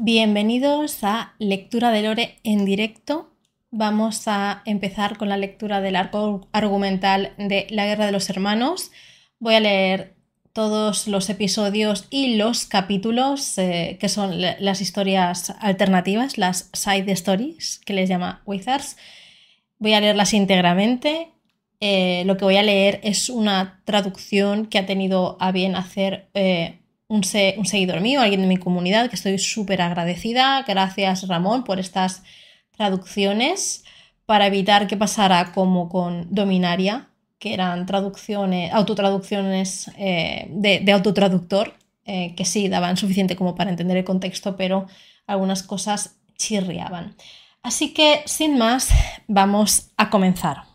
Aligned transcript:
Bienvenidos 0.00 1.02
a 1.02 1.34
Lectura 1.40 1.90
de 1.90 2.02
Lore 2.02 2.38
en 2.44 2.64
directo. 2.64 3.32
Vamos 3.72 4.28
a 4.28 4.62
empezar 4.64 5.18
con 5.18 5.28
la 5.28 5.36
lectura 5.36 5.80
del 5.80 5.96
arco 5.96 6.46
argumental 6.52 7.32
de 7.36 7.66
La 7.70 7.84
Guerra 7.84 8.06
de 8.06 8.12
los 8.12 8.30
Hermanos. 8.30 8.92
Voy 9.40 9.56
a 9.56 9.60
leer 9.60 10.14
todos 10.52 11.08
los 11.08 11.28
episodios 11.30 12.06
y 12.10 12.36
los 12.36 12.64
capítulos, 12.64 13.58
eh, 13.58 13.96
que 14.00 14.08
son 14.08 14.40
las 14.40 14.80
historias 14.80 15.50
alternativas, 15.58 16.38
las 16.38 16.70
side 16.74 17.10
stories, 17.10 17.80
que 17.84 17.92
les 17.92 18.08
llama 18.08 18.42
Wizards. 18.46 18.96
Voy 19.80 19.94
a 19.94 20.00
leerlas 20.00 20.32
íntegramente. 20.32 21.32
Eh, 21.80 22.22
lo 22.24 22.36
que 22.36 22.44
voy 22.44 22.56
a 22.56 22.62
leer 22.62 23.00
es 23.02 23.28
una 23.28 23.82
traducción 23.84 24.66
que 24.66 24.78
ha 24.78 24.86
tenido 24.86 25.36
a 25.40 25.50
bien 25.50 25.74
hacer 25.74 26.28
eh, 26.34 26.78
un, 27.08 27.24
seguidor 27.24 28.00
mío, 28.00 28.20
alguien 28.20 28.42
de 28.42 28.46
mi 28.46 28.58
comunidad, 28.58 29.08
que 29.08 29.16
estoy 29.16 29.38
súper 29.38 29.82
agradecida. 29.82 30.62
Gracias, 30.66 31.26
Ramón, 31.26 31.64
por 31.64 31.80
estas 31.80 32.22
traducciones 32.76 33.84
para 34.26 34.46
evitar 34.46 34.86
que 34.86 34.96
pasara 34.96 35.52
como 35.52 35.88
con 35.88 36.26
Dominaria, 36.30 37.08
que 37.38 37.54
eran 37.54 37.86
traducciones, 37.86 38.72
autotraducciones 38.72 39.90
eh, 39.96 40.48
de, 40.50 40.92
autotraductor, 40.92 41.74
eh, 42.04 42.34
que 42.36 42.44
sí 42.44 42.68
daban 42.68 42.96
suficiente 42.98 43.36
como 43.36 43.54
para 43.54 43.70
entender 43.70 43.96
el 43.96 44.04
contexto, 44.04 44.56
pero 44.56 44.86
algunas 45.26 45.62
cosas 45.62 46.16
chirriaban. 46.36 47.16
Así 47.62 47.94
que, 47.94 48.22
sin 48.26 48.58
más, 48.58 48.90
vamos 49.26 49.90
a 49.96 50.10
comenzar. 50.10 50.67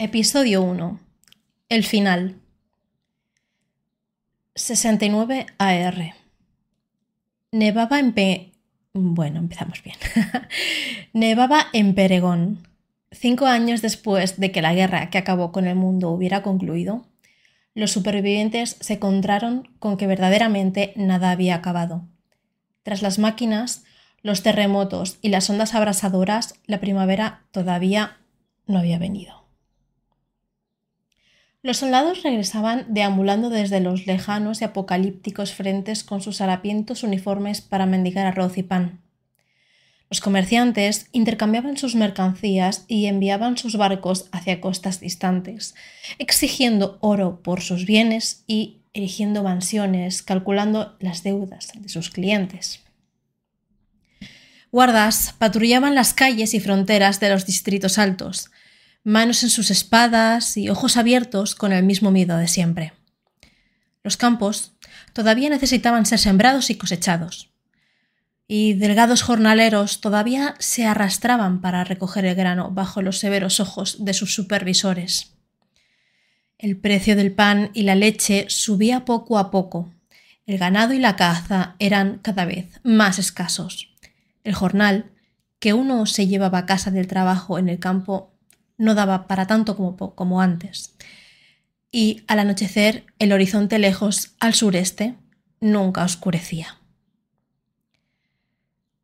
Episodio 0.00 0.62
1. 0.62 1.00
El 1.68 1.82
final. 1.82 2.36
69 4.54 5.46
AR. 5.58 6.14
Nevaba 7.50 7.98
en 7.98 8.12
Pe... 8.12 8.52
Bueno, 8.92 9.40
empezamos 9.40 9.82
bien. 9.82 9.96
Nevaba 11.12 11.66
en 11.72 11.96
Peregón. 11.96 12.68
Cinco 13.10 13.46
años 13.46 13.82
después 13.82 14.38
de 14.38 14.52
que 14.52 14.62
la 14.62 14.72
guerra 14.72 15.10
que 15.10 15.18
acabó 15.18 15.50
con 15.50 15.66
el 15.66 15.74
mundo 15.74 16.10
hubiera 16.10 16.44
concluido, 16.44 17.04
los 17.74 17.90
supervivientes 17.90 18.76
se 18.78 18.94
encontraron 18.94 19.68
con 19.80 19.96
que 19.96 20.06
verdaderamente 20.06 20.92
nada 20.94 21.32
había 21.32 21.56
acabado. 21.56 22.06
Tras 22.84 23.02
las 23.02 23.18
máquinas, 23.18 23.82
los 24.22 24.44
terremotos 24.44 25.18
y 25.22 25.30
las 25.30 25.50
ondas 25.50 25.74
abrasadoras, 25.74 26.54
la 26.68 26.78
primavera 26.78 27.42
todavía 27.50 28.18
no 28.68 28.78
había 28.78 29.00
venido. 29.00 29.37
Los 31.62 31.78
soldados 31.78 32.22
regresaban 32.22 32.86
deambulando 32.88 33.50
desde 33.50 33.80
los 33.80 34.06
lejanos 34.06 34.60
y 34.60 34.64
apocalípticos 34.64 35.54
frentes 35.54 36.04
con 36.04 36.20
sus 36.20 36.40
harapientos 36.40 37.02
uniformes 37.02 37.60
para 37.60 37.86
mendigar 37.86 38.26
arroz 38.26 38.58
y 38.58 38.62
pan. 38.62 39.00
Los 40.10 40.20
comerciantes 40.20 41.08
intercambiaban 41.12 41.76
sus 41.76 41.94
mercancías 41.94 42.84
y 42.88 43.06
enviaban 43.06 43.58
sus 43.58 43.76
barcos 43.76 44.28
hacia 44.32 44.60
costas 44.60 45.00
distantes, 45.00 45.74
exigiendo 46.18 46.96
oro 47.00 47.42
por 47.42 47.60
sus 47.60 47.84
bienes 47.84 48.44
y 48.46 48.78
erigiendo 48.94 49.42
mansiones, 49.42 50.22
calculando 50.22 50.96
las 51.00 51.24
deudas 51.24 51.72
de 51.74 51.88
sus 51.88 52.08
clientes. 52.10 52.80
Guardas 54.70 55.34
patrullaban 55.38 55.94
las 55.94 56.14
calles 56.14 56.54
y 56.54 56.60
fronteras 56.60 57.20
de 57.20 57.30
los 57.30 57.46
distritos 57.46 57.98
altos, 57.98 58.50
manos 59.08 59.42
en 59.42 59.48
sus 59.48 59.70
espadas 59.70 60.56
y 60.58 60.68
ojos 60.68 60.98
abiertos 60.98 61.54
con 61.54 61.72
el 61.72 61.82
mismo 61.82 62.10
miedo 62.10 62.36
de 62.36 62.46
siempre. 62.46 62.92
Los 64.04 64.18
campos 64.18 64.74
todavía 65.14 65.48
necesitaban 65.48 66.04
ser 66.04 66.18
sembrados 66.18 66.68
y 66.68 66.74
cosechados, 66.74 67.50
y 68.46 68.74
delgados 68.74 69.22
jornaleros 69.22 70.02
todavía 70.02 70.54
se 70.58 70.84
arrastraban 70.84 71.62
para 71.62 71.84
recoger 71.84 72.26
el 72.26 72.34
grano 72.34 72.70
bajo 72.70 73.00
los 73.00 73.18
severos 73.18 73.60
ojos 73.60 74.04
de 74.04 74.12
sus 74.12 74.34
supervisores. 74.34 75.32
El 76.58 76.76
precio 76.76 77.16
del 77.16 77.32
pan 77.32 77.70
y 77.72 77.84
la 77.84 77.94
leche 77.94 78.44
subía 78.48 79.06
poco 79.06 79.38
a 79.38 79.50
poco. 79.50 79.90
El 80.44 80.58
ganado 80.58 80.92
y 80.92 80.98
la 80.98 81.16
caza 81.16 81.76
eran 81.78 82.18
cada 82.18 82.44
vez 82.44 82.80
más 82.82 83.18
escasos. 83.18 83.94
El 84.44 84.54
jornal 84.54 85.12
que 85.60 85.72
uno 85.72 86.04
se 86.04 86.26
llevaba 86.26 86.58
a 86.58 86.66
casa 86.66 86.90
del 86.90 87.06
trabajo 87.06 87.58
en 87.58 87.68
el 87.68 87.78
campo 87.78 88.37
no 88.78 88.94
daba 88.94 89.26
para 89.26 89.46
tanto 89.46 89.76
como, 89.76 89.96
como 90.14 90.40
antes. 90.40 90.94
Y 91.90 92.22
al 92.28 92.38
anochecer 92.38 93.04
el 93.18 93.32
horizonte 93.32 93.78
lejos 93.78 94.34
al 94.40 94.54
sureste 94.54 95.16
nunca 95.60 96.04
oscurecía. 96.04 96.78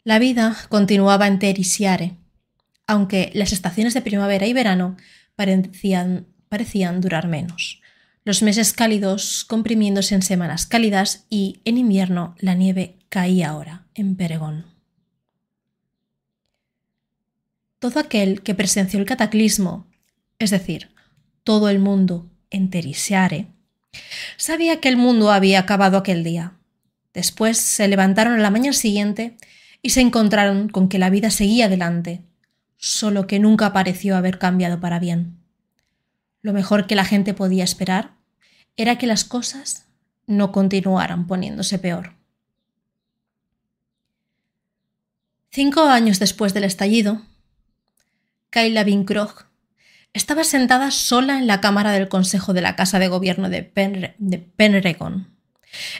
La 0.04 0.18
vida 0.18 0.56
continuaba 0.68 1.26
en 1.26 1.38
Terisiare, 1.38 2.14
aunque 2.86 3.30
las 3.34 3.52
estaciones 3.52 3.94
de 3.94 4.02
primavera 4.02 4.46
y 4.46 4.52
verano 4.52 4.96
parecían, 5.34 6.26
parecían 6.48 7.00
durar 7.00 7.26
menos. 7.26 7.80
Los 8.24 8.42
meses 8.42 8.72
cálidos 8.72 9.44
comprimiéndose 9.44 10.14
en 10.14 10.22
semanas 10.22 10.66
cálidas 10.66 11.26
y 11.30 11.60
en 11.64 11.78
invierno 11.78 12.34
la 12.38 12.54
nieve 12.54 12.98
caía 13.08 13.50
ahora 13.50 13.86
en 13.94 14.16
Peregón 14.16 14.73
todo 17.84 18.00
aquel 18.00 18.40
que 18.40 18.54
presenció 18.54 18.98
el 18.98 19.04
cataclismo, 19.04 19.86
es 20.38 20.50
decir, 20.50 20.88
todo 21.42 21.68
el 21.68 21.80
mundo 21.80 22.30
en 22.48 22.70
Terisiare, 22.70 23.48
sabía 24.38 24.80
que 24.80 24.88
el 24.88 24.96
mundo 24.96 25.30
había 25.30 25.60
acabado 25.60 25.98
aquel 25.98 26.24
día. 26.24 26.54
Después 27.12 27.58
se 27.58 27.86
levantaron 27.86 28.36
a 28.36 28.42
la 28.42 28.48
mañana 28.48 28.72
siguiente 28.72 29.36
y 29.82 29.90
se 29.90 30.00
encontraron 30.00 30.70
con 30.70 30.88
que 30.88 30.98
la 30.98 31.10
vida 31.10 31.28
seguía 31.28 31.66
adelante, 31.66 32.22
solo 32.78 33.26
que 33.26 33.38
nunca 33.38 33.74
pareció 33.74 34.16
haber 34.16 34.38
cambiado 34.38 34.80
para 34.80 34.98
bien. 34.98 35.36
Lo 36.40 36.54
mejor 36.54 36.86
que 36.86 36.94
la 36.94 37.04
gente 37.04 37.34
podía 37.34 37.64
esperar 37.64 38.14
era 38.78 38.96
que 38.96 39.06
las 39.06 39.24
cosas 39.24 39.88
no 40.26 40.52
continuaran 40.52 41.26
poniéndose 41.26 41.78
peor. 41.78 42.14
Cinco 45.50 45.82
años 45.82 46.18
después 46.18 46.54
del 46.54 46.64
estallido, 46.64 47.20
Kayla 48.54 48.84
Vincroch 48.84 49.46
estaba 50.12 50.44
sentada 50.44 50.92
sola 50.92 51.38
en 51.38 51.48
la 51.48 51.60
cámara 51.60 51.90
del 51.90 52.08
Consejo 52.08 52.52
de 52.52 52.62
la 52.62 52.76
Casa 52.76 53.00
de 53.00 53.08
Gobierno 53.08 53.50
de, 53.50 53.64
Penregon, 53.64 55.36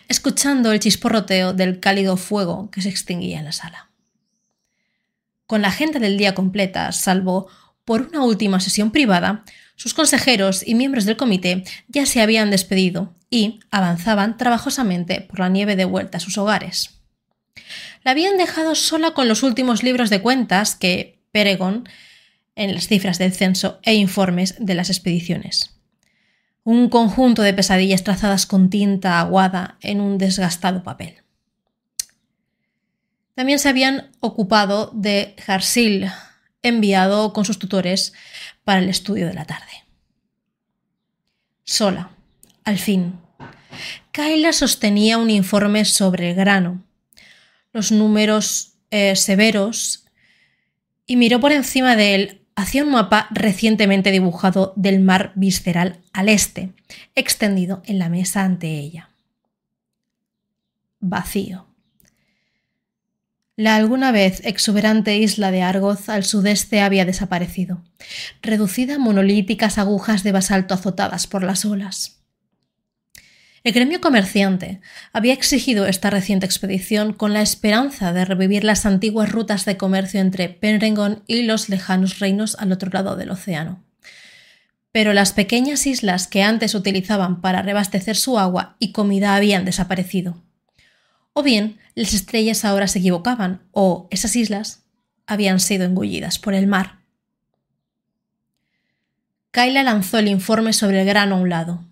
escuchando 0.07 0.71
el 0.71 0.79
chisporroteo 0.79 1.53
del 1.53 1.81
cálido 1.81 2.17
fuego 2.17 2.71
que 2.71 2.81
se 2.81 2.91
extinguía 2.91 3.41
en 3.41 3.47
la 3.47 3.51
sala. 3.51 3.91
Con 5.49 5.63
la 5.63 5.69
agenda 5.69 5.99
del 5.99 6.17
día 6.17 6.37
completa, 6.37 6.93
salvo 6.93 7.49
por 7.85 8.03
una 8.03 8.23
última 8.23 8.61
sesión 8.61 8.93
privada, 8.93 9.45
sus 9.75 9.93
consejeros 9.93 10.63
y 10.65 10.77
miembros 10.77 11.07
del 11.07 11.17
comité 11.17 11.65
ya 11.89 12.07
se 12.07 12.21
habían 12.21 12.53
despedido 12.53 13.17
y 13.31 13.59
avanzaban 13.73 14.37
trabajosamente 14.37 15.23
por 15.23 15.41
la 15.41 15.49
nieve 15.49 15.75
de 15.75 15.87
vuelta 15.87 16.19
a 16.19 16.21
sus 16.21 16.39
hogares. 16.39 17.01
La 18.05 18.13
habían 18.13 18.39
dejado 18.39 18.77
sola 18.77 19.11
con 19.11 19.27
los 19.27 19.43
últimos 19.43 19.83
libros 19.83 20.09
de 20.09 20.23
cuentas 20.23 20.77
que 20.77 21.21
Peregon 21.33 21.89
en 22.57 22.75
las 22.75 22.87
cifras 22.87 23.19
del 23.19 23.33
censo 23.33 23.81
e 23.83 23.95
informes 23.95 24.55
de 24.59 24.75
las 24.75 24.91
expediciones. 24.91 25.77
Un 26.63 26.89
conjunto 26.89 27.43
de 27.43 27.53
pesadillas 27.53 28.05
trazadas 28.05 28.47
con 28.47 28.71
tinta 28.71 29.21
aguada 29.21 29.77
en 29.81 30.01
un 30.01 30.19
desgastado 30.19 30.83
papel. 30.83 31.17
También 33.35 33.59
se 33.59 33.69
habían 33.69 34.11
ocupado 34.21 34.91
de 34.95 35.35
Jarsil, 35.45 36.11
enviado 36.63 37.33
con 37.33 37.45
sus 37.45 37.59
tutores 37.59 38.13
para 38.63 38.81
el 38.81 38.89
estudio 38.89 39.27
de 39.27 39.35
la 39.35 39.45
tarde. 39.45 39.85
Sola, 41.65 42.11
al 42.65 42.79
fin, 42.79 43.19
Kayla 44.13 44.53
sostenía 44.53 45.19
un 45.19 45.31
informe 45.31 45.85
sobre 45.85 46.31
el 46.31 46.37
grano, 46.37 46.85
los 47.73 47.91
números 47.91 48.75
eh, 48.91 49.17
severos, 49.17 50.05
y 51.07 51.17
miró 51.17 51.41
por 51.41 51.53
encima 51.53 51.97
de 51.97 52.15
él 52.15 52.44
hacia 52.57 52.85
un 52.85 52.91
mapa 52.91 53.29
recientemente 53.31 54.11
dibujado 54.11 54.73
del 54.77 55.01
mar 55.01 55.33
visceral 55.35 56.01
al 56.13 56.29
este, 56.29 56.73
extendido 57.15 57.83
en 57.87 57.99
la 57.99 58.09
mesa 58.09 58.45
ante 58.45 58.79
ella. 58.79 59.11
Vacío. 61.01 61.67
La 63.57 63.77
alguna 63.77 64.11
vez 64.11 64.41
exuberante 64.45 65.17
isla 65.17 65.53
de 65.53 65.63
Argoz 65.63 66.09
al 66.09 66.25
sudeste 66.25 66.81
había 66.81 67.05
desaparecido, 67.05 67.85
reducida 68.43 68.97
a 68.97 68.99
monolíticas 68.99 69.79
agujas 69.79 70.25
de 70.25 70.33
basalto 70.33 70.75
azotadas 70.75 71.29
por 71.29 71.45
las 71.45 71.65
olas. 71.65 72.24
El 73.65 73.73
gremio 73.73 73.99
comerciante 74.03 74.83
había 75.15 75.33
exigido 75.33 75.87
esta 75.87 76.11
reciente 76.11 76.45
expedición 76.45 77.15
con 77.15 77.33
la 77.33 77.41
esperanza 77.41 78.13
de 78.13 78.27
revivir 78.27 78.63
las 78.63 78.85
antiguas 78.85 79.33
rutas 79.33 79.65
de 79.65 79.79
comercio 79.79 80.21
entre 80.21 80.51
Penregon 80.51 81.23
y 81.27 81.45
los 81.45 81.71
lejanos 81.71 82.19
reinos 82.19 82.57
al 82.61 82.73
otro 82.73 82.91
lado 82.93 83.17
del 83.17 83.31
océano. 83.31 83.83
pero 84.93 85.13
las 85.13 85.33
pequeñas 85.33 85.89
islas 85.89 86.29
que 86.29 86.45
antes 86.45 86.73
utilizaban 86.77 87.41
para 87.41 87.63
reabastecer 87.63 88.15
su 88.15 88.39
agua 88.39 88.77
y 88.79 88.93
comida 88.93 89.35
habían 89.35 89.65
desaparecido. 89.65 90.41
O 91.33 91.43
bien 91.43 91.81
las 91.97 92.15
estrellas 92.15 92.65
ahora 92.65 92.87
se 92.87 93.01
equivocaban, 93.01 93.63
o 93.73 94.07
esas 94.13 94.37
islas 94.37 94.85
habían 95.27 95.59
sido 95.59 95.85
engullidas 95.85 96.39
por 96.39 96.55
el 96.55 96.69
mar. 96.69 97.01
Kyla 99.51 99.83
lanzó 99.83 100.19
el 100.19 100.29
informe 100.29 100.73
sobre 100.73 101.01
el 101.01 101.09
grano 101.09 101.35
a 101.35 101.39
un 101.41 101.49
lado. 101.49 101.85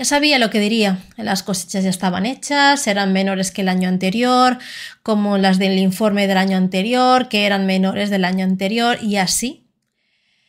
Ya 0.00 0.06
sabía 0.06 0.38
lo 0.38 0.48
que 0.48 0.60
diría. 0.60 0.96
Las 1.18 1.42
cosechas 1.42 1.84
ya 1.84 1.90
estaban 1.90 2.24
hechas, 2.24 2.86
eran 2.86 3.12
menores 3.12 3.50
que 3.50 3.60
el 3.60 3.68
año 3.68 3.86
anterior, 3.86 4.56
como 5.02 5.36
las 5.36 5.58
del 5.58 5.76
informe 5.76 6.26
del 6.26 6.38
año 6.38 6.56
anterior, 6.56 7.28
que 7.28 7.44
eran 7.44 7.66
menores 7.66 8.08
del 8.08 8.24
año 8.24 8.46
anterior, 8.46 8.96
y 9.02 9.16
así, 9.16 9.68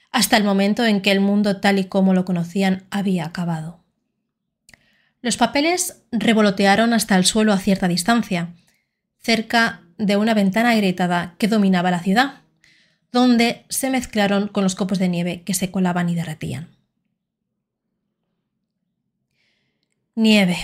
hasta 0.09 0.37
el 0.37 0.45
momento 0.45 0.85
en 0.85 1.01
que 1.01 1.11
el 1.11 1.19
mundo 1.19 1.59
tal 1.59 1.79
y 1.79 1.83
como 1.83 2.13
lo 2.13 2.23
conocían 2.23 2.85
había 2.91 3.25
acabado. 3.25 3.83
Los 5.21 5.35
papeles 5.35 6.01
revolotearon 6.13 6.93
hasta 6.93 7.17
el 7.17 7.25
suelo 7.25 7.51
a 7.51 7.57
cierta 7.57 7.89
distancia, 7.89 8.53
cerca 9.19 9.81
de 9.97 10.15
una 10.15 10.33
ventana 10.33 10.69
agrietada 10.69 11.35
que 11.37 11.49
dominaba 11.49 11.91
la 11.91 11.99
ciudad, 11.99 12.35
donde 13.11 13.65
se 13.67 13.89
mezclaron 13.89 14.47
con 14.47 14.63
los 14.63 14.75
copos 14.75 14.97
de 14.97 15.09
nieve 15.09 15.43
que 15.43 15.53
se 15.53 15.71
colaban 15.71 16.07
y 16.07 16.15
derretían. 16.15 16.80
Nieve. 20.15 20.57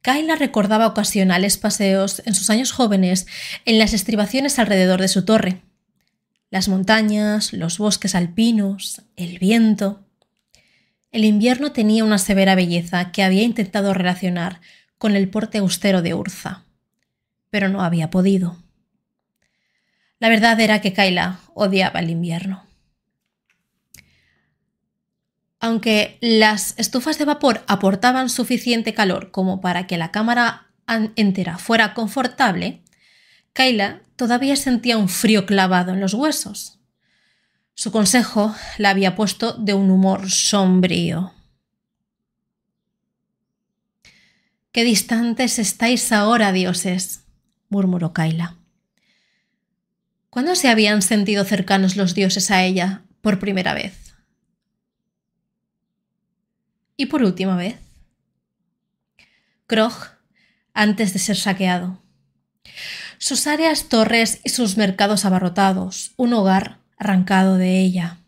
Kyla 0.00 0.36
recordaba 0.36 0.86
ocasionales 0.86 1.58
paseos 1.58 2.22
en 2.24 2.34
sus 2.34 2.48
años 2.48 2.72
jóvenes 2.72 3.26
en 3.66 3.78
las 3.78 3.92
estribaciones 3.92 4.58
alrededor 4.58 5.02
de 5.02 5.08
su 5.08 5.26
torre. 5.26 5.60
Las 6.48 6.68
montañas, 6.68 7.52
los 7.52 7.76
bosques 7.76 8.14
alpinos, 8.14 9.02
el 9.16 9.38
viento. 9.38 10.06
El 11.12 11.24
invierno 11.24 11.72
tenía 11.72 12.02
una 12.02 12.16
severa 12.16 12.54
belleza 12.54 13.12
que 13.12 13.22
había 13.22 13.42
intentado 13.42 13.92
relacionar 13.92 14.62
con 14.96 15.14
el 15.14 15.28
porte 15.28 15.58
austero 15.58 16.00
de 16.00 16.14
Urza, 16.14 16.64
pero 17.50 17.68
no 17.68 17.82
había 17.82 18.08
podido. 18.08 18.56
La 20.18 20.30
verdad 20.30 20.58
era 20.58 20.80
que 20.80 20.94
Kyla 20.94 21.40
odiaba 21.52 22.00
el 22.00 22.08
invierno. 22.08 22.69
Aunque 25.60 26.16
las 26.22 26.74
estufas 26.78 27.18
de 27.18 27.26
vapor 27.26 27.62
aportaban 27.68 28.30
suficiente 28.30 28.94
calor 28.94 29.30
como 29.30 29.60
para 29.60 29.86
que 29.86 29.98
la 29.98 30.10
cámara 30.10 30.68
entera 31.16 31.58
fuera 31.58 31.92
confortable, 31.92 32.82
Kyla 33.52 34.00
todavía 34.16 34.56
sentía 34.56 34.96
un 34.96 35.10
frío 35.10 35.44
clavado 35.44 35.92
en 35.92 36.00
los 36.00 36.14
huesos. 36.14 36.78
Su 37.74 37.92
consejo 37.92 38.54
la 38.78 38.90
había 38.90 39.14
puesto 39.14 39.52
de 39.52 39.74
un 39.74 39.90
humor 39.90 40.30
sombrío. 40.30 41.32
Qué 44.72 44.84
distantes 44.84 45.58
estáis 45.58 46.10
ahora, 46.12 46.52
dioses, 46.52 47.24
murmuró 47.68 48.12
Kaila. 48.12 48.56
¿Cuándo 50.30 50.54
se 50.54 50.68
habían 50.68 51.02
sentido 51.02 51.44
cercanos 51.44 51.96
los 51.96 52.14
dioses 52.14 52.50
a 52.50 52.64
ella 52.64 53.02
por 53.20 53.40
primera 53.40 53.74
vez? 53.74 53.99
¿Y 57.00 57.06
por 57.06 57.22
última 57.22 57.56
vez? 57.56 57.76
Krog, 59.66 59.94
antes 60.74 61.14
de 61.14 61.18
ser 61.18 61.34
saqueado. 61.34 62.02
Sus 63.16 63.46
áreas 63.46 63.88
torres 63.88 64.42
y 64.44 64.50
sus 64.50 64.76
mercados 64.76 65.24
abarrotados, 65.24 66.12
un 66.18 66.34
hogar 66.34 66.76
arrancado 66.98 67.56
de 67.56 67.80
ella. 67.80 68.18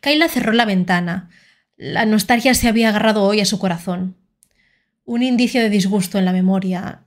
Kaila 0.00 0.30
cerró 0.30 0.52
la 0.52 0.64
ventana. 0.64 1.28
La 1.76 2.06
nostalgia 2.06 2.54
se 2.54 2.68
había 2.68 2.88
agarrado 2.88 3.22
hoy 3.22 3.42
a 3.42 3.44
su 3.44 3.58
corazón. 3.58 4.16
Un 5.04 5.22
indicio 5.22 5.60
de 5.60 5.68
disgusto 5.68 6.16
en 6.18 6.24
la 6.24 6.32
memoria, 6.32 7.02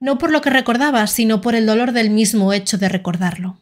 no 0.00 0.18
por 0.18 0.32
lo 0.32 0.40
que 0.40 0.50
recordaba, 0.50 1.06
sino 1.06 1.40
por 1.40 1.54
el 1.54 1.66
dolor 1.66 1.92
del 1.92 2.10
mismo 2.10 2.52
hecho 2.52 2.78
de 2.78 2.88
recordarlo. 2.88 3.60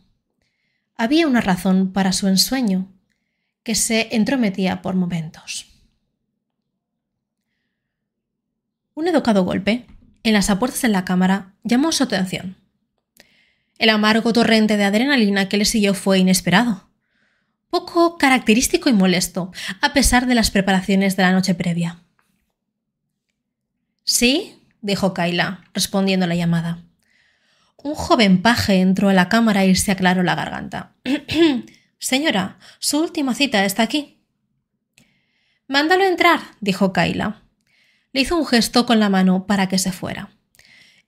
Había 0.96 1.26
una 1.26 1.42
razón 1.42 1.92
para 1.92 2.12
su 2.12 2.26
ensueño, 2.26 2.90
que 3.64 3.74
se 3.74 4.16
entrometía 4.16 4.80
por 4.80 4.94
momentos. 4.94 5.69
Un 9.00 9.08
educado 9.08 9.44
golpe 9.44 9.86
en 10.24 10.34
las 10.34 10.50
apuertas 10.50 10.82
de 10.82 10.88
la 10.88 11.06
cámara 11.06 11.54
llamó 11.64 11.90
su 11.90 12.02
atención. 12.02 12.58
El 13.78 13.88
amargo 13.88 14.30
torrente 14.34 14.76
de 14.76 14.84
adrenalina 14.84 15.48
que 15.48 15.56
le 15.56 15.64
siguió 15.64 15.94
fue 15.94 16.18
inesperado. 16.18 16.90
Poco 17.70 18.18
característico 18.18 18.90
y 18.90 18.92
molesto, 18.92 19.52
a 19.80 19.94
pesar 19.94 20.26
de 20.26 20.34
las 20.34 20.50
preparaciones 20.50 21.16
de 21.16 21.22
la 21.22 21.32
noche 21.32 21.54
previa. 21.54 22.02
Sí, 24.04 24.60
dijo 24.82 25.14
Kaila, 25.14 25.64
respondiendo 25.72 26.24
a 26.24 26.28
la 26.28 26.34
llamada. 26.34 26.82
Un 27.82 27.94
joven 27.94 28.42
paje 28.42 28.82
entró 28.82 29.08
a 29.08 29.14
la 29.14 29.30
cámara 29.30 29.64
y 29.64 29.76
se 29.76 29.92
aclaró 29.92 30.22
la 30.22 30.34
garganta. 30.34 30.92
Señora, 31.98 32.58
su 32.80 33.00
última 33.00 33.32
cita 33.32 33.64
está 33.64 33.82
aquí. 33.82 34.20
Mándalo 35.68 36.04
entrar, 36.04 36.40
dijo 36.60 36.92
Kaila. 36.92 37.44
Le 38.12 38.22
hizo 38.22 38.36
un 38.36 38.46
gesto 38.46 38.86
con 38.86 39.00
la 39.00 39.08
mano 39.08 39.46
para 39.46 39.68
que 39.68 39.78
se 39.78 39.92
fuera. 39.92 40.30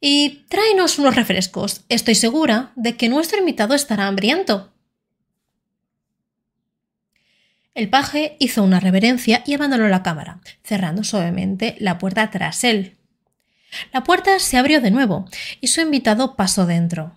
Y 0.00 0.44
tráenos 0.49 0.99
unos 0.99 1.14
refrescos. 1.14 1.84
Estoy 1.88 2.14
segura 2.14 2.72
de 2.76 2.96
que 2.96 3.08
nuestro 3.08 3.38
invitado 3.38 3.75
estará 3.75 4.06
hambriento. 4.06 4.72
El 7.75 7.88
paje 7.88 8.37
hizo 8.38 8.62
una 8.62 8.81
reverencia 8.81 9.43
y 9.46 9.54
abandonó 9.54 9.88
la 9.88 10.02
cámara, 10.02 10.40
cerrando 10.62 11.04
suavemente 11.04 11.76
la 11.78 11.99
puerta 11.99 12.31
tras 12.31 12.64
él. 12.64 12.99
La 13.93 14.04
puerta 14.04 14.38
se 14.38 14.58
abrió 14.58 14.81
de 14.81 14.90
nuevo 14.90 15.25
y 15.60 15.69
su 15.69 15.81
invitado 15.81 16.37
pasó 16.37 16.66
dentro. 16.66 17.16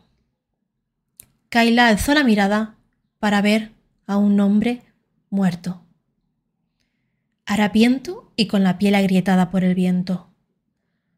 Kaila 1.49 1.87
alzó 1.87 2.13
la 2.13 2.23
mirada 2.23 2.75
para 3.19 3.41
ver 3.41 3.71
a 4.07 4.17
un 4.17 4.39
hombre 4.39 4.81
muerto, 5.29 5.83
harapiento 7.45 8.24
y 8.35 8.47
con 8.47 8.63
la 8.63 8.77
piel 8.77 8.95
agrietada 8.95 9.51
por 9.51 9.63
el 9.63 9.75
viento 9.75 10.35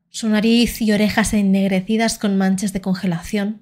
su 0.09 0.29
nariz 0.29 0.81
y 0.81 0.91
orejas 0.91 1.33
ennegrecidas 1.33 2.17
con 2.17 2.37
manchas 2.37 2.73
de 2.73 2.81
congelación, 2.81 3.61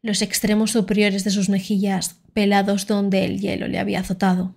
los 0.00 0.22
extremos 0.22 0.70
superiores 0.70 1.24
de 1.24 1.30
sus 1.30 1.48
mejillas 1.48 2.20
pelados 2.32 2.86
donde 2.86 3.24
el 3.24 3.40
hielo 3.40 3.66
le 3.68 3.78
había 3.78 4.00
azotado. 4.00 4.54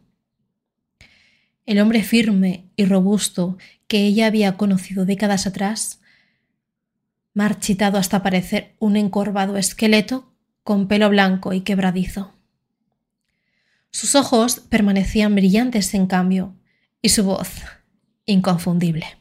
El 1.65 1.79
hombre 1.79 2.03
firme 2.03 2.65
y 2.75 2.85
robusto 2.85 3.57
que 3.87 4.05
ella 4.05 4.27
había 4.27 4.57
conocido 4.57 5.05
décadas 5.05 5.47
atrás, 5.47 5.99
marchitado 7.33 7.97
hasta 7.97 8.23
parecer 8.23 8.75
un 8.79 8.95
encorvado 8.95 9.57
esqueleto 9.57 10.31
con 10.63 10.87
pelo 10.87 11.09
blanco 11.09 11.53
y 11.53 11.61
quebradizo. 11.61 12.33
Sus 13.91 14.15
ojos 14.15 14.59
permanecían 14.59 15.33
brillantes 15.35 15.93
en 15.93 16.05
cambio, 16.05 16.55
y 17.01 17.09
su 17.09 17.23
voz 17.23 17.49
inconfundible. 18.25 19.17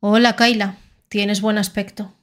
Hola, 0.00 0.36
Kaila. 0.36 0.76
Tienes 1.08 1.40
buen 1.40 1.58
aspecto. 1.58 2.14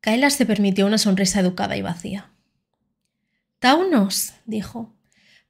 Kaila 0.00 0.30
se 0.30 0.46
permitió 0.46 0.86
una 0.86 0.98
sonrisa 0.98 1.40
educada 1.40 1.76
y 1.76 1.82
vacía. 1.82 2.30
Taunos, 3.58 4.34
dijo. 4.44 4.94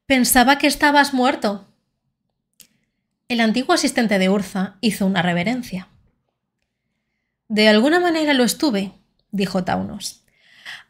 Pensaba 0.07 0.59
que 0.59 0.67
estabas 0.67 1.13
muerto. 1.13 1.67
El 3.29 3.41
antiguo 3.41 3.75
asistente 3.75 4.19
de 4.19 4.29
Urza 4.29 4.77
hizo 4.81 5.07
una 5.07 5.23
reverencia. 5.23 5.89
De 7.49 7.69
alguna 7.69 8.01
manera 8.01 8.35
lo 8.35 8.45
estuve, 8.45 8.93
dijo 9.31 9.65
Taunos. 9.65 10.25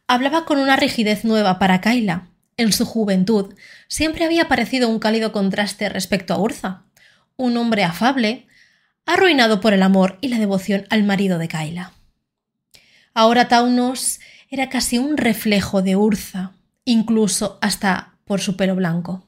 Hablaba 0.06 0.44
con 0.44 0.58
una 0.58 0.76
rigidez 0.76 1.24
nueva 1.24 1.58
para 1.58 1.80
Kaila. 1.80 2.28
En 2.56 2.72
su 2.72 2.86
juventud 2.86 3.54
siempre 3.88 4.24
había 4.24 4.48
parecido 4.48 4.88
un 4.88 4.98
cálido 4.98 5.32
contraste 5.32 5.88
respecto 5.88 6.34
a 6.34 6.38
Urza. 6.38 6.84
Un 7.36 7.56
hombre 7.56 7.82
afable, 7.82 8.46
arruinado 9.06 9.60
por 9.60 9.72
el 9.72 9.82
amor 9.82 10.18
y 10.20 10.28
la 10.28 10.38
devoción 10.38 10.86
al 10.90 11.02
marido 11.02 11.38
de 11.38 11.48
Kaila. 11.48 11.92
Ahora 13.12 13.48
Taunos 13.48 14.20
era 14.48 14.68
casi 14.68 14.98
un 14.98 15.16
reflejo 15.16 15.82
de 15.82 15.96
Urza, 15.96 16.52
incluso 16.84 17.58
hasta 17.60 18.16
por 18.24 18.40
su 18.40 18.56
pelo 18.56 18.76
blanco. 18.76 19.26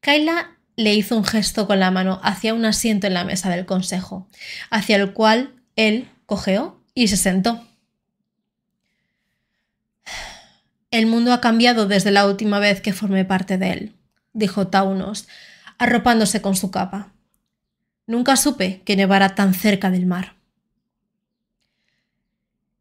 Kaila 0.00 0.56
le 0.76 0.94
hizo 0.94 1.16
un 1.16 1.24
gesto 1.24 1.66
con 1.66 1.80
la 1.80 1.90
mano 1.90 2.20
hacia 2.22 2.54
un 2.54 2.64
asiento 2.64 3.06
en 3.06 3.14
la 3.14 3.24
mesa 3.24 3.50
del 3.50 3.66
consejo, 3.66 4.28
hacia 4.70 4.96
el 4.96 5.12
cual 5.12 5.54
él 5.74 6.08
cojeó 6.26 6.82
y 6.94 7.08
se 7.08 7.16
sentó. 7.16 7.65
El 10.90 11.06
mundo 11.06 11.32
ha 11.32 11.40
cambiado 11.40 11.86
desde 11.86 12.10
la 12.10 12.26
última 12.26 12.58
vez 12.58 12.80
que 12.80 12.92
formé 12.92 13.24
parte 13.24 13.58
de 13.58 13.72
él, 13.72 13.96
dijo 14.32 14.68
Taunos, 14.68 15.28
arropándose 15.78 16.40
con 16.40 16.56
su 16.56 16.70
capa. 16.70 17.12
Nunca 18.06 18.36
supe 18.36 18.82
que 18.84 18.96
nevara 18.96 19.34
tan 19.34 19.52
cerca 19.52 19.90
del 19.90 20.06
mar. 20.06 20.36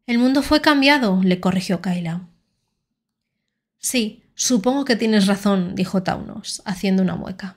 El 0.05 0.19
mundo 0.19 0.43
fue 0.43 0.61
cambiado, 0.61 1.21
le 1.23 1.39
corrigió 1.39 1.81
Kaila. 1.81 2.27
Sí, 3.79 4.23
Supongo 4.35 4.83
que 4.83 4.97
tienes 4.97 5.27
razón, 5.27 5.75
dijo 5.75 6.03
Taunos, 6.03 6.61
haciendo 6.65 7.01
una 7.01 7.15
mueca. 7.15 7.55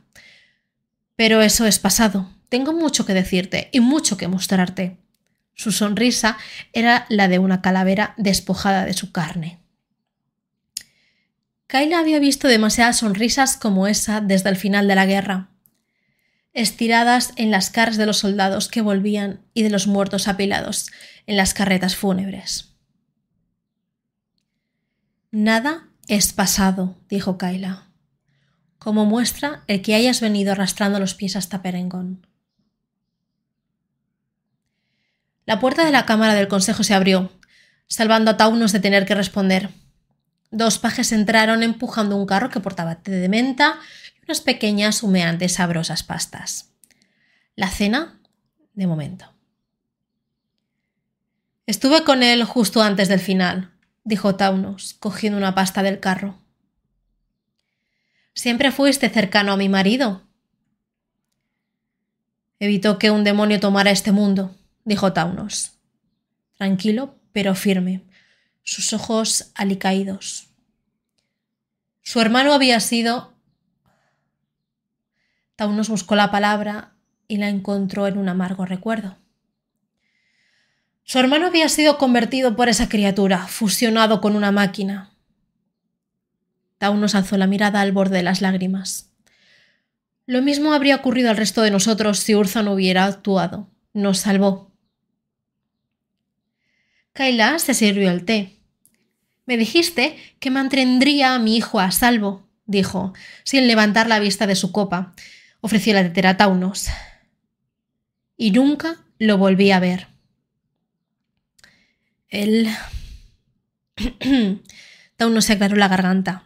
Pero 1.16 1.42
eso 1.42 1.66
es 1.66 1.80
pasado. 1.80 2.30
Tengo 2.48 2.72
mucho 2.72 3.04
que 3.04 3.14
decirte 3.14 3.68
y 3.72 3.80
mucho 3.80 4.16
que 4.16 4.28
mostrarte. 4.28 4.96
Su 5.54 5.72
sonrisa 5.72 6.38
era 6.72 7.04
la 7.08 7.26
de 7.26 7.40
una 7.40 7.60
calavera 7.60 8.14
despojada 8.16 8.84
de 8.84 8.92
su 8.92 9.10
carne. 9.10 9.58
Kyla 11.68 11.98
había 11.98 12.18
visto 12.18 12.48
demasiadas 12.48 12.96
sonrisas 12.96 13.58
como 13.58 13.86
esa 13.86 14.22
desde 14.22 14.48
el 14.48 14.56
final 14.56 14.88
de 14.88 14.94
la 14.94 15.04
guerra, 15.04 15.50
estiradas 16.54 17.34
en 17.36 17.50
las 17.50 17.68
caras 17.68 17.98
de 17.98 18.06
los 18.06 18.16
soldados 18.16 18.68
que 18.68 18.80
volvían 18.80 19.42
y 19.52 19.62
de 19.64 19.70
los 19.70 19.86
muertos 19.86 20.28
apilados 20.28 20.90
en 21.26 21.36
las 21.36 21.52
carretas 21.52 21.94
fúnebres. 21.94 22.74
Nada 25.30 25.88
es 26.08 26.32
pasado, 26.32 26.96
dijo 27.10 27.36
Kyla, 27.36 27.88
como 28.78 29.04
muestra 29.04 29.62
el 29.66 29.82
que 29.82 29.94
hayas 29.94 30.22
venido 30.22 30.52
arrastrando 30.52 30.98
los 30.98 31.12
pies 31.12 31.36
hasta 31.36 31.60
Perengón. 31.60 32.26
La 35.44 35.60
puerta 35.60 35.84
de 35.84 35.92
la 35.92 36.06
cámara 36.06 36.32
del 36.32 36.48
consejo 36.48 36.82
se 36.82 36.94
abrió, 36.94 37.30
salvando 37.88 38.30
a 38.30 38.36
Taunos 38.38 38.72
de 38.72 38.80
tener 38.80 39.04
que 39.04 39.14
responder. 39.14 39.68
Dos 40.50 40.78
pajes 40.78 41.12
entraron 41.12 41.62
empujando 41.62 42.16
un 42.16 42.26
carro 42.26 42.50
que 42.50 42.60
portaba 42.60 42.96
té 42.96 43.10
de 43.10 43.28
menta 43.28 43.78
y 44.16 44.24
unas 44.24 44.40
pequeñas 44.40 45.02
humeantes 45.02 45.54
sabrosas 45.54 46.02
pastas. 46.02 46.70
La 47.54 47.68
cena, 47.68 48.20
de 48.74 48.86
momento. 48.86 49.32
Estuve 51.66 52.02
con 52.02 52.22
él 52.22 52.44
justo 52.44 52.80
antes 52.80 53.08
del 53.08 53.20
final, 53.20 53.72
dijo 54.04 54.36
Taunos, 54.36 54.94
cogiendo 54.94 55.36
una 55.36 55.54
pasta 55.54 55.82
del 55.82 56.00
carro. 56.00 56.38
Siempre 58.32 58.72
fuiste 58.72 59.10
cercano 59.10 59.52
a 59.52 59.56
mi 59.58 59.68
marido. 59.68 60.22
Evitó 62.58 62.98
que 62.98 63.10
un 63.10 63.22
demonio 63.22 63.60
tomara 63.60 63.90
este 63.90 64.12
mundo, 64.12 64.54
dijo 64.84 65.12
Taunos. 65.12 65.72
Tranquilo, 66.56 67.16
pero 67.32 67.54
firme, 67.54 68.02
sus 68.68 68.92
ojos 68.92 69.50
alicaídos. 69.54 70.48
Su 72.02 72.20
hermano 72.20 72.52
había 72.52 72.80
sido. 72.80 73.32
Taunos 75.56 75.88
buscó 75.88 76.16
la 76.16 76.30
palabra 76.30 76.92
y 77.28 77.38
la 77.38 77.48
encontró 77.48 78.06
en 78.06 78.18
un 78.18 78.28
amargo 78.28 78.66
recuerdo. 78.66 79.16
Su 81.02 81.18
hermano 81.18 81.46
había 81.46 81.70
sido 81.70 81.96
convertido 81.96 82.56
por 82.56 82.68
esa 82.68 82.90
criatura, 82.90 83.46
fusionado 83.46 84.20
con 84.20 84.36
una 84.36 84.52
máquina. 84.52 85.14
Taunos 86.76 87.14
alzó 87.14 87.38
la 87.38 87.46
mirada 87.46 87.80
al 87.80 87.92
borde 87.92 88.18
de 88.18 88.22
las 88.22 88.42
lágrimas. 88.42 89.10
Lo 90.26 90.42
mismo 90.42 90.74
habría 90.74 90.96
ocurrido 90.96 91.30
al 91.30 91.38
resto 91.38 91.62
de 91.62 91.70
nosotros 91.70 92.18
si 92.18 92.34
Urza 92.34 92.62
no 92.62 92.74
hubiera 92.74 93.06
actuado. 93.06 93.70
Nos 93.94 94.18
salvó. 94.18 94.70
Kaila 97.14 97.58
se 97.58 97.72
sirvió 97.72 98.10
el 98.10 98.26
té. 98.26 98.57
Me 99.48 99.56
dijiste 99.56 100.14
que 100.40 100.50
mantendría 100.50 101.34
a 101.34 101.38
mi 101.38 101.56
hijo 101.56 101.80
a 101.80 101.90
salvo, 101.90 102.46
dijo, 102.66 103.14
sin 103.44 103.66
levantar 103.66 104.06
la 104.06 104.18
vista 104.18 104.46
de 104.46 104.54
su 104.54 104.72
copa. 104.72 105.14
Ofreció 105.62 105.94
la 105.94 106.02
tetera 106.02 106.28
a 106.28 106.36
Taunos. 106.36 106.88
Y 108.36 108.50
nunca 108.50 108.98
lo 109.18 109.38
volví 109.38 109.70
a 109.70 109.80
ver. 109.80 110.08
Él. 112.28 112.68
Taunos 115.16 115.46
se 115.46 115.54
aclaró 115.54 115.76
la 115.76 115.88
garganta. 115.88 116.44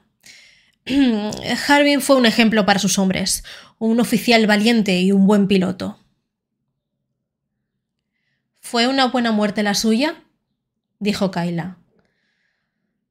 Harbin 1.66 2.02
fue 2.02 2.14
un 2.14 2.26
ejemplo 2.26 2.64
para 2.64 2.78
sus 2.78 3.00
hombres, 3.00 3.42
un 3.78 3.98
oficial 3.98 4.46
valiente 4.46 5.00
y 5.00 5.10
un 5.10 5.26
buen 5.26 5.48
piloto. 5.48 5.98
¿Fue 8.60 8.86
una 8.86 9.06
buena 9.06 9.32
muerte 9.32 9.64
la 9.64 9.74
suya? 9.74 10.22
dijo 11.00 11.32
Kaila. 11.32 11.81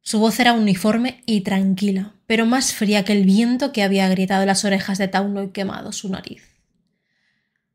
Su 0.01 0.19
voz 0.19 0.39
era 0.39 0.53
uniforme 0.53 1.21
y 1.25 1.41
tranquila, 1.41 2.15
pero 2.25 2.45
más 2.45 2.73
fría 2.73 3.05
que 3.05 3.13
el 3.13 3.23
viento 3.23 3.71
que 3.71 3.83
había 3.83 4.09
gritado 4.09 4.45
las 4.45 4.65
orejas 4.65 4.97
de 4.97 5.07
Tauno 5.07 5.43
y 5.43 5.49
quemado 5.51 5.91
su 5.91 6.09
nariz. 6.09 6.51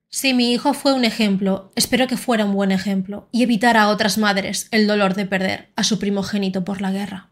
Si 0.09 0.35
mi 0.35 0.53
hijo 0.53 0.73
fue 0.73 0.93
un 0.93 1.05
ejemplo, 1.05 1.73
espero 1.77 2.07
que 2.07 2.17
fuera 2.17 2.45
un 2.45 2.55
buen 2.55 2.73
ejemplo 2.73 3.29
y 3.33 3.43
evitara 3.43 3.83
a 3.83 3.89
otras 3.89 4.19
madres 4.19 4.69
el 4.71 4.87
dolor 4.87 5.15
de 5.15 5.27
perder 5.27 5.71
a 5.77 5.85
su 5.85 5.99
primogénito 5.99 6.65
por 6.65 6.81
la 6.81 6.91
guerra. 6.91 7.31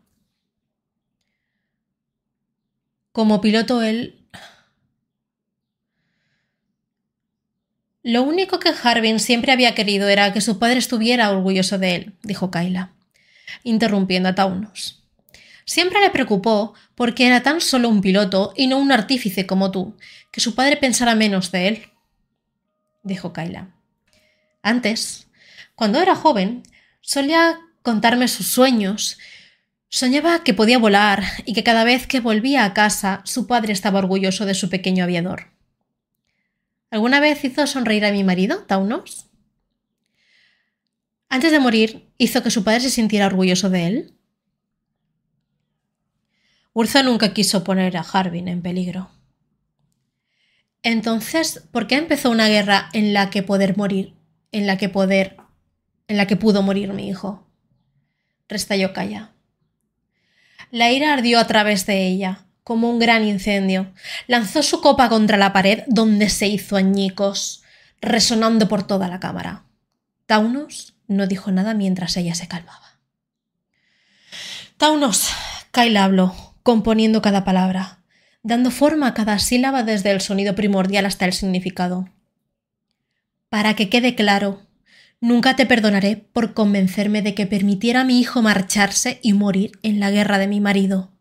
Como 3.13 3.41
piloto 3.41 3.83
él... 3.83 4.21
Lo 8.03 8.23
único 8.23 8.59
que 8.59 8.69
Harbin 8.83 9.19
siempre 9.19 9.51
había 9.51 9.75
querido 9.75 10.09
era 10.09 10.35
que 10.35 10.43
su 10.43 10.59
padre 10.59 10.77
estuviera 10.77 11.31
orgulloso 11.31 11.79
de 11.79 11.95
él, 11.95 12.13
dijo 12.23 12.51
Kyla, 12.51 12.93
interrumpiendo 13.63 14.29
a 14.29 14.35
Taunos. 14.35 15.05
Siempre 15.65 16.01
le 16.01 16.11
preocupó 16.11 16.75
porque 16.95 17.27
era 17.27 17.43
tan 17.43 17.61
solo 17.61 17.89
un 17.89 18.01
piloto 18.01 18.53
y 18.57 18.67
no 18.67 18.79
un 18.79 18.93
artífice 18.93 19.47
como 19.47 19.71
tú, 19.71 19.97
que 20.31 20.41
su 20.41 20.55
padre 20.55 20.77
pensara 20.77 21.15
menos 21.15 21.51
de 21.53 21.69
él, 21.69 21.87
dijo 23.03 23.33
Kyla. 23.33 23.75
Antes, 24.63 25.29
cuando 25.75 26.01
era 26.01 26.15
joven, 26.15 26.63
solía 27.01 27.59
contarme 27.83 28.29
sus 28.29 28.47
sueños. 28.47 29.19
Soñaba 29.89 30.43
que 30.43 30.55
podía 30.55 30.79
volar 30.79 31.23
y 31.45 31.53
que 31.53 31.63
cada 31.63 31.85
vez 31.85 32.07
que 32.07 32.21
volvía 32.21 32.65
a 32.65 32.75
casa 32.75 33.21
su 33.25 33.47
padre 33.47 33.73
estaba 33.73 33.99
orgulloso 33.99 34.47
de 34.47 34.55
su 34.55 34.71
pequeño 34.71 35.05
aviador. 35.05 35.53
¿Alguna 36.91 37.21
vez 37.21 37.45
hizo 37.45 37.67
sonreír 37.67 38.05
a 38.05 38.13
mi 38.13 38.25
marido, 38.25 38.65
Taunos? 38.65 39.27
Antes 41.29 41.53
de 41.53 41.61
morir, 41.61 42.09
hizo 42.19 42.43
que 42.43 42.51
su 42.51 42.65
padre 42.65 42.81
se 42.81 42.91
sintiera 42.91 43.27
orgulloso 43.27 43.71
de 43.71 43.87
él. 43.87 44.15
Urza 46.73 47.03
nunca 47.03 47.33
quiso 47.33 47.65
poner 47.65 47.97
a 47.97 48.01
Harbin 48.03 48.49
en 48.49 48.63
peligro. 48.63 49.11
Entonces, 50.83 51.67
¿por 51.71 51.87
qué 51.87 51.97
empezó 51.97 52.31
una 52.31 52.49
guerra 52.49 52.89
en 52.93 53.15
la 53.15 53.31
que 53.31 53.43
poder 53.43 53.77
morir, 53.77 54.15
en 54.53 54.67
la 54.67 54.77
que 54.77 54.89
poder, 54.89 55.37
en 56.09 56.17
la 56.17 56.27
que 56.27 56.37
pudo 56.37 56.63
morir 56.63 56.93
mi 56.93 57.09
hijo? 57.09 57.49
Restalló 58.49 58.93
Calla. 58.93 59.33
La 60.71 60.91
ira 60.91 61.13
ardió 61.13 61.39
a 61.39 61.47
través 61.47 61.87
de 61.87 62.07
ella, 62.07 62.47
como 62.65 62.91
un 62.91 62.99
gran 62.99 63.25
incendio. 63.25 63.93
Lanzó 64.27 64.63
su 64.63 64.81
copa 64.81 65.09
contra 65.09 65.37
la 65.37 65.53
pared, 65.53 65.85
donde 65.87 66.29
se 66.29 66.49
hizo 66.49 66.77
añicos, 66.77 67.63
resonando 68.01 68.69
por 68.69 68.87
toda 68.87 69.09
la 69.09 69.21
cámara. 69.21 69.65
Taunos 70.27 70.94
no 71.09 71.27
dijo 71.27 71.53
nada 71.53 71.75
mientras 71.75 72.17
ella 72.17 72.35
se 72.35 72.49
calmaba. 72.49 72.99
Taunos, 74.77 75.31
Kyle 75.71 75.97
habló, 75.97 76.35
componiendo 76.63 77.23
cada 77.23 77.45
palabra, 77.45 78.01
dando 78.43 78.71
forma 78.71 79.09
a 79.09 79.15
cada 79.15 79.39
sílaba 79.39 79.83
desde 79.83 80.11
el 80.11 80.21
sonido 80.21 80.55
primordial 80.55 81.07
hasta 81.07 81.25
el 81.25 81.33
significado. 81.33 82.09
Para 83.49 83.75
que 83.75 83.89
quede 83.89 84.15
claro, 84.15 84.63
nunca 85.21 85.57
te 85.57 85.67
perdonaré 85.67 86.17
por 86.17 86.55
convencerme 86.55 87.23
de 87.23 87.35
que 87.35 87.47
permitiera 87.47 88.01
a 88.01 88.05
mi 88.05 88.21
hijo 88.21 88.43
marcharse 88.43 89.21
y 89.23 89.33
morir 89.33 89.73
en 89.83 90.01
la 90.01 90.11
guerra 90.11 90.39
de 90.39 90.49
mi 90.49 90.61
marido. 90.61 91.13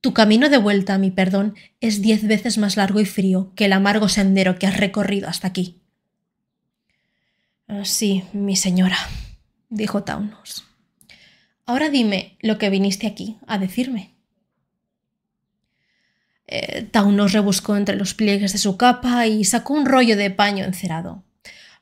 Tu 0.00 0.14
camino 0.14 0.48
de 0.48 0.56
vuelta 0.56 0.94
a 0.94 0.98
mi 0.98 1.10
perdón 1.10 1.54
es 1.80 2.00
diez 2.00 2.26
veces 2.26 2.56
más 2.56 2.78
largo 2.78 3.00
y 3.00 3.04
frío 3.04 3.52
que 3.54 3.66
el 3.66 3.74
amargo 3.74 4.08
sendero 4.08 4.58
que 4.58 4.66
has 4.66 4.78
recorrido 4.78 5.28
hasta 5.28 5.48
aquí. 5.48 5.79
Ah, 7.72 7.84
sí, 7.84 8.24
mi 8.32 8.56
señora, 8.56 8.98
dijo 9.68 10.02
Taunos. 10.02 10.64
Ahora 11.66 11.88
dime 11.88 12.36
lo 12.40 12.58
que 12.58 12.68
viniste 12.68 13.06
aquí 13.06 13.38
a 13.46 13.58
decirme. 13.58 14.16
Eh, 16.48 16.82
Taunos 16.90 17.32
rebuscó 17.32 17.76
entre 17.76 17.94
los 17.94 18.12
pliegues 18.14 18.50
de 18.50 18.58
su 18.58 18.76
capa 18.76 19.28
y 19.28 19.44
sacó 19.44 19.74
un 19.74 19.86
rollo 19.86 20.16
de 20.16 20.32
paño 20.32 20.64
encerado. 20.64 21.22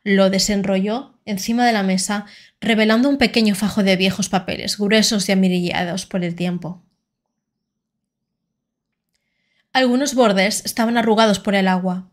Lo 0.04 0.28
desenrolló 0.28 1.18
encima 1.24 1.64
de 1.64 1.72
la 1.72 1.82
mesa, 1.82 2.26
revelando 2.60 3.08
un 3.08 3.16
pequeño 3.16 3.54
fajo 3.54 3.82
de 3.82 3.96
viejos 3.96 4.28
papeles, 4.28 4.76
gruesos 4.76 5.26
y 5.30 5.32
amirillados 5.32 6.04
por 6.04 6.22
el 6.22 6.34
tiempo. 6.34 6.82
Algunos 9.72 10.14
bordes 10.14 10.66
estaban 10.66 10.98
arrugados 10.98 11.38
por 11.38 11.54
el 11.54 11.66
agua, 11.66 12.10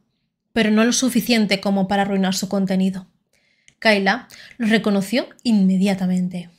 pero 0.53 0.71
no 0.71 0.85
lo 0.85 0.93
suficiente 0.93 1.59
como 1.59 1.89
para 1.89 2.03
arruinar 2.03 2.35
su 2.35 2.47
contenido. 2.47 3.07
Kaila 3.85 4.27
los 4.57 4.71
reconoció 4.71 5.27
inmediatamente. 5.43 6.49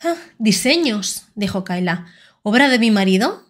Ah, 0.00 0.16
diseños, 0.38 1.28
dijo 1.34 1.64
Kaila. 1.64 2.08
¿Obra 2.42 2.68
de 2.68 2.78
mi 2.78 2.90
marido? 2.90 3.46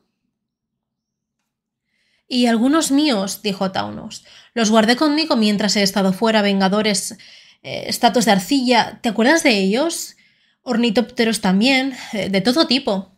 Y 2.28 2.46
algunos 2.46 2.92
míos, 2.92 3.40
dijo 3.42 3.72
Taunos. 3.72 4.24
Los 4.54 4.70
guardé 4.70 4.94
conmigo 4.94 5.34
mientras 5.34 5.74
he 5.74 5.82
estado 5.82 6.12
fuera, 6.12 6.42
vengadores, 6.42 7.18
eh, 7.64 7.86
estatuas 7.88 8.24
de 8.24 8.30
arcilla. 8.30 9.00
¿Te 9.02 9.08
acuerdas 9.08 9.42
de 9.42 9.58
ellos? 9.58 10.14
Ornitópteros 10.62 11.40
también, 11.40 11.92
eh, 12.12 12.28
de 12.28 12.40
todo 12.40 12.68
tipo. 12.68 13.10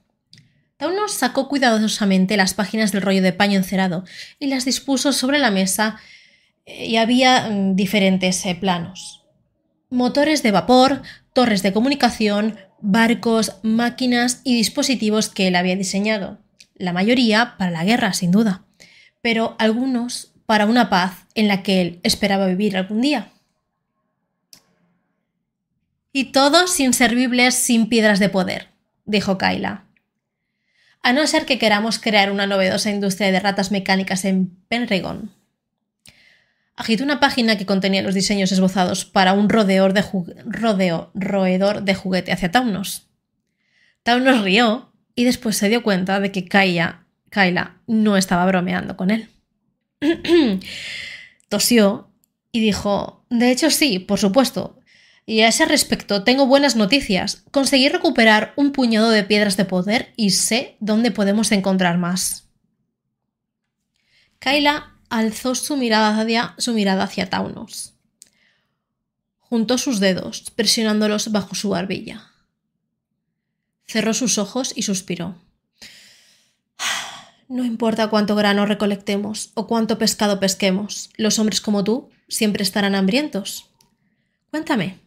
Taunos 0.79 1.13
sacó 1.13 1.49
cuidadosamente 1.49 2.39
las 2.39 2.55
páginas 2.55 2.91
del 2.91 3.03
rollo 3.03 3.21
de 3.21 3.35
paño 3.35 3.59
encerado 3.59 4.05
y 4.39 4.47
las 4.47 4.65
dispuso 4.65 5.13
sobre 5.13 5.39
la 5.39 5.51
mesa 5.51 6.01
y 6.67 6.97
había 6.97 7.49
mm, 7.49 7.77
diferentes 7.77 8.45
eh, 8.47 8.55
planos. 8.55 9.23
Motores 9.91 10.43
de 10.43 10.51
vapor, 10.51 11.03
torres 11.33 11.63
de 11.63 11.73
comunicación, 11.73 12.57
barcos, 12.81 13.57
máquinas 13.63 14.41
y 14.45 14.55
dispositivos 14.55 15.29
que 15.29 15.49
él 15.49 15.57
había 15.57 15.77
diseñado. 15.77 16.39
La 16.75 16.93
mayoría 16.93 17.55
para 17.59 17.71
la 17.71 17.85
guerra, 17.85 18.13
sin 18.13 18.31
duda, 18.31 18.65
pero 19.23 19.55
algunos 19.59 20.33
para 20.47 20.67
una 20.67 20.91
paz 20.91 21.27
en 21.35 21.49
la 21.49 21.63
que 21.63 21.81
él 21.81 22.01
esperaba 22.03 22.47
vivir 22.47 22.77
algún 22.77 23.01
día. 23.01 23.29
Y 26.13 26.27
todos 26.27 26.79
inservibles 26.79 27.55
sin 27.55 27.89
piedras 27.89 28.19
de 28.19 28.29
poder, 28.29 28.69
dijo 29.05 29.39
Kyla. 29.39 29.85
A 31.03 31.13
no 31.13 31.27
ser 31.27 31.45
que 31.45 31.59
queramos 31.59 31.99
crear 31.99 32.31
una 32.31 32.47
novedosa 32.47 32.91
industria 32.91 33.33
de 33.33 33.41
ratas 33.41 33.71
mecánicas 33.71 34.25
en 34.25 34.57
Penregon. 34.69 35.31
Agitó 36.77 37.05
una 37.05 37.21
página 37.21 37.57
que 37.57 37.67
contenía 37.67 38.03
los 38.03 38.15
diseños 38.15 38.51
esbozados 38.51 39.05
para 39.05 39.33
un 39.33 39.49
de 39.49 39.81
rodeo, 40.47 41.11
roedor 41.15 41.83
de 41.83 41.95
juguete 41.95 42.33
hacia 42.33 42.51
Taunos. 42.51 43.07
Taunos 44.03 44.43
rió 44.43 44.93
y 45.15 45.25
después 45.25 45.57
se 45.57 45.69
dio 45.69 45.85
cuenta 45.85 46.19
de 46.19 46.33
que 46.33 46.47
Kyla, 46.47 47.07
Kyla 47.31 47.77
no 47.87 48.17
estaba 48.17 48.45
bromeando 48.47 48.97
con 48.97 49.11
él. 49.11 49.29
Tosió 51.49 52.11
y 52.51 52.61
dijo, 52.61 53.25
de 53.31 53.53
hecho 53.53 53.71
sí, 53.71 54.01
por 54.01 54.19
supuesto. 54.19 54.81
Y 55.27 55.41
a 55.41 55.49
ese 55.49 55.65
respecto 55.67 56.25
tengo 56.25 56.47
buenas 56.47 56.75
noticias. 56.75 57.45
Conseguí 57.53 57.89
recuperar 57.89 58.53
un 58.57 58.73
puñado 58.73 59.11
de 59.11 59.23
piedras 59.23 59.57
de 59.57 59.65
poder 59.65 60.13
y 60.17 60.31
sé 60.31 60.77
dónde 60.81 61.13
podemos 61.13 61.53
encontrar 61.53 61.99
más. 61.99 62.51
Kyla 64.41 64.94
alzó 65.15 65.55
su 65.55 65.77
mirada 65.77 66.21
hacia, 66.21 67.31
su. 67.31 67.95
Juntó 69.39 69.79
sus 69.79 70.01
dedos, 70.01 70.51
presionándolos 70.51 71.31
bajo 71.31 71.55
su 71.55 71.69
barbilla. 71.69 72.33
Cerró 73.87 74.13
sus 74.13 74.39
ojos 74.39 74.73
y 74.75 74.83
suspiró. 74.83 75.37
No 77.49 77.65
importa 77.65 78.09
cuánto 78.09 78.35
grano 78.35 78.67
recolectemos 78.67 79.53
o 79.55 79.69
cuánto 79.69 79.99
pescado 79.99 80.41
pesquemos, 80.41 81.11
los 81.17 81.39
hombres 81.39 81.61
como 81.61 81.85
tú 81.85 82.11
siempre 82.27 82.65
estarán 82.65 82.97
hambrientos. 82.97 83.71
Cuéntame. 84.51 84.99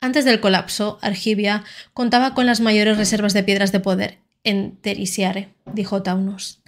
Antes 0.00 0.24
del 0.24 0.40
colapso, 0.40 0.98
Argibia 1.02 1.62
contaba 1.92 2.34
con 2.34 2.46
las 2.46 2.60
mayores 2.60 2.96
reservas 2.96 3.32
de 3.32 3.44
piedras 3.44 3.70
de 3.70 3.78
poder 3.78 4.18
en 4.42 4.76
Terisiare, 4.76 5.54
dijo 5.66 6.02
Taunus. 6.02 6.60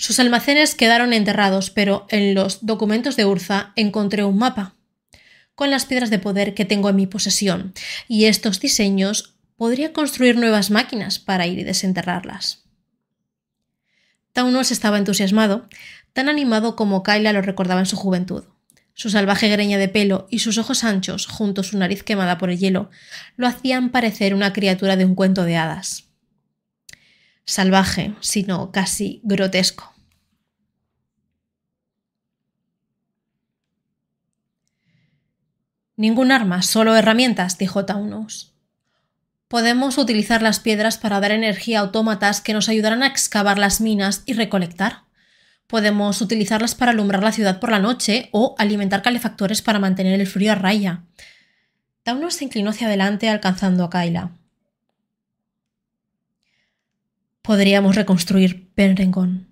Sus 0.00 0.18
almacenes 0.18 0.74
quedaron 0.74 1.12
enterrados, 1.12 1.68
pero 1.68 2.06
en 2.08 2.34
los 2.34 2.64
documentos 2.64 3.16
de 3.16 3.26
Urza 3.26 3.74
encontré 3.76 4.24
un 4.24 4.38
mapa 4.38 4.74
con 5.54 5.70
las 5.70 5.84
piedras 5.84 6.08
de 6.08 6.18
poder 6.18 6.54
que 6.54 6.64
tengo 6.64 6.88
en 6.88 6.96
mi 6.96 7.06
posesión, 7.06 7.74
y 8.08 8.24
estos 8.24 8.60
diseños 8.60 9.34
podría 9.56 9.92
construir 9.92 10.38
nuevas 10.38 10.70
máquinas 10.70 11.18
para 11.18 11.46
ir 11.46 11.58
y 11.58 11.64
desenterrarlas. 11.64 12.64
Taunos 14.32 14.70
estaba 14.70 14.96
entusiasmado, 14.96 15.68
tan 16.14 16.30
animado 16.30 16.76
como 16.76 17.02
Kyla 17.02 17.34
lo 17.34 17.42
recordaba 17.42 17.80
en 17.80 17.86
su 17.86 17.96
juventud. 17.96 18.44
Su 18.94 19.10
salvaje 19.10 19.50
greña 19.50 19.76
de 19.76 19.88
pelo 19.88 20.28
y 20.30 20.38
sus 20.38 20.56
ojos 20.56 20.82
anchos, 20.82 21.26
junto 21.26 21.60
a 21.60 21.64
su 21.64 21.76
nariz 21.76 22.04
quemada 22.04 22.38
por 22.38 22.48
el 22.48 22.58
hielo, 22.58 22.88
lo 23.36 23.46
hacían 23.46 23.90
parecer 23.90 24.32
una 24.32 24.54
criatura 24.54 24.96
de 24.96 25.04
un 25.04 25.14
cuento 25.14 25.44
de 25.44 25.58
hadas. 25.58 26.04
Salvaje, 27.44 28.14
sino 28.20 28.70
casi 28.72 29.20
grotesco. 29.24 29.89
Ningún 36.00 36.32
arma, 36.32 36.62
solo 36.62 36.96
herramientas, 36.96 37.58
dijo 37.58 37.84
Taunos. 37.84 38.54
Podemos 39.48 39.98
utilizar 39.98 40.40
las 40.40 40.58
piedras 40.58 40.96
para 40.96 41.20
dar 41.20 41.30
energía 41.30 41.78
a 41.78 41.82
autómatas 41.82 42.40
que 42.40 42.54
nos 42.54 42.70
ayudarán 42.70 43.02
a 43.02 43.06
excavar 43.06 43.58
las 43.58 43.82
minas 43.82 44.22
y 44.24 44.32
recolectar. 44.32 45.02
Podemos 45.66 46.22
utilizarlas 46.22 46.74
para 46.74 46.92
alumbrar 46.92 47.22
la 47.22 47.32
ciudad 47.32 47.60
por 47.60 47.70
la 47.70 47.80
noche 47.80 48.30
o 48.32 48.54
alimentar 48.56 49.02
calefactores 49.02 49.60
para 49.60 49.78
mantener 49.78 50.18
el 50.18 50.26
frío 50.26 50.52
a 50.52 50.54
raya. 50.54 51.02
Taunos 52.02 52.32
se 52.32 52.46
inclinó 52.46 52.70
hacia 52.70 52.86
adelante 52.86 53.28
alcanzando 53.28 53.84
a 53.84 53.90
Kyla. 53.90 54.30
Podríamos 57.42 57.94
reconstruir 57.94 58.72
Penregon. 58.72 59.48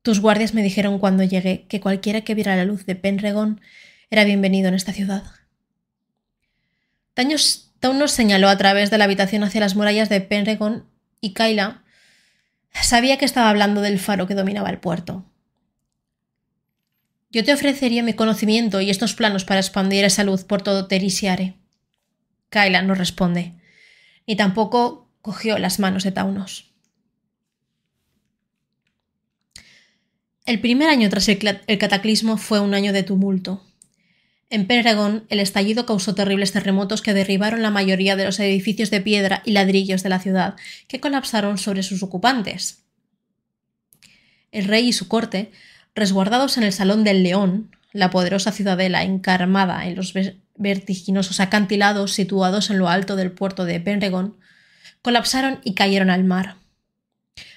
Tus 0.00 0.20
guardias 0.20 0.54
me 0.54 0.62
dijeron 0.62 0.98
cuando 0.98 1.22
llegué 1.22 1.66
que 1.68 1.82
cualquiera 1.82 2.22
que 2.22 2.34
viera 2.34 2.56
la 2.56 2.64
luz 2.64 2.86
de 2.86 2.96
Penregon 2.96 3.60
era 4.08 4.24
bienvenido 4.24 4.68
en 4.68 4.74
esta 4.74 4.94
ciudad. 4.94 5.41
Taunos 7.14 8.10
señaló 8.10 8.48
a 8.48 8.56
través 8.56 8.90
de 8.90 8.98
la 8.98 9.04
habitación 9.04 9.44
hacia 9.44 9.60
las 9.60 9.74
murallas 9.74 10.08
de 10.08 10.20
Penregon 10.20 10.86
y 11.20 11.34
Kyla 11.34 11.82
sabía 12.72 13.18
que 13.18 13.24
estaba 13.24 13.50
hablando 13.50 13.80
del 13.80 13.98
faro 13.98 14.26
que 14.26 14.34
dominaba 14.34 14.70
el 14.70 14.78
puerto. 14.78 15.24
Yo 17.30 17.44
te 17.44 17.52
ofrecería 17.52 18.02
mi 18.02 18.12
conocimiento 18.12 18.80
y 18.80 18.90
estos 18.90 19.14
planos 19.14 19.44
para 19.44 19.60
expandir 19.60 20.04
esa 20.04 20.24
luz 20.24 20.44
por 20.44 20.62
todo 20.62 20.86
Terisiare. 20.86 21.54
Kyla 22.50 22.82
no 22.82 22.94
responde, 22.94 23.54
ni 24.26 24.36
tampoco 24.36 25.10
cogió 25.22 25.58
las 25.58 25.78
manos 25.78 26.04
de 26.04 26.12
Taunos. 26.12 26.72
El 30.44 30.60
primer 30.60 30.88
año 30.88 31.08
tras 31.08 31.28
el 31.28 31.78
cataclismo 31.78 32.36
fue 32.36 32.60
un 32.60 32.74
año 32.74 32.92
de 32.92 33.02
tumulto. 33.02 33.64
En 34.52 34.66
Pendragon, 34.66 35.24
el 35.30 35.40
estallido 35.40 35.86
causó 35.86 36.14
terribles 36.14 36.52
terremotos 36.52 37.00
que 37.00 37.14
derribaron 37.14 37.62
la 37.62 37.70
mayoría 37.70 38.16
de 38.16 38.26
los 38.26 38.38
edificios 38.38 38.90
de 38.90 39.00
piedra 39.00 39.40
y 39.46 39.52
ladrillos 39.52 40.02
de 40.02 40.10
la 40.10 40.18
ciudad, 40.18 40.56
que 40.88 41.00
colapsaron 41.00 41.56
sobre 41.56 41.82
sus 41.82 42.02
ocupantes. 42.02 42.82
El 44.50 44.66
rey 44.66 44.88
y 44.88 44.92
su 44.92 45.08
corte, 45.08 45.52
resguardados 45.94 46.58
en 46.58 46.64
el 46.64 46.74
Salón 46.74 47.02
del 47.02 47.22
León, 47.22 47.74
la 47.94 48.10
poderosa 48.10 48.52
ciudadela 48.52 49.04
encarmada 49.04 49.86
en 49.86 49.96
los 49.96 50.12
vertiginosos 50.56 51.40
acantilados 51.40 52.12
situados 52.12 52.68
en 52.68 52.76
lo 52.76 52.90
alto 52.90 53.16
del 53.16 53.32
puerto 53.32 53.64
de 53.64 53.80
Penregon, 53.80 54.36
colapsaron 55.00 55.60
y 55.64 55.72
cayeron 55.72 56.10
al 56.10 56.24
mar. 56.24 56.56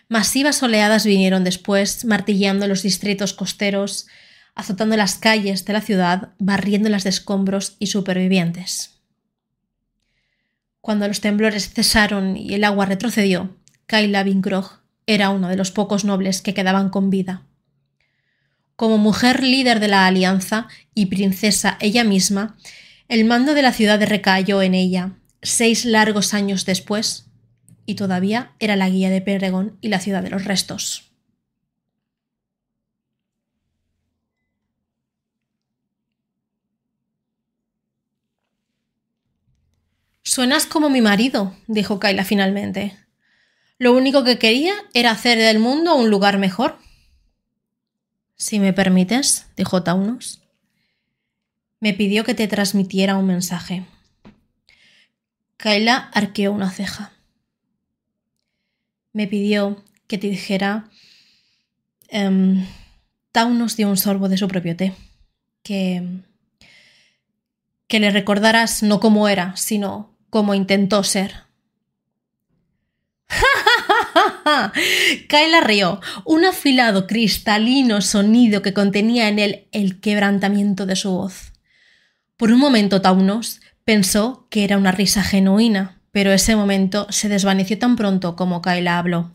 Masivas 0.07 0.63
oleadas 0.63 1.05
vinieron 1.05 1.43
después, 1.43 2.05
martillando 2.05 2.69
los 2.69 2.83
distritos 2.83 3.33
costeros, 3.33 4.07
azotando 4.55 4.97
las 4.97 5.15
calles 5.15 5.65
de 5.65 5.73
la 5.73 5.81
ciudad, 5.81 6.29
barriéndolas 6.39 7.03
de 7.03 7.11
escombros 7.11 7.75
y 7.77 7.87
supervivientes. 7.87 9.01
Cuando 10.81 11.07
los 11.07 11.19
temblores 11.19 11.73
cesaron 11.73 12.37
y 12.37 12.53
el 12.53 12.63
agua 12.63 12.85
retrocedió, 12.85 13.55
Kyla 13.85 14.23
Vinkrog 14.23 14.79
era 15.07 15.29
uno 15.29 15.49
de 15.49 15.57
los 15.57 15.71
pocos 15.71 16.05
nobles 16.05 16.41
que 16.41 16.53
quedaban 16.53 16.89
con 16.89 17.09
vida. 17.09 17.43
Como 18.75 18.97
mujer 18.97 19.43
líder 19.43 19.79
de 19.79 19.87
la 19.87 20.05
alianza 20.05 20.67
y 20.93 21.07
princesa 21.07 21.77
ella 21.79 22.03
misma, 22.03 22.57
el 23.07 23.25
mando 23.25 23.53
de 23.53 23.61
la 23.61 23.71
ciudad 23.71 24.01
recayó 24.03 24.61
en 24.61 24.73
ella, 24.73 25.13
seis 25.41 25.85
largos 25.85 26.33
años 26.33 26.65
después, 26.65 27.27
y 27.85 27.95
todavía 27.95 28.53
era 28.59 28.75
la 28.75 28.89
guía 28.89 29.09
de 29.09 29.21
Perregón 29.21 29.77
y 29.81 29.89
la 29.89 29.99
ciudad 29.99 30.23
de 30.23 30.31
los 30.31 30.45
restos. 30.45 31.14
Suenas 40.35 40.65
como 40.65 40.89
mi 40.89 40.99
marido, 40.99 41.55
dijo 41.65 41.97
Kyla 41.97 42.25
finalmente. 42.25 42.93
Lo 43.77 43.93
único 43.93 44.25
que 44.25 44.37
quería 44.37 44.73
era 44.93 45.11
hacer 45.11 45.37
del 45.37 45.59
mundo 45.59 45.95
un 45.95 46.09
lugar 46.09 46.39
mejor. 46.39 46.77
Si 48.35 48.59
me 48.59 48.73
permites, 48.73 49.47
dijo 49.55 49.81
Taunus. 49.83 50.41
Me 51.79 51.93
pidió 51.93 52.25
que 52.25 52.33
te 52.33 52.49
transmitiera 52.49 53.15
un 53.15 53.27
mensaje. 53.27 53.85
Kyla 55.55 55.95
arqueó 56.13 56.51
una 56.51 56.69
ceja. 56.69 57.13
Me 59.13 59.27
pidió 59.27 59.85
que 60.07 60.17
te 60.17 60.27
dijera. 60.27 60.89
Um, 62.11 62.65
Taunus 63.31 63.77
dio 63.77 63.87
un 63.87 63.95
sorbo 63.95 64.27
de 64.27 64.37
su 64.37 64.49
propio 64.49 64.75
té. 64.75 64.93
Que. 65.63 66.05
que 67.87 68.01
le 68.01 68.11
recordaras 68.11 68.83
no 68.83 68.99
cómo 68.99 69.29
era, 69.29 69.55
sino 69.55 70.13
como 70.35 70.53
intentó 70.53 71.01
ser. 71.05 71.45
Kyla 75.29 75.61
rió, 75.61 76.01
un 76.25 76.43
afilado, 76.43 77.07
cristalino 77.07 78.01
sonido 78.01 78.61
que 78.61 78.73
contenía 78.73 79.29
en 79.29 79.39
él 79.39 79.69
el 79.71 80.01
quebrantamiento 80.01 80.85
de 80.85 80.97
su 80.97 81.11
voz. 81.11 81.53
Por 82.35 82.51
un 82.51 82.59
momento 82.59 83.01
Taunos 83.01 83.61
pensó 83.85 84.45
que 84.49 84.65
era 84.65 84.77
una 84.77 84.91
risa 84.91 85.23
genuina, 85.23 86.01
pero 86.11 86.33
ese 86.33 86.57
momento 86.57 87.07
se 87.11 87.29
desvaneció 87.29 87.79
tan 87.79 87.95
pronto 87.95 88.35
como 88.35 88.61
Kyla 88.61 88.99
habló. 88.99 89.31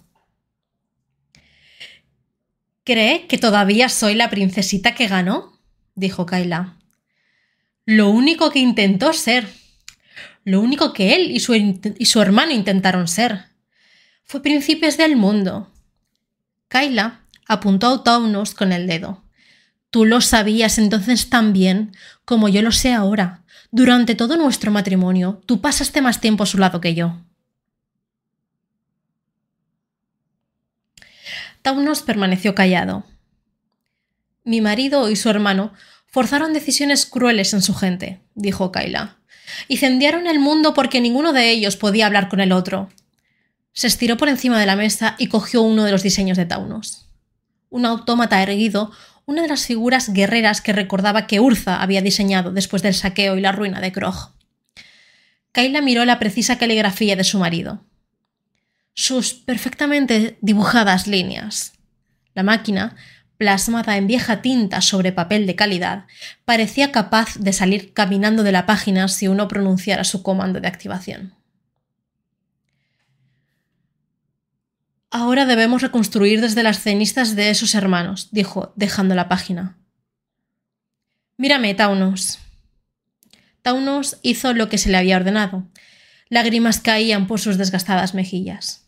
¿Cree 2.85 3.27
que 3.27 3.39
todavía 3.39 3.89
soy 3.89 4.17
la 4.17 4.29
princesita 4.29 4.95
que 4.95 5.07
ganó? 5.07 5.59
dijo 5.95 6.27
Kyla. 6.27 6.77
Lo 7.87 8.11
único 8.11 8.51
que 8.51 8.59
intentó 8.59 9.15
ser. 9.15 9.60
Lo 10.51 10.61
único 10.61 10.93
que 10.93 11.15
él 11.15 11.31
y 11.31 11.39
su, 11.39 11.55
y 11.55 12.07
su 12.07 12.21
hermano 12.21 12.51
intentaron 12.51 13.07
ser. 13.07 13.45
Fue 14.25 14.43
príncipes 14.43 14.97
del 14.97 15.15
mundo. 15.15 15.71
Kyla 16.67 17.21
apuntó 17.47 17.87
a 17.87 18.03
Taunos 18.03 18.53
con 18.53 18.73
el 18.73 18.89
dedo. 18.89 19.23
Tú 19.91 20.05
lo 20.07 20.21
sabías 20.21 20.79
entonces 20.79 21.31
tan 21.31 21.53
bien 21.53 21.93
como 22.25 22.49
yo 22.49 22.63
lo 22.63 22.73
sé 22.73 22.93
ahora. 22.93 23.45
Durante 23.71 24.17
todo 24.17 24.37
nuestro 24.37 24.73
matrimonio, 24.73 25.41
tú 25.47 25.61
pasaste 25.61 26.03
más 26.03 26.21
tiempo 26.21 26.43
a 26.43 26.47
su 26.47 26.59
lado 26.59 26.81
que 26.81 26.97
yo. 26.97 27.17
Taunos 31.63 32.03
permaneció 32.03 32.57
callado. 32.57 33.05
Mi 34.43 34.61
marido 34.61 35.11
y 35.11 35.15
su 35.15 35.31
hermano 35.31 35.73
forzaron 36.09 36.53
decisiones 36.53 37.07
crueles 37.07 37.55
en 37.55 37.63
su 37.63 37.73
gente, 37.73 38.21
dijo 38.35 38.73
Kyla. 38.73 39.20
Incendiaron 39.69 40.27
el 40.27 40.39
mundo 40.39 40.75
porque 40.75 41.01
ninguno 41.01 41.33
de 41.33 41.51
ellos 41.51 41.77
podía 41.77 42.07
hablar 42.07 42.29
con 42.29 42.41
el 42.41 42.53
otro. 42.53 42.91
Se 43.73 43.87
estiró 43.87 44.17
por 44.17 44.29
encima 44.29 44.59
de 44.59 44.67
la 44.67 44.77
mesa 44.77 45.15
y 45.19 45.29
cogió 45.29 45.63
uno 45.63 45.85
de 45.85 45.93
los 45.93 46.03
diseños 46.03 46.37
de 46.37 46.47
Taunos. 46.47 47.09
Un 47.69 47.87
autómata 47.87 48.43
erguido, 48.43 48.91
una 49.27 49.43
de 49.43 49.49
las 49.49 49.67
figuras 49.67 50.13
guerreras 50.13 50.61
que 50.61 50.73
recordaba 50.73 51.27
que 51.27 51.41
Urza 51.41 51.81
había 51.81 52.03
diseñado 52.03 52.51
después 52.53 52.83
del 52.83 52.95
saqueo 52.95 53.37
y 53.37 53.41
la 53.41 53.53
ruina 53.53 53.81
de 53.81 53.93
Krog. 53.93 54.33
Kyla 55.53 55.81
miró 55.81 56.05
la 56.05 56.19
precisa 56.19 56.59
caligrafía 56.59 57.17
de 57.17 57.25
su 57.25 57.39
marido. 57.39 57.85
Sus 58.95 59.35
perfectamente 59.35 60.37
dibujadas 60.41 61.07
líneas. 61.07 61.75
La 62.35 62.43
máquina, 62.43 62.97
plasmada 63.41 63.97
en 63.97 64.07
vieja 64.07 64.43
tinta 64.43 64.83
sobre 64.83 65.13
papel 65.13 65.47
de 65.47 65.57
calidad, 65.57 66.05
parecía 66.45 66.93
capaz 66.93 67.39
de 67.39 67.55
salir 67.55 67.95
caminando 67.95 68.43
de 68.43 68.53
la 68.53 68.67
página 68.67 69.09
si 69.09 69.29
uno 69.29 69.49
pronunciara 69.49 70.05
su 70.05 70.23
comando 70.23 70.61
de 70.61 70.69
activación. 70.69 71.33
Ahora 75.11 75.47
debemos 75.47 75.81
reconstruir 75.81 76.43
desde 76.43 76.63
las 76.63 76.81
cenizas 76.81 77.35
de 77.35 77.49
esos 77.49 77.75
hermanos, 77.75 78.29
dijo, 78.31 78.75
dejando 78.77 79.15
la 79.15 79.31
página. 79.31 79.79
Mírame, 81.39 81.73
Taunos. 81.73 82.41
Taunos 83.63 84.19
hizo 84.21 84.53
lo 84.53 84.69
que 84.69 84.77
se 84.77 84.91
le 84.91 84.99
había 84.99 85.17
ordenado. 85.17 85.67
Lágrimas 86.29 86.79
caían 86.79 87.27
por 87.27 87.41
sus 87.41 87.57
desgastadas 87.57 88.13
mejillas. 88.13 88.85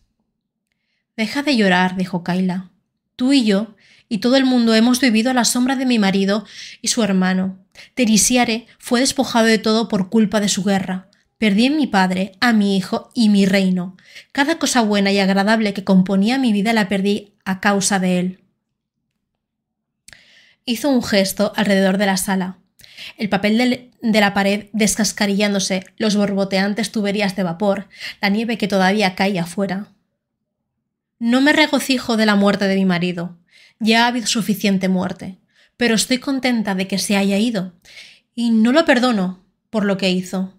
Deja 1.17 1.43
de 1.43 1.57
llorar, 1.57 1.97
dijo 1.97 2.23
Kaila. 2.23 2.69
Tú 3.17 3.33
y 3.33 3.47
yo 3.47 3.77
y 4.13 4.19
todo 4.19 4.37
el 4.37 4.45
mundo 4.45 4.75
hemos 4.75 5.01
vivido 5.01 5.31
a 5.31 5.35
la 5.35 5.47
sombra 5.47 5.75
de 5.75 5.87
mi 5.87 5.99
marido 5.99 6.45
y 6.83 6.89
su 6.89 7.03
hermano. 7.03 7.59
Terisiare 7.95 8.67
fue 8.79 9.01
despojado 9.01 9.47
de 9.47 9.57
todo 9.57 9.89
por 9.89 10.11
culpa 10.11 10.39
de 10.39 10.51
su 10.51 10.63
guerra. 10.65 11.09
Perdí 11.39 11.69
a 11.69 11.71
mi 11.71 11.87
padre, 11.87 12.33
a 12.39 12.53
mi 12.53 12.77
hijo 12.77 13.11
y 13.15 13.31
mi 13.31 13.47
reino. 13.47 13.97
Cada 14.31 14.59
cosa 14.59 14.83
buena 14.83 15.13
y 15.13 15.19
agradable 15.19 15.73
que 15.73 15.85
componía 15.85 16.37
mi 16.37 16.53
vida 16.53 16.75
la 16.75 16.91
perdí 16.91 17.33
a 17.47 17.61
causa 17.61 17.99
de 18.01 18.19
él. 18.19 18.41
Hizo 20.67 20.91
un 20.91 21.03
gesto 21.03 21.55
alrededor 21.57 21.97
de 21.97 22.05
la 22.05 22.19
sala. 22.19 22.59
El 23.17 23.31
papel 23.31 23.91
de, 24.03 24.21
la 24.21 24.35
pared 24.35 24.67
descascarillándose, 24.75 25.87
los 25.97 26.17
borboteantes 26.17 26.93
tuberías 26.93 27.35
de 27.35 27.45
vapor, 27.45 27.89
la 28.21 28.29
nieve 28.29 28.59
que 28.59 28.69
todavía 28.69 29.15
caía 29.15 29.45
afuera. 29.45 29.87
No 31.19 31.41
me 31.41 31.55
regocijo 31.55 32.19
de 32.19 32.27
la 32.27 32.35
muerte 32.35 32.69
de 32.69 32.75
mi 32.75 32.85
marido. 32.85 33.39
Ya 33.83 34.05
ha 34.05 34.07
habido 34.07 34.29
suficiente 34.29 34.89
muerte. 34.89 35.39
Pero 35.77 35.97
estoy 35.97 36.19
contenta 36.19 36.77
de 36.77 36.87
que 36.87 36.99
se 36.99 37.17
haya 37.17 37.37
ido. 37.37 37.73
Y 38.33 38.51
no 38.51 38.71
lo 38.71 38.85
perdono 38.85 39.45
por 39.71 39.85
lo 39.85 39.97
que 39.97 40.11
hizo. 40.11 40.55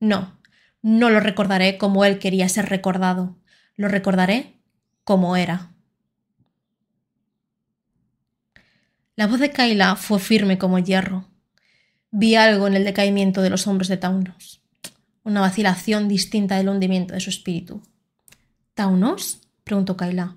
No, 0.00 0.36
no 0.82 1.10
lo 1.10 1.20
recordaré 1.20 1.78
como 1.78 2.04
él 2.04 2.18
quería 2.18 2.48
ser 2.48 2.68
recordado. 2.68 3.36
Lo 3.76 3.86
recordaré 3.86 4.58
como 5.04 5.36
era. 5.36 5.70
La 9.14 9.28
voz 9.28 9.38
de 9.38 9.50
Kaila 9.50 9.94
fue 9.94 10.18
firme 10.18 10.58
como 10.58 10.80
hierro. 10.80 11.28
Vi 12.10 12.34
algo 12.34 12.66
en 12.66 12.74
el 12.74 12.84
decaimiento 12.84 13.42
de 13.42 13.50
los 13.50 13.68
hombres 13.68 13.86
de 13.86 13.96
Taunos, 13.96 14.60
una 15.22 15.40
vacilación 15.40 16.08
distinta 16.08 16.56
del 16.56 16.68
hundimiento 16.68 17.14
de 17.14 17.20
su 17.20 17.30
espíritu. 17.30 17.80
¿Taunos? 18.74 19.40
preguntó 19.62 19.96
Kaila. 19.96 20.36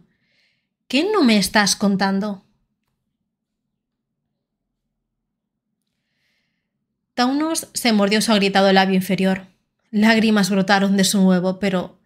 ¿Qué 0.88 1.10
no 1.12 1.24
me 1.24 1.38
estás 1.38 1.76
contando? 1.76 2.46
Taunos 7.14 7.68
se 7.74 7.92
mordió 7.92 8.22
su 8.22 8.32
agrietado 8.32 8.72
labio 8.72 8.96
inferior. 8.96 9.48
Lágrimas 9.92 10.50
brotaron 10.50 10.96
de 10.96 11.04
su 11.04 11.22
nuevo, 11.22 11.60
pero 11.60 12.00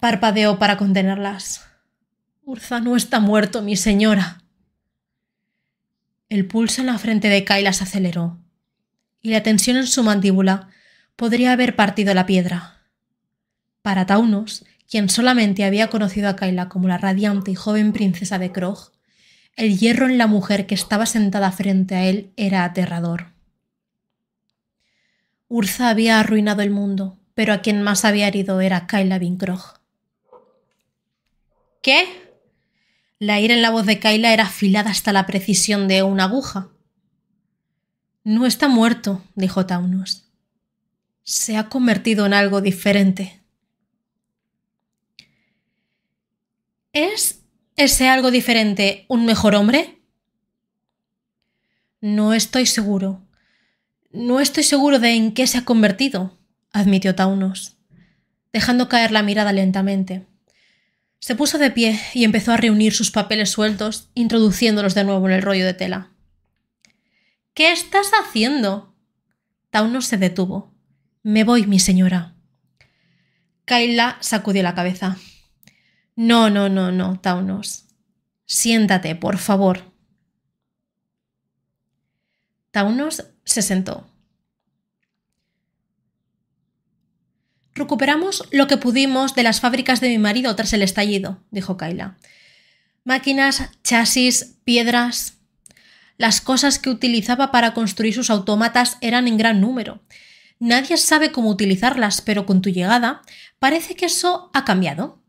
parpadeó 0.00 0.58
para 0.58 0.76
contenerlas. 0.76 1.64
Urza 2.42 2.80
no 2.80 2.94
está 2.94 3.20
muerto, 3.20 3.62
mi 3.62 3.76
señora. 3.76 4.42
El 6.28 6.46
pulso 6.46 6.82
en 6.82 6.88
la 6.88 6.98
frente 6.98 7.28
de 7.28 7.44
Kaila 7.44 7.72
se 7.72 7.84
aceleró, 7.84 8.38
y 9.22 9.30
la 9.30 9.42
tensión 9.42 9.76
en 9.76 9.86
su 9.86 10.02
mandíbula 10.02 10.68
podría 11.16 11.52
haber 11.52 11.74
partido 11.74 12.12
la 12.12 12.26
piedra. 12.26 12.82
Para 13.82 14.04
Taunos, 14.04 14.64
quien 14.90 15.08
solamente 15.08 15.64
había 15.64 15.88
conocido 15.88 16.28
a 16.28 16.34
Kaila 16.34 16.68
como 16.68 16.88
la 16.88 16.98
radiante 16.98 17.52
y 17.52 17.54
joven 17.54 17.92
princesa 17.92 18.40
de 18.40 18.50
Krog, 18.50 18.90
el 19.56 19.78
hierro 19.78 20.06
en 20.06 20.18
la 20.18 20.26
mujer 20.26 20.66
que 20.66 20.74
estaba 20.74 21.06
sentada 21.06 21.52
frente 21.52 21.94
a 21.94 22.06
él 22.06 22.32
era 22.36 22.64
aterrador. 22.64 23.28
Urza 25.48 25.88
había 25.88 26.18
arruinado 26.18 26.62
el 26.62 26.70
mundo, 26.70 27.18
pero 27.34 27.52
a 27.52 27.58
quien 27.58 27.82
más 27.82 28.04
había 28.04 28.26
herido 28.26 28.60
era 28.60 28.88
Kyla 28.88 29.18
Vinkrog. 29.18 29.80
¿Qué? 31.82 32.04
La 33.18 33.38
ira 33.38 33.54
en 33.54 33.62
la 33.62 33.70
voz 33.70 33.86
de 33.86 34.00
Kyla 34.00 34.32
era 34.32 34.44
afilada 34.44 34.90
hasta 34.90 35.12
la 35.12 35.26
precisión 35.26 35.86
de 35.86 36.02
una 36.02 36.24
aguja. 36.24 36.68
No 38.24 38.44
está 38.44 38.68
muerto, 38.68 39.22
dijo 39.34 39.66
Taunus. 39.66 40.24
Se 41.22 41.56
ha 41.56 41.68
convertido 41.68 42.26
en 42.26 42.34
algo 42.34 42.60
diferente. 42.60 43.39
¿Es 46.92 47.44
ese 47.76 48.08
algo 48.08 48.30
diferente 48.30 49.04
un 49.08 49.24
mejor 49.24 49.54
hombre? 49.54 50.00
No 52.00 52.34
estoy 52.34 52.66
seguro. 52.66 53.22
No 54.10 54.40
estoy 54.40 54.64
seguro 54.64 54.98
de 54.98 55.12
en 55.14 55.32
qué 55.32 55.46
se 55.46 55.58
ha 55.58 55.64
convertido, 55.64 56.38
admitió 56.72 57.14
Taunos, 57.14 57.76
dejando 58.52 58.88
caer 58.88 59.12
la 59.12 59.22
mirada 59.22 59.52
lentamente. 59.52 60.26
Se 61.20 61.36
puso 61.36 61.58
de 61.58 61.70
pie 61.70 62.00
y 62.14 62.24
empezó 62.24 62.52
a 62.52 62.56
reunir 62.56 62.92
sus 62.92 63.10
papeles 63.10 63.50
sueltos, 63.50 64.10
introduciéndolos 64.14 64.94
de 64.94 65.04
nuevo 65.04 65.28
en 65.28 65.34
el 65.34 65.42
rollo 65.42 65.64
de 65.64 65.74
tela. 65.74 66.10
¿Qué 67.54 67.70
estás 67.70 68.10
haciendo? 68.20 68.96
Taunos 69.70 70.06
se 70.06 70.16
detuvo. 70.16 70.74
Me 71.22 71.44
voy, 71.44 71.66
mi 71.66 71.78
señora. 71.78 72.34
Kaila 73.66 74.16
sacudió 74.20 74.62
la 74.62 74.74
cabeza. 74.74 75.18
No, 76.16 76.50
no, 76.50 76.68
no, 76.68 76.92
no, 76.92 77.18
Taunos. 77.20 77.86
Siéntate, 78.46 79.14
por 79.14 79.38
favor. 79.38 79.92
Taunos 82.70 83.24
se 83.44 83.62
sentó. 83.62 84.06
Recuperamos 87.74 88.46
lo 88.50 88.66
que 88.66 88.76
pudimos 88.76 89.34
de 89.34 89.42
las 89.42 89.60
fábricas 89.60 90.00
de 90.00 90.08
mi 90.08 90.18
marido 90.18 90.54
tras 90.54 90.72
el 90.72 90.82
estallido, 90.82 91.42
dijo 91.50 91.76
Kaila. 91.76 92.18
Máquinas, 93.04 93.70
chasis, 93.82 94.56
piedras. 94.64 95.38
Las 96.18 96.40
cosas 96.40 96.78
que 96.78 96.90
utilizaba 96.90 97.50
para 97.50 97.72
construir 97.72 98.14
sus 98.14 98.28
autómatas 98.28 98.98
eran 99.00 99.26
en 99.26 99.38
gran 99.38 99.60
número. 99.60 100.02
Nadie 100.58 100.98
sabe 100.98 101.32
cómo 101.32 101.48
utilizarlas, 101.48 102.20
pero 102.20 102.44
con 102.44 102.60
tu 102.60 102.68
llegada 102.68 103.22
parece 103.58 103.94
que 103.94 104.06
eso 104.06 104.50
ha 104.52 104.66
cambiado. 104.66 105.19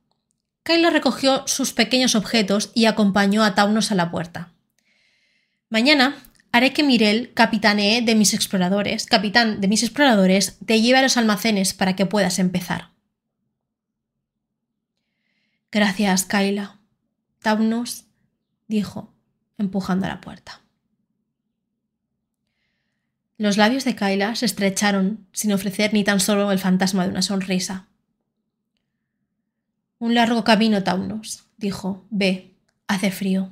Kaila 0.63 0.89
recogió 0.89 1.47
sus 1.47 1.74
pequeños 1.74 2.15
objetos 2.15 2.71
y 2.74 2.86
acompañó 2.86 3.43
a 3.43 3.56
Taunos 3.56 3.91
a 3.91 3.95
la 3.95 4.12
puerta. 4.12 4.54
Mañana 5.69 6.15
Haré 6.54 6.74
que 6.74 6.84
Mirel, 6.84 7.34
capitanee 7.34 8.02
de 8.02 8.13
mis 8.13 8.34
exploradores, 8.34 9.06
capitán 9.06 9.62
de 9.62 9.69
mis 9.69 9.84
exploradores, 9.84 10.58
te 10.65 10.82
lleve 10.82 11.00
a 11.00 11.02
los 11.02 11.15
almacenes 11.15 11.74
para 11.74 11.95
que 11.95 12.06
puedas 12.06 12.39
empezar. 12.39 12.89
Gracias, 15.71 16.26
Kaila. 16.26 16.80
Taunos 17.39 18.06
dijo, 18.67 19.13
empujando 19.58 20.06
a 20.06 20.10
la 20.10 20.21
puerta. 20.21 20.62
Los 23.38 23.56
labios 23.58 23.86
de 23.86 23.95
Kyla 23.95 24.36
se 24.36 24.45
estrecharon 24.45 25.26
sin 25.32 25.54
ofrecer 25.54 25.93
ni 25.93 26.04
tan 26.04 26.19
solo 26.19 26.52
el 26.52 26.60
fantasma 26.60 27.06
de 27.06 27.12
una 27.12 27.21
sonrisa. 27.21 27.88
Un 30.02 30.16
largo 30.16 30.44
camino, 30.44 30.82
Taunos, 30.84 31.46
dijo. 31.58 32.08
Ve, 32.10 32.56
hace 32.88 33.12
frío. 33.12 33.52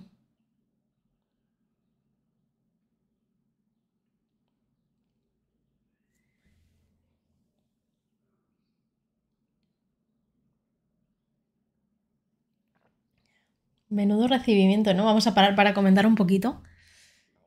Menudo 13.89 14.27
recibimiento, 14.27 14.95
¿no? 14.95 15.05
Vamos 15.05 15.27
a 15.27 15.35
parar 15.35 15.53
para 15.55 15.75
comentar 15.75 16.07
un 16.07 16.15
poquito 16.15 16.63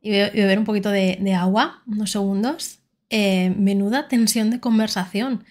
y 0.00 0.10
beber 0.10 0.60
un 0.60 0.64
poquito 0.64 0.90
de, 0.90 1.34
agua, 1.34 1.82
unos 1.88 2.12
segundos. 2.12 2.78
Eh, 3.10 3.50
menuda 3.58 4.06
tensión 4.06 4.50
de 4.50 4.60
conversación. 4.60 5.44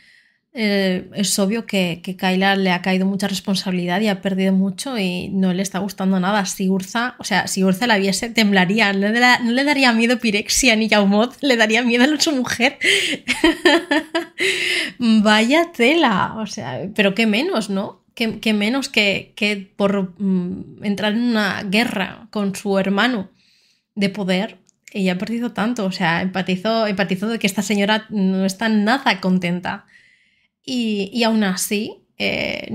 Eh, 0.54 1.10
es 1.14 1.40
obvio 1.40 1.66
que, 1.66 2.02
que 2.04 2.18
Kyla 2.18 2.58
le 2.58 2.72
ha 2.72 2.82
caído 2.82 3.06
mucha 3.06 3.30
responsabilidad 3.30 4.02
y 4.02 4.10
ha 4.10 4.22
perdido 4.22 4.52
mucho 4.52 4.98
y 4.98 5.30
no 5.30 5.54
le 5.54 5.64
está 5.64 5.80
gustando 5.80 6.20
nada. 6.20 6.46
Si 6.46 6.70
Urza, 6.70 7.16
o 7.20 7.24
sea, 7.24 7.48
si 7.48 7.64
Urza 7.64 7.88
la 7.88 7.98
viese, 7.98 8.30
temblaría. 8.30 8.92
No 8.92 9.08
le, 9.10 9.64
daría 9.64 9.94
miedo 9.94 10.20
Pirexia 10.20 10.76
ni 10.76 10.90
Yaumot, 10.90 11.38
le 11.42 11.56
daría 11.56 11.84
miedo 11.84 12.04
a 12.04 12.20
su 12.20 12.34
mujer. 12.34 12.78
Vaya 15.00 15.72
tela, 15.72 16.36
o 16.38 16.48
sea, 16.48 16.82
pero 16.96 17.16
qué 17.16 17.28
menos, 17.28 17.70
¿no? 17.70 18.02
Qué, 18.14 18.54
menos 18.54 18.90
que, 18.90 19.34
que 19.36 19.72
por 19.76 20.14
mm, 20.22 20.84
entrar 20.84 21.14
en 21.14 21.24
una 21.24 21.64
guerra 21.64 22.28
con 22.30 22.56
su 22.56 22.78
hermano 22.78 23.32
de 23.96 24.10
poder, 24.10 24.60
ella 24.92 25.14
ha 25.14 25.18
perdido 25.18 25.54
tanto, 25.54 25.86
o 25.86 25.92
sea, 25.92 26.22
empatizó, 26.22 26.86
empatizó 26.86 27.30
de 27.30 27.40
que 27.40 27.48
esta 27.48 27.62
señora 27.62 28.06
no 28.10 28.46
está 28.46 28.70
nada 28.70 29.22
contenta. 29.22 29.86
Y, 30.64 31.24
aún 31.24 31.44
así, 31.44 32.04
eh, 32.18 32.68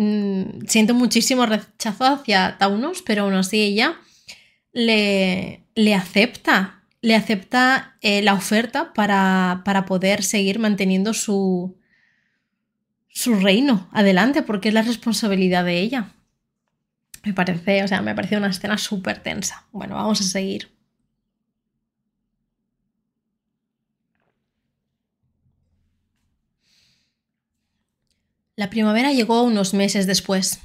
siento 0.67 0.95
muchísimo 0.95 1.47
rechazo 1.47 2.05
hacia 2.05 2.57
Taunos, 2.59 3.03
pero 3.03 3.23
aún 3.25 3.35
así 3.35 3.61
ella 3.61 3.97
le, 4.73 5.65
le 5.75 5.95
acepta, 5.95 6.83
le 7.01 7.15
acepta 7.15 7.97
eh, 8.01 8.23
la 8.23 8.35
oferta 8.35 8.93
para, 8.93 9.63
para, 9.65 9.87
poder 9.87 10.23
seguir 10.23 10.59
manteniendo 10.59 11.15
su, 11.15 11.79
su 13.09 13.37
reino 13.37 13.89
adelante, 13.93 14.43
porque 14.43 14.69
es 14.69 14.75
la 14.75 14.83
responsabilidad 14.83 15.65
de 15.65 15.81
ella. 15.81 16.13
Me 17.25 17.33
parece, 17.33 17.83
o 17.83 17.89
sea, 17.89 18.03
me 18.03 18.15
parece 18.15 18.37
una 18.37 18.49
escena 18.49 18.79
súper 18.79 19.23
tensa. 19.23 19.67
Bueno, 19.73 19.95
vamos 19.95 20.21
a 20.21 20.25
seguir. 20.25 20.76
La 28.57 28.71
primavera 28.71 29.13
llegó 29.13 29.43
unos 29.43 29.75
meses 29.75 30.07
después 30.07 30.61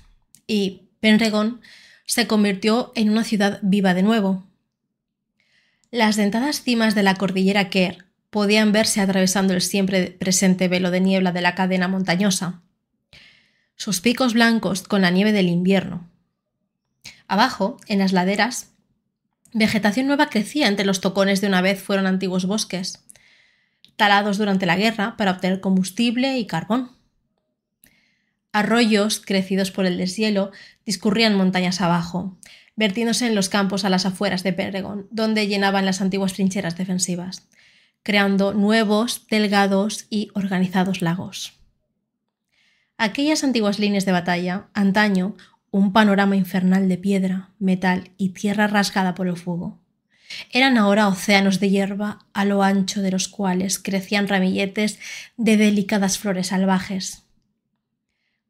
y 0.48 0.84
Penregon 1.02 1.62
se 2.06 2.26
convirtió 2.26 2.94
en 2.96 3.10
una 3.10 3.26
ciudad 3.26 3.60
viva 3.62 3.94
de 3.94 4.02
nuevo. 4.02 4.46
Las 5.92 6.16
dentadas 6.16 6.62
cimas 6.64 6.96
de 6.96 7.04
la 7.04 7.16
cordillera 7.16 7.70
Kerr 7.70 8.06
podían 8.30 8.72
verse 8.72 9.02
atravesando 9.02 9.54
el 9.54 9.62
siempre 9.62 10.08
presente 10.08 10.70
velo 10.70 10.90
de 10.90 11.02
niebla 11.02 11.34
de 11.34 11.42
la 11.42 11.54
cadena 11.54 11.90
montañosa. 11.90 12.62
Sus 13.76 14.00
picos 14.00 14.34
blancos 14.34 14.84
con 14.84 15.02
la 15.02 15.12
nieve 15.12 15.34
del 15.34 15.50
invierno. 15.50 16.10
Abajo, 17.28 17.78
en 17.88 18.00
las 18.00 18.14
laderas, 18.14 18.72
vegetación 19.52 20.08
nueva 20.08 20.30
crecía 20.30 20.70
entre 20.70 20.86
los 20.86 21.02
tocones 21.02 21.42
de 21.42 21.48
una 21.48 21.62
vez 21.62 21.82
fueron 21.84 22.08
antiguos 22.08 22.46
bosques, 22.46 23.04
talados 23.98 24.38
durante 24.38 24.66
la 24.66 24.78
guerra 24.78 25.18
para 25.18 25.32
obtener 25.32 25.60
combustible 25.60 26.38
y 26.38 26.46
carbón. 26.46 27.01
Arroyos, 28.54 29.22
crecidos 29.26 29.72
por 29.72 29.86
el 29.86 29.98
deshielo, 29.98 30.52
discurrían 30.86 31.36
montañas 31.36 31.82
abajo, 31.82 32.38
vertiéndose 32.76 33.28
en 33.28 33.36
los 33.36 33.50
campos 33.50 33.86
a 33.86 33.90
las 33.90 34.06
afueras 34.06 34.44
de 34.44 34.54
Perregón, 34.54 35.08
donde 35.12 35.48
llenaban 35.48 35.86
las 35.86 36.02
antiguas 36.02 36.34
trincheras 36.34 36.78
defensivas, 36.78 37.48
creando 38.04 38.54
nuevos, 38.54 39.26
delgados 39.30 40.08
y 40.10 40.30
organizados 40.34 41.02
lagos. 41.02 41.54
Aquellas 42.98 43.44
antiguas 43.44 43.80
líneas 43.80 44.06
de 44.06 44.12
batalla, 44.12 44.68
antaño, 44.74 45.36
un 45.72 45.94
panorama 45.94 46.36
infernal 46.36 46.90
de 46.90 46.98
piedra, 46.98 47.50
metal 47.58 48.12
y 48.18 48.30
tierra 48.30 48.68
rasgada 48.68 49.16
por 49.16 49.28
el 49.28 49.38
fuego. 49.38 49.80
Eran 50.52 50.78
ahora 50.78 51.08
océanos 51.08 51.60
de 51.60 51.70
hierba 51.70 52.26
a 52.34 52.46
lo 52.46 52.64
ancho 52.64 53.02
de 53.02 53.12
los 53.12 53.28
cuales 53.28 53.80
crecían 53.80 54.28
ramilletes 54.28 55.00
de 55.38 55.58
delicadas 55.58 56.18
flores 56.20 56.48
salvajes, 56.48 57.21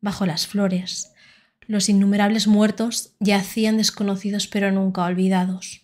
bajo 0.01 0.25
las 0.25 0.47
flores. 0.47 1.13
Los 1.67 1.87
innumerables 1.87 2.47
muertos 2.47 3.13
yacían 3.19 3.77
desconocidos 3.77 4.47
pero 4.47 4.71
nunca 4.71 5.03
olvidados. 5.05 5.81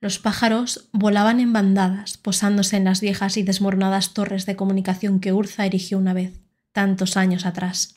Los 0.00 0.18
pájaros 0.18 0.88
volaban 0.92 1.40
en 1.40 1.52
bandadas, 1.52 2.18
posándose 2.18 2.76
en 2.76 2.84
las 2.84 3.00
viejas 3.00 3.36
y 3.38 3.42
desmoronadas 3.42 4.12
torres 4.12 4.44
de 4.44 4.54
comunicación 4.54 5.20
que 5.20 5.32
Urza 5.32 5.64
erigió 5.64 5.98
una 5.98 6.12
vez, 6.12 6.34
tantos 6.72 7.16
años 7.16 7.46
atrás. 7.46 7.96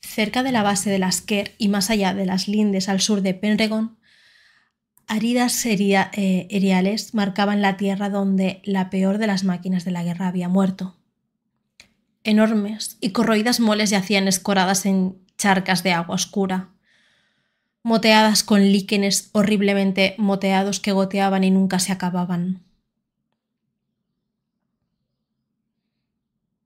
Cerca 0.00 0.42
de 0.42 0.52
la 0.52 0.62
base 0.62 0.88
de 0.88 0.98
las 0.98 1.20
Ker 1.20 1.54
y 1.58 1.68
más 1.68 1.90
allá 1.90 2.14
de 2.14 2.24
las 2.24 2.48
lindes 2.48 2.88
al 2.88 3.00
sur 3.00 3.20
de 3.20 3.34
Penregon, 3.34 3.98
Aridas 5.08 5.64
eh, 5.66 6.48
eriales 6.50 7.14
marcaban 7.14 7.62
la 7.62 7.76
tierra 7.76 8.10
donde 8.10 8.60
la 8.64 8.90
peor 8.90 9.18
de 9.18 9.28
las 9.28 9.44
máquinas 9.44 9.84
de 9.84 9.92
la 9.92 10.02
guerra 10.02 10.26
había 10.26 10.48
muerto. 10.48 10.96
Enormes 12.24 12.98
y 13.00 13.10
corroídas 13.10 13.60
moles 13.60 13.90
yacían 13.90 14.26
escoradas 14.26 14.84
en 14.84 15.16
charcas 15.38 15.84
de 15.84 15.92
agua 15.92 16.16
oscura, 16.16 16.70
moteadas 17.84 18.42
con 18.42 18.62
líquenes 18.72 19.30
horriblemente 19.30 20.16
moteados 20.18 20.80
que 20.80 20.90
goteaban 20.90 21.44
y 21.44 21.52
nunca 21.52 21.78
se 21.78 21.92
acababan. 21.92 22.64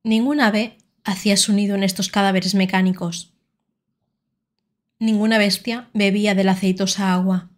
Ningún 0.02 0.40
ave 0.40 0.78
hacía 1.04 1.36
su 1.36 1.52
nido 1.52 1.74
en 1.74 1.82
estos 1.82 2.08
cadáveres 2.08 2.54
mecánicos. 2.54 3.34
Ninguna 4.98 5.36
bestia 5.36 5.90
bebía 5.92 6.34
de 6.34 6.44
la 6.44 6.52
aceitosa 6.52 7.12
agua. 7.12 7.49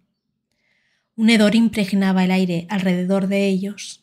Un 1.22 1.30
hedor 1.30 1.54
impregnaba 1.54 2.24
el 2.24 2.32
aire 2.32 2.66
alrededor 2.68 3.28
de 3.28 3.46
ellos, 3.46 4.02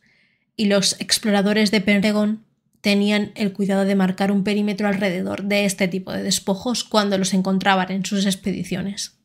y 0.55 0.67
los 0.67 0.97
exploradores 1.01 1.69
de 1.69 1.82
Penregon 1.82 2.45
tenían 2.79 3.34
el 3.36 3.51
cuidado 3.51 3.84
de 3.84 3.93
marcar 3.93 4.32
un 4.32 4.45
perímetro 4.45 4.88
alrededor 4.88 5.43
de 5.43 5.65
este 5.65 5.89
tipo 5.89 6.13
de 6.13 6.23
despojos 6.23 6.86
cuando 6.86 7.17
los 7.17 7.34
encontraban 7.34 7.91
en 7.91 8.05
sus 8.05 8.25
expediciones. 8.25 9.19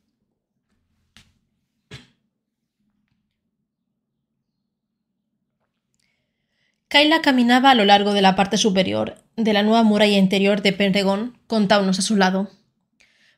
Kaila 6.88 7.22
caminaba 7.22 7.70
a 7.70 7.74
lo 7.76 7.85
largo 7.85 8.12
de 8.12 8.22
la 8.22 8.35
parte 8.35 8.57
superior 8.57 9.22
de 9.37 9.52
la 9.52 9.62
nueva 9.62 9.85
muralla 9.85 10.18
interior 10.18 10.62
de 10.62 10.72
Penregon 10.72 11.38
con 11.46 11.68
Taunos 11.68 12.00
a 12.00 12.02
su 12.02 12.16
lado, 12.16 12.50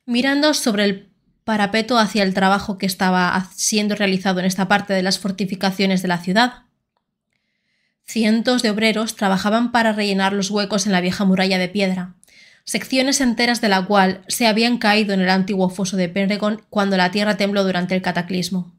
mirando 0.07 0.55
sobre 0.55 0.85
el 0.85 1.16
parapeto 1.47 1.97
hacia 1.97 2.25
el 2.25 2.35
trabajo 2.35 2.77
que 2.77 2.87
estaba 2.87 3.49
siendo 3.55 3.95
realizado 3.95 4.41
en 4.41 4.47
esta 4.47 4.67
parte 4.67 4.95
de 4.95 5.05
las 5.05 5.21
fortificaciones 5.21 6.03
de 6.03 6.09
la 6.09 6.19
ciudad. 6.19 6.65
Cientos 8.05 8.63
de 8.63 8.71
obreros 8.71 9.15
trabajaban 9.15 9.71
para 9.71 9.93
rellenar 9.93 10.33
los 10.33 10.51
huecos 10.51 10.87
en 10.87 10.93
la 10.93 11.01
vieja 11.01 11.25
muralla 11.25 11.57
de 11.59 11.69
piedra, 11.69 12.15
secciones 12.65 13.21
enteras 13.21 13.61
de 13.61 13.69
la 13.69 13.85
cual 13.85 14.23
se 14.27 14.49
habían 14.49 14.79
caído 14.79 15.15
en 15.15 15.21
el 15.21 15.31
antiguo 15.31 15.71
foso 15.71 15.97
de 15.97 16.09
Penregon 16.09 16.63
cuando 16.69 16.97
la 16.97 17.13
tierra 17.13 17.37
tembló 17.37 17.63
durante 17.63 17.95
el 17.95 18.03
cataclismo. 18.03 18.75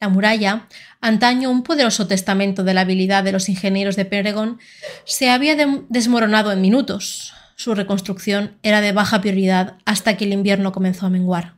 La 0.00 0.08
muralla, 0.08 0.66
antaño 1.02 1.50
un 1.50 1.62
poderoso 1.62 2.06
testamento 2.06 2.64
de 2.64 2.72
la 2.72 2.80
habilidad 2.80 3.22
de 3.22 3.32
los 3.32 3.50
ingenieros 3.50 3.96
de 3.96 4.06
Penregon, 4.06 4.58
se 5.04 5.28
había 5.28 5.56
desmoronado 5.90 6.52
en 6.52 6.62
minutos, 6.62 7.34
su 7.56 7.74
reconstrucción 7.74 8.58
era 8.62 8.80
de 8.80 8.92
baja 8.92 9.20
prioridad 9.20 9.78
hasta 9.84 10.16
que 10.16 10.24
el 10.24 10.32
invierno 10.32 10.72
comenzó 10.72 11.06
a 11.06 11.10
menguar. 11.10 11.54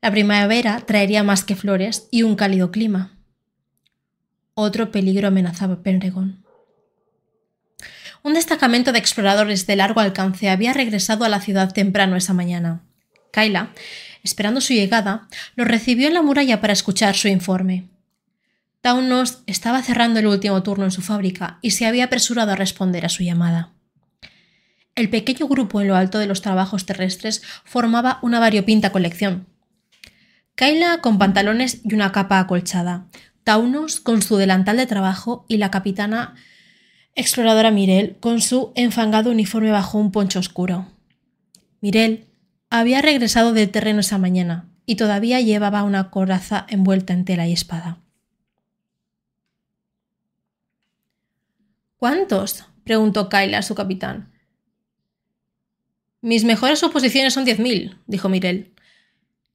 La 0.00 0.10
primavera 0.10 0.80
traería 0.80 1.22
más 1.22 1.44
que 1.44 1.56
flores 1.56 2.08
y 2.10 2.24
un 2.24 2.36
cálido 2.36 2.70
clima. 2.70 3.16
Otro 4.54 4.90
peligro 4.90 5.28
amenazaba 5.28 5.82
Penregon. 5.82 6.44
Un 8.22 8.34
destacamento 8.34 8.92
de 8.92 8.98
exploradores 8.98 9.66
de 9.66 9.76
largo 9.76 10.00
alcance 10.00 10.48
había 10.48 10.72
regresado 10.72 11.24
a 11.24 11.28
la 11.28 11.40
ciudad 11.40 11.72
temprano 11.72 12.16
esa 12.16 12.32
mañana. 12.32 12.82
Kyla, 13.32 13.70
esperando 14.22 14.60
su 14.60 14.72
llegada, 14.72 15.28
lo 15.56 15.64
recibió 15.64 16.08
en 16.08 16.14
la 16.14 16.22
muralla 16.22 16.60
para 16.60 16.72
escuchar 16.72 17.16
su 17.16 17.28
informe. 17.28 17.88
Taunos 18.80 19.42
estaba 19.46 19.82
cerrando 19.82 20.20
el 20.20 20.26
último 20.26 20.62
turno 20.62 20.84
en 20.84 20.90
su 20.90 21.02
fábrica 21.02 21.58
y 21.62 21.72
se 21.72 21.86
había 21.86 22.04
apresurado 22.04 22.52
a 22.52 22.56
responder 22.56 23.04
a 23.04 23.08
su 23.08 23.22
llamada. 23.22 23.72
El 24.94 25.10
pequeño 25.10 25.48
grupo 25.48 25.80
en 25.80 25.88
lo 25.88 25.96
alto 25.96 26.18
de 26.18 26.26
los 26.26 26.40
trabajos 26.40 26.86
terrestres 26.86 27.42
formaba 27.64 28.20
una 28.22 28.38
variopinta 28.38 28.92
colección. 28.92 29.46
Kayla 30.54 31.00
con 31.00 31.18
pantalones 31.18 31.80
y 31.84 31.94
una 31.94 32.12
capa 32.12 32.38
acolchada, 32.38 33.06
Taunos 33.42 34.00
con 34.00 34.22
su 34.22 34.36
delantal 34.36 34.78
de 34.78 34.86
trabajo 34.86 35.44
y 35.48 35.58
la 35.58 35.70
capitana 35.70 36.34
exploradora 37.14 37.70
Mirel 37.70 38.16
con 38.18 38.40
su 38.40 38.72
enfangado 38.74 39.30
uniforme 39.30 39.70
bajo 39.70 39.98
un 39.98 40.12
poncho 40.12 40.38
oscuro. 40.38 40.86
Mirel 41.80 42.26
había 42.70 43.02
regresado 43.02 43.52
del 43.52 43.70
terreno 43.70 44.00
esa 44.00 44.16
mañana 44.16 44.70
y 44.86 44.96
todavía 44.96 45.40
llevaba 45.40 45.82
una 45.82 46.10
coraza 46.10 46.66
envuelta 46.68 47.12
en 47.12 47.24
tela 47.24 47.46
y 47.46 47.52
espada. 47.52 47.98
¿Cuántos? 51.96 52.64
preguntó 52.84 53.28
Kayla 53.28 53.58
a 53.58 53.62
su 53.62 53.74
capitán. 53.74 54.33
Mis 56.24 56.44
mejores 56.44 56.78
suposiciones 56.78 57.34
son 57.34 57.44
diez 57.44 57.58
mil, 57.58 57.98
dijo 58.06 58.30
Mirel. 58.30 58.72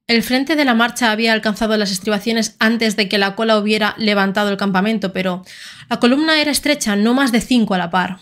El 0.05 0.21
frente 0.21 0.55
de 0.55 0.65
la 0.65 0.75
marcha 0.75 1.09
había 1.09 1.33
alcanzado 1.33 1.75
las 1.77 1.91
estribaciones 1.91 2.55
antes 2.59 2.95
de 2.95 3.09
que 3.09 3.17
la 3.17 3.33
cola 3.35 3.57
hubiera 3.57 3.95
levantado 3.97 4.51
el 4.51 4.57
campamento, 4.57 5.11
pero 5.11 5.43
la 5.89 5.99
columna 5.99 6.39
era 6.39 6.51
estrecha, 6.51 6.95
no 6.95 7.15
más 7.15 7.31
de 7.31 7.41
cinco 7.41 7.73
a 7.73 7.79
la 7.79 7.89
par. 7.89 8.19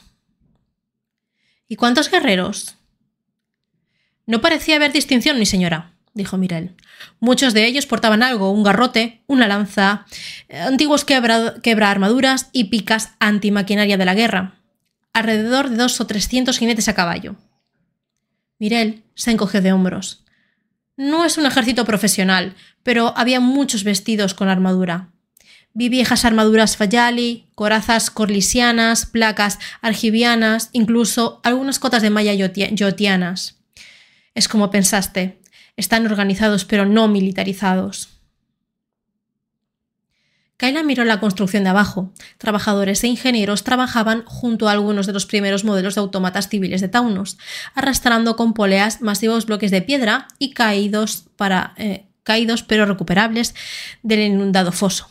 ¿Y 1.68 1.76
cuántos 1.76 2.10
guerreros? 2.10 2.78
No 4.26 4.40
parecía 4.40 4.78
haber 4.78 4.94
distinción, 4.94 5.38
mi 5.38 5.46
señora, 5.46 5.92
dijo 6.14 6.38
Mirel. 6.38 6.74
Muchos 7.20 7.54
de 7.54 7.66
ellos 7.66 7.86
portaban 7.86 8.24
algo, 8.24 8.52
un 8.54 8.64
garrote, 8.64 9.24
una 9.28 9.50
lanza, 9.50 10.06
antiguos 10.50 11.04
quebra, 11.04 11.58
armaduras 11.82 12.48
y 12.54 12.70
picas 12.70 13.12
antimaquinaria 13.20 13.98
de 13.98 14.06
la 14.06 14.16
guerra. 14.16 14.62
Alrededor 15.12 15.68
de 15.68 15.76
dos 15.76 16.00
o 16.00 16.08
trescientos 16.08 16.60
jinetes 16.60 16.88
a 16.88 16.96
caballo. 16.96 17.36
Mirel 18.60 19.04
se 19.16 19.32
encogió 19.32 19.62
de 19.62 19.74
hombros. 19.74 20.24
No 20.96 21.26
es 21.26 21.38
un 21.38 21.46
ejército 21.46 21.86
profesional, 21.86 22.56
pero 22.84 23.14
había 23.16 23.40
muchos 23.40 23.84
vestidos 23.84 24.34
con 24.34 24.50
armadura. 24.50 25.12
Vi 25.74 25.90
viejas 25.90 26.26
armaduras 26.26 26.76
fayali, 26.76 27.52
corazas 27.54 28.10
corlisianas, 28.10 29.06
placas 29.06 29.60
argivianas, 29.82 30.70
incluso 30.74 31.40
algunas 31.44 31.78
cotas 31.78 32.02
de 32.02 32.10
malla 32.10 32.34
yotianas. 32.34 33.60
Es 34.34 34.48
como 34.48 34.72
pensaste, 34.72 35.40
están 35.76 36.08
organizados 36.08 36.66
pero 36.66 36.86
no 36.86 37.08
militarizados. 37.08 38.17
Kaila 40.58 40.82
miró 40.82 41.06
la 41.06 41.20
construcción 41.20 41.64
de 41.64 41.70
abajo. 41.70 42.12
Trabajadores 42.40 43.04
e 43.04 43.08
ingenieros 43.08 43.64
trabajaban 43.64 44.26
junto 44.26 44.68
a 44.68 44.72
algunos 44.72 45.06
de 45.06 45.14
los 45.14 45.28
primeros 45.28 45.64
modelos 45.64 45.94
de 45.94 46.02
autómatas 46.02 46.50
civiles 46.50 46.82
de 46.82 46.88
Taunos, 46.88 47.38
arrastrando 47.76 48.36
con 48.36 48.56
poleas 48.56 49.02
masivos 49.02 49.46
bloques 49.46 49.70
de 49.70 49.84
piedra 49.84 50.28
y 50.40 50.54
caídos, 50.54 51.26
eh, 51.78 52.08
caídos 52.24 52.64
pero 52.64 52.88
recuperables 52.88 53.54
del 54.02 54.22
inundado 54.22 54.72
foso. 54.72 55.08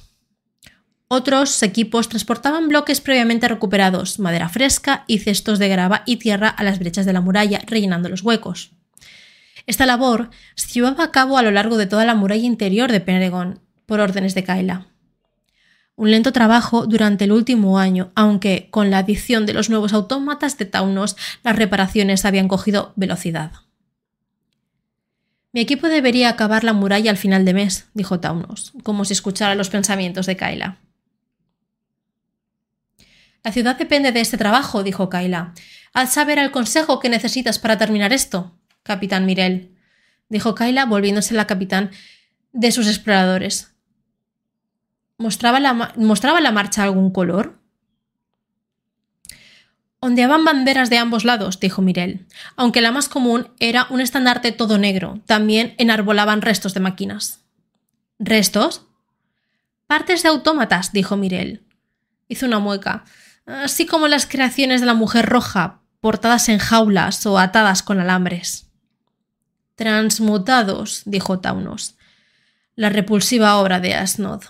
Otros 1.06 1.62
equipos 1.62 2.09
transportaban 2.09 2.66
bloques 2.66 3.00
previamente 3.00 3.46
recuperados, 3.46 4.18
madera 4.18 4.48
fresca 4.48 5.04
y 5.06 5.20
cestos 5.20 5.61
de 5.61 5.68
grava 5.68 6.02
y 6.06 6.16
tierra 6.16 6.48
a 6.48 6.64
las 6.64 6.80
brechas 6.80 7.06
de 7.06 7.12
la 7.12 7.20
muralla, 7.20 7.61
rellenando 7.64 8.09
los 8.09 8.22
huecos. 8.22 8.72
Esta 9.68 9.87
labor 9.87 10.30
se 10.56 10.72
llevaba 10.72 11.04
a 11.04 11.12
cabo 11.12 11.38
a 11.38 11.42
lo 11.42 11.52
largo 11.52 11.76
de 11.76 11.87
toda 11.87 12.04
la 12.04 12.16
muralla 12.16 12.44
interior 12.44 12.90
de 12.90 13.00
Penregon, 13.00 13.61
por 13.87 14.00
órdenes 14.00 14.35
de 14.35 14.42
Kaila 14.42 14.88
un 15.96 16.11
lento 16.11 16.32
trabajo 16.32 16.87
durante 16.87 17.24
el 17.24 17.32
último 17.32 17.78
año, 17.78 18.12
aunque 18.14 18.68
con 18.70 18.90
la 18.90 18.98
adición 18.98 19.46
de 19.46 19.54
los 19.54 19.70
nuevos 19.70 19.94
autómatas 19.94 20.59
de 20.59 20.66
Taunos 20.66 21.16
las 21.42 21.56
reparaciones 21.56 22.24
habían 22.24 22.48
cogido 22.48 22.92
velocidad. 22.96 23.52
Mi 25.52 25.62
equipo 25.62 25.88
debería 25.88 26.28
acabar 26.28 26.64
la 26.64 26.74
muralla 26.74 27.11
al 27.11 27.16
final 27.16 27.46
de 27.46 27.54
mes, 27.54 27.88
dijo 27.94 28.20
Taunos, 28.20 28.74
como 28.82 29.06
si 29.06 29.14
escuchara 29.14 29.54
los 29.54 29.70
pensamientos 29.70 30.26
de 30.26 30.37
Kaila. 30.37 30.78
La 33.42 33.52
ciudad 33.52 33.78
depende 33.78 34.12
de 34.12 34.20
este 34.20 34.37
trabajo, 34.37 34.82
dijo 34.82 35.09
Kaila. 35.09 35.54
Haz 35.94 36.12
saber 36.12 36.38
al 36.38 36.50
consejo 36.50 37.00
que 37.00 37.09
necesitas 37.09 37.59
para 37.59 37.78
terminar 37.78 38.12
esto, 38.12 38.54
capitán 38.82 39.24
Mirel, 39.24 39.74
dijo 40.28 40.54
Kaila, 40.54 40.85
volviéndose 40.85 41.32
la 41.32 41.46
capitán 41.46 41.90
de 42.52 42.70
sus 42.70 42.87
exploradores. 42.87 43.76
¿Mostraba 45.18 45.61
la, 45.61 45.92
¿Mostraba 45.96 46.40
la 46.40 46.52
marcha 46.52 46.83
algún 46.83 47.11
color? 47.11 47.59
Ondeaban 49.98 50.44
banderas 50.44 50.90
de 50.90 50.98
ambos 50.98 51.24
lados, 51.24 51.59
dijo 51.59 51.81
Mirel, 51.83 52.26
aunque 52.55 52.81
la 52.81 52.92
más 52.92 53.09
común 53.09 53.48
era 53.59 53.87
un 53.90 54.00
estandarte 54.00 54.52
todo 54.52 54.79
negro. 54.79 55.20
También 55.26 55.74
enarbolaban 55.79 56.42
restos 56.42 56.74
de 56.74 56.81
máquinas. 56.81 57.40
¿Restos? 58.18 58.87
Partes 59.87 60.22
de 60.22 60.29
autómatas, 60.29 60.92
dijo 60.92 61.16
Mirel. 61.16 61.66
Hizo 62.29 62.46
una 62.46 62.59
mueca. 62.59 63.05
Así 63.46 63.87
como 63.87 64.07
las 64.07 64.26
creaciones 64.26 64.81
de 64.81 64.87
la 64.87 64.94
mujer 64.94 65.26
roja, 65.26 65.81
portadas 66.00 66.48
en 66.48 66.59
jaulas 66.59 67.24
o 67.26 67.38
atadas 67.38 67.83
con 67.83 67.98
alambres. 67.98 68.68
Transmutados, 69.76 71.02
dijo 71.05 71.40
Taunos. 71.40 71.96
La 72.74 72.90
repulsiva 72.90 73.57
obra 73.57 73.81
de 73.81 73.94
Asnod. 73.94 74.42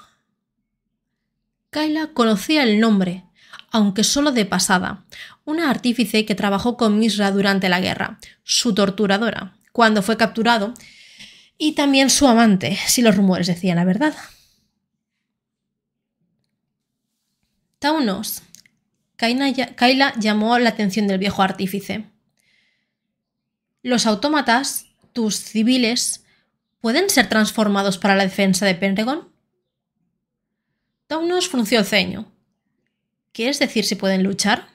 Kayla 1.77 2.15
conocía 2.15 2.63
el 2.63 2.81
nombre, 2.81 3.25
aunque 3.71 4.03
solo 4.03 4.33
de 4.33 4.47
pasada, 4.47 5.05
una 5.45 5.69
artífice 5.69 6.25
que 6.25 6.35
trabajó 6.35 6.79
con 6.79 6.99
Misra 6.99 7.31
durante 7.31 7.69
la 7.69 7.81
guerra, 7.83 8.19
su 8.45 8.73
torturadora, 8.75 9.59
cuando 9.73 10.01
fue 10.01 10.17
capturado, 10.17 10.73
y 11.59 11.73
también 11.73 12.09
su 12.09 12.27
amante, 12.29 12.79
si 12.87 13.03
los 13.03 13.15
rumores 13.15 13.47
decían 13.47 13.77
la 13.77 13.85
verdad. 13.85 14.15
Taunos. 17.79 18.43
Kaila 19.17 20.15
llamó 20.19 20.59
la 20.59 20.71
atención 20.71 21.07
del 21.07 21.19
viejo 21.19 21.43
artífice. 21.43 22.07
Los 23.83 24.07
autómatas, 24.07 24.87
tus 25.13 25.37
civiles, 25.37 26.25
pueden 26.81 27.11
ser 27.11 27.29
transformados 27.29 27.99
para 27.99 28.17
la 28.17 28.23
defensa 28.23 28.65
de 28.65 28.77
Penregon? 28.77 29.36
Taunos 31.07 31.49
frunció 31.49 31.79
el 31.79 31.85
ceño. 31.85 32.33
¿Quieres 33.33 33.59
decir 33.59 33.85
si 33.85 33.95
pueden 33.95 34.23
luchar? 34.23 34.69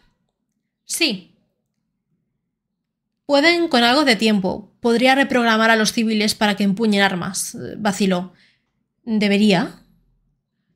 Sí. 0.85 1.35
Pueden 3.25 3.67
con 3.67 3.83
algo 3.83 4.05
de 4.05 4.15
tiempo. 4.15 4.71
Podría 4.79 5.15
reprogramar 5.15 5.69
a 5.69 5.75
los 5.75 5.93
civiles 5.93 6.35
para 6.35 6.55
que 6.55 6.63
empuñen 6.63 7.01
armas. 7.01 7.57
Vaciló. 7.77 8.33
¿Debería? 9.03 9.81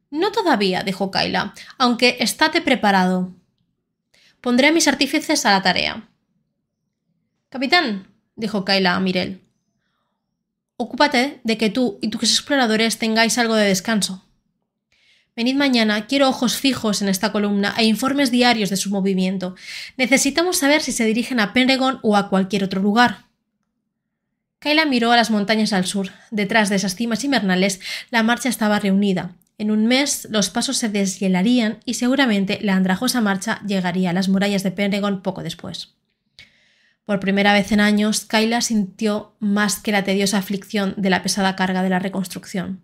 No 0.09 0.31
todavía, 0.31 0.83
dijo 0.83 1.11
Kaila, 1.11 1.53
aunque 1.77 2.17
estate 2.19 2.61
preparado. 2.61 3.33
Pondré 4.41 4.67
a 4.67 4.71
mis 4.71 4.87
artífices 4.87 5.45
a 5.45 5.51
la 5.51 5.61
tarea. 5.61 6.09
Capitán, 7.49 8.07
dijo 8.35 8.65
Kaila 8.65 8.95
a 8.95 8.99
Mirel, 8.99 9.41
ocúpate 10.77 11.39
de 11.43 11.57
que 11.57 11.69
tú 11.69 11.99
y 12.01 12.09
tus 12.09 12.23
exploradores 12.31 12.97
tengáis 12.97 13.37
algo 13.37 13.55
de 13.55 13.67
descanso. 13.67 14.24
Venid 15.35 15.55
mañana, 15.55 16.07
quiero 16.07 16.29
ojos 16.29 16.55
fijos 16.55 17.01
en 17.01 17.09
esta 17.09 17.33
columna 17.33 17.75
e 17.77 17.83
informes 17.83 18.31
diarios 18.31 18.69
de 18.69 18.77
su 18.77 18.89
movimiento. 18.89 19.55
Necesitamos 19.97 20.57
saber 20.57 20.81
si 20.81 20.93
se 20.93 21.03
dirigen 21.03 21.41
a 21.41 21.51
Penregon 21.51 21.99
o 22.03 22.15
a 22.15 22.29
cualquier 22.29 22.63
otro 22.63 22.81
lugar. 22.81 23.25
Kayla 24.59 24.85
miró 24.85 25.11
a 25.11 25.17
las 25.17 25.31
montañas 25.31 25.73
al 25.73 25.85
sur. 25.85 26.11
Detrás 26.31 26.69
de 26.69 26.77
esas 26.77 26.95
cimas 26.95 27.25
invernales, 27.25 27.81
la 28.11 28.23
marcha 28.23 28.47
estaba 28.47 28.79
reunida. 28.79 29.35
En 29.57 29.71
un 29.71 29.85
mes 29.87 30.25
los 30.31 30.49
pasos 30.49 30.77
se 30.77 30.87
deshielarían 30.87 31.79
y 31.83 31.95
seguramente 31.95 32.59
la 32.61 32.75
andrajosa 32.75 33.19
marcha 33.19 33.61
llegaría 33.67 34.11
a 34.11 34.13
las 34.13 34.29
murallas 34.29 34.63
de 34.63 34.71
Penregon 34.71 35.21
poco 35.21 35.43
después. 35.43 35.95
Por 37.03 37.19
primera 37.19 37.53
vez 37.53 37.73
en 37.73 37.81
años, 37.81 38.25
Kayla 38.25 38.61
sintió 38.61 39.35
más 39.39 39.79
que 39.79 39.91
la 39.91 40.05
tediosa 40.05 40.37
aflicción 40.37 40.93
de 40.95 41.09
la 41.09 41.21
pesada 41.21 41.57
carga 41.57 41.83
de 41.83 41.89
la 41.89 41.99
reconstrucción. 41.99 42.81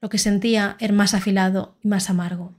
Lo 0.00 0.08
que 0.08 0.18
sentía 0.18 0.76
era 0.78 0.94
más 0.94 1.14
afilado 1.14 1.76
y 1.82 1.88
más 1.88 2.08
amargo. 2.10 2.54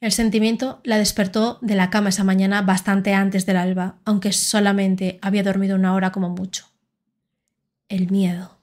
El 0.00 0.12
sentimiento 0.12 0.80
la 0.84 0.98
despertó 0.98 1.58
de 1.62 1.74
la 1.74 1.90
cama 1.90 2.10
esa 2.10 2.24
mañana 2.24 2.62
bastante 2.62 3.14
antes 3.14 3.46
del 3.46 3.56
alba, 3.56 4.00
aunque 4.04 4.32
solamente 4.32 5.18
había 5.22 5.42
dormido 5.42 5.76
una 5.76 5.94
hora 5.94 6.12
como 6.12 6.28
mucho. 6.28 6.66
El 7.88 8.10
miedo. 8.10 8.58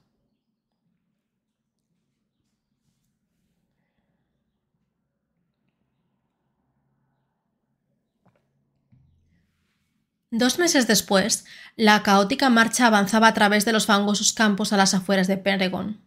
Dos 10.30 10.58
meses 10.58 10.86
después, 10.86 11.44
la 11.76 12.02
caótica 12.02 12.48
marcha 12.48 12.86
avanzaba 12.86 13.28
a 13.28 13.34
través 13.34 13.66
de 13.66 13.72
los 13.72 13.84
fangosos 13.84 14.32
campos 14.32 14.72
a 14.72 14.78
las 14.78 14.94
afueras 14.94 15.26
de 15.26 15.36
Penregon. 15.36 16.00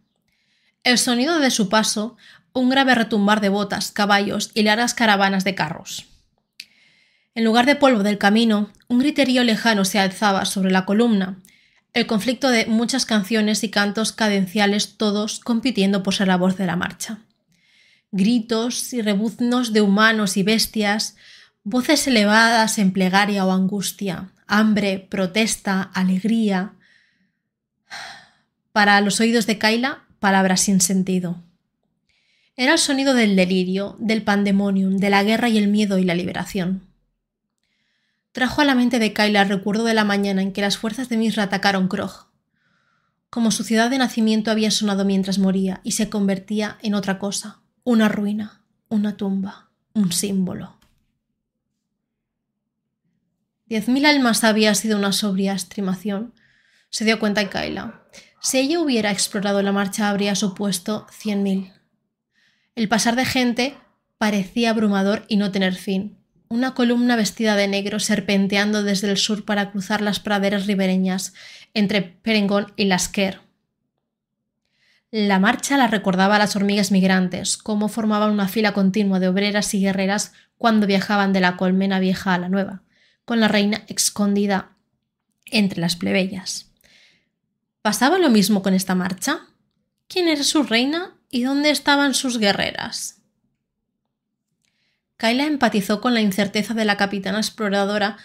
El 0.86 0.98
sonido 0.98 1.40
de 1.40 1.50
su 1.50 1.68
paso, 1.68 2.16
un 2.52 2.70
grave 2.70 2.94
retumbar 2.94 3.40
de 3.40 3.48
botas, 3.48 3.90
caballos 3.90 4.52
y 4.54 4.62
largas 4.62 4.94
caravanas 4.94 5.42
de 5.42 5.56
carros. 5.56 6.06
En 7.34 7.44
lugar 7.44 7.66
de 7.66 7.74
polvo 7.74 8.04
del 8.04 8.18
camino, 8.18 8.70
un 8.86 9.00
griterío 9.00 9.42
lejano 9.42 9.84
se 9.84 9.98
alzaba 9.98 10.44
sobre 10.44 10.70
la 10.70 10.84
columna. 10.84 11.42
el 11.92 12.06
conflicto 12.06 12.50
de 12.50 12.66
muchas 12.66 13.04
canciones 13.04 13.64
y 13.64 13.70
cantos 13.70 14.12
cadenciales, 14.12 14.96
todos 14.96 15.40
compitiendo 15.40 16.04
por 16.04 16.14
ser 16.14 16.28
la 16.28 16.36
voz 16.36 16.56
de 16.56 16.66
la 16.66 16.76
marcha. 16.76 17.18
Gritos 18.12 18.92
y 18.92 19.02
rebuznos 19.02 19.72
de 19.72 19.80
humanos 19.80 20.36
y 20.36 20.44
bestias, 20.44 21.16
voces 21.64 22.06
elevadas 22.06 22.78
en 22.78 22.92
plegaria 22.92 23.44
o 23.44 23.50
angustia, 23.50 24.30
hambre, 24.46 25.04
protesta, 25.10 25.82
alegría. 25.82 26.74
Para 28.70 29.00
los 29.00 29.18
oídos 29.18 29.46
de 29.46 29.58
Kaila, 29.58 30.05
palabras 30.18 30.60
sin 30.60 30.80
sentido. 30.80 31.42
Era 32.56 32.72
el 32.72 32.78
sonido 32.78 33.14
del 33.14 33.36
delirio, 33.36 33.96
del 33.98 34.22
pandemonium, 34.22 34.96
de 34.96 35.10
la 35.10 35.22
guerra 35.22 35.48
y 35.48 35.58
el 35.58 35.68
miedo 35.68 35.98
y 35.98 36.04
la 36.04 36.14
liberación. 36.14 36.82
Trajo 38.32 38.60
a 38.60 38.64
la 38.64 38.74
mente 38.74 38.98
de 38.98 39.12
Kyla 39.12 39.42
el 39.42 39.48
recuerdo 39.48 39.84
de 39.84 39.94
la 39.94 40.04
mañana 40.04 40.42
en 40.42 40.52
que 40.52 40.60
las 40.62 40.78
fuerzas 40.78 41.08
de 41.08 41.16
Misra 41.16 41.44
atacaron 41.44 41.88
Krog. 41.88 42.28
Como 43.30 43.50
su 43.50 43.64
ciudad 43.64 43.90
de 43.90 43.98
nacimiento 43.98 44.50
había 44.50 44.70
sonado 44.70 45.04
mientras 45.04 45.38
moría 45.38 45.80
y 45.84 45.92
se 45.92 46.08
convertía 46.08 46.78
en 46.82 46.94
otra 46.94 47.18
cosa, 47.18 47.60
una 47.84 48.08
ruina, 48.08 48.62
una 48.88 49.16
tumba, 49.16 49.70
un 49.92 50.12
símbolo. 50.12 50.78
Diez 53.66 53.88
mil 53.88 54.06
almas 54.06 54.44
había 54.44 54.74
sido 54.74 54.96
una 54.96 55.12
sobria 55.12 55.52
estimación, 55.52 56.32
se 56.88 57.04
dio 57.04 57.18
cuenta 57.18 57.50
Kyla. 57.50 58.02
Si 58.40 58.58
ella 58.58 58.80
hubiera 58.80 59.10
explorado 59.10 59.62
la 59.62 59.72
marcha 59.72 60.08
habría 60.08 60.34
supuesto 60.34 61.06
cien 61.10 61.42
mil. 61.42 61.72
El 62.74 62.88
pasar 62.88 63.16
de 63.16 63.24
gente 63.24 63.74
parecía 64.18 64.70
abrumador 64.70 65.24
y 65.28 65.36
no 65.36 65.50
tener 65.50 65.74
fin. 65.74 66.18
Una 66.48 66.74
columna 66.74 67.16
vestida 67.16 67.56
de 67.56 67.66
negro 67.66 67.98
serpenteando 67.98 68.82
desde 68.82 69.10
el 69.10 69.16
sur 69.16 69.44
para 69.44 69.72
cruzar 69.72 70.00
las 70.00 70.20
praderas 70.20 70.66
ribereñas 70.66 71.34
entre 71.74 72.02
Perengón 72.02 72.72
y 72.76 72.84
Lasquer. 72.84 73.40
La 75.10 75.38
marcha 75.38 75.76
la 75.76 75.86
recordaba 75.86 76.36
a 76.36 76.38
las 76.38 76.56
hormigas 76.56 76.92
migrantes, 76.92 77.56
cómo 77.56 77.88
formaban 77.88 78.30
una 78.30 78.48
fila 78.48 78.72
continua 78.72 79.18
de 79.18 79.28
obreras 79.28 79.72
y 79.74 79.80
guerreras 79.80 80.32
cuando 80.58 80.86
viajaban 80.86 81.32
de 81.32 81.40
la 81.40 81.56
colmena 81.56 82.00
vieja 82.00 82.34
a 82.34 82.38
la 82.38 82.48
nueva, 82.48 82.82
con 83.24 83.40
la 83.40 83.48
reina 83.48 83.82
escondida 83.88 84.76
entre 85.46 85.80
las 85.80 85.96
plebeyas. 85.96 86.72
¿Pasaba 87.86 88.18
lo 88.18 88.30
mismo 88.30 88.62
con 88.62 88.74
esta 88.74 88.96
marcha? 88.96 89.42
¿Quién 90.08 90.26
era 90.26 90.42
su 90.42 90.64
reina 90.64 91.14
¿Y 91.30 91.44
dónde 91.44 91.70
estaban 91.70 92.14
sus 92.14 92.38
guerreras? 92.38 93.22
Kyla 95.18 95.44
empatizó 95.44 96.00
con 96.00 96.12
la 96.12 96.20
incerteza 96.20 96.74
de 96.74 96.84
la 96.84 96.96
capitana 96.96 97.38
exploradora 97.38 98.16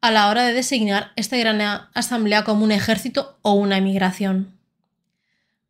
a 0.00 0.10
la 0.10 0.30
hora 0.30 0.44
de 0.44 0.54
designar 0.54 1.12
esta 1.16 1.36
gran 1.36 1.60
asamblea 1.92 2.44
como 2.44 2.64
un 2.64 2.72
ejército 2.72 3.38
o 3.42 3.52
una 3.52 3.76
emigración. 3.76 4.58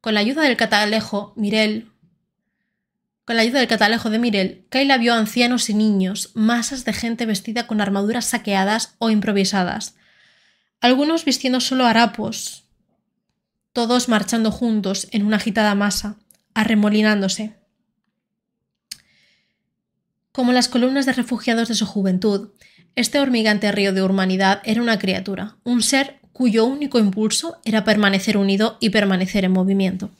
Con 0.00 0.14
la 0.14 0.20
ayuda 0.20 0.42
del 0.42 0.56
catalejo, 0.56 1.32
Mirel, 1.34 1.90
con 3.24 3.34
la 3.34 3.42
ayuda 3.42 3.58
del 3.58 3.66
catalejo 3.66 4.10
de 4.10 4.20
Mirel, 4.20 4.64
Kyla 4.70 4.96
vio 4.96 5.12
ancianos 5.12 5.68
y 5.70 5.74
niños, 5.74 6.30
masas 6.34 6.84
de 6.84 6.92
gente 6.92 7.26
vestida 7.26 7.66
con 7.66 7.80
armaduras 7.80 8.26
saqueadas 8.26 8.94
o 8.98 9.10
improvisadas, 9.10 9.96
algunos 10.80 11.24
vistiendo 11.24 11.58
solo 11.58 11.86
harapos, 11.86 12.69
todos 13.80 14.10
marchando 14.10 14.50
juntos 14.50 15.08
en 15.10 15.24
una 15.24 15.36
agitada 15.36 15.74
masa, 15.74 16.16
arremolinándose. 16.52 17.54
Como 20.32 20.52
las 20.52 20.68
columnas 20.68 21.06
de 21.06 21.14
refugiados 21.14 21.68
de 21.68 21.74
su 21.74 21.86
juventud, 21.86 22.50
este 22.94 23.20
hormigante 23.20 23.72
río 23.72 23.94
de 23.94 24.02
humanidad 24.02 24.60
era 24.64 24.82
una 24.82 24.98
criatura, 24.98 25.56
un 25.64 25.82
ser 25.82 26.20
cuyo 26.34 26.66
único 26.66 26.98
impulso 26.98 27.58
era 27.64 27.82
permanecer 27.82 28.36
unido 28.36 28.76
y 28.80 28.90
permanecer 28.90 29.46
en 29.46 29.52
movimiento. 29.52 30.10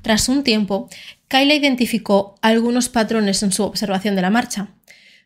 Tras 0.00 0.30
un 0.30 0.42
tiempo, 0.42 0.88
Kyla 1.28 1.52
identificó 1.52 2.36
algunos 2.40 2.88
patrones 2.88 3.42
en 3.42 3.52
su 3.52 3.64
observación 3.64 4.16
de 4.16 4.22
la 4.22 4.30
marcha. 4.30 4.68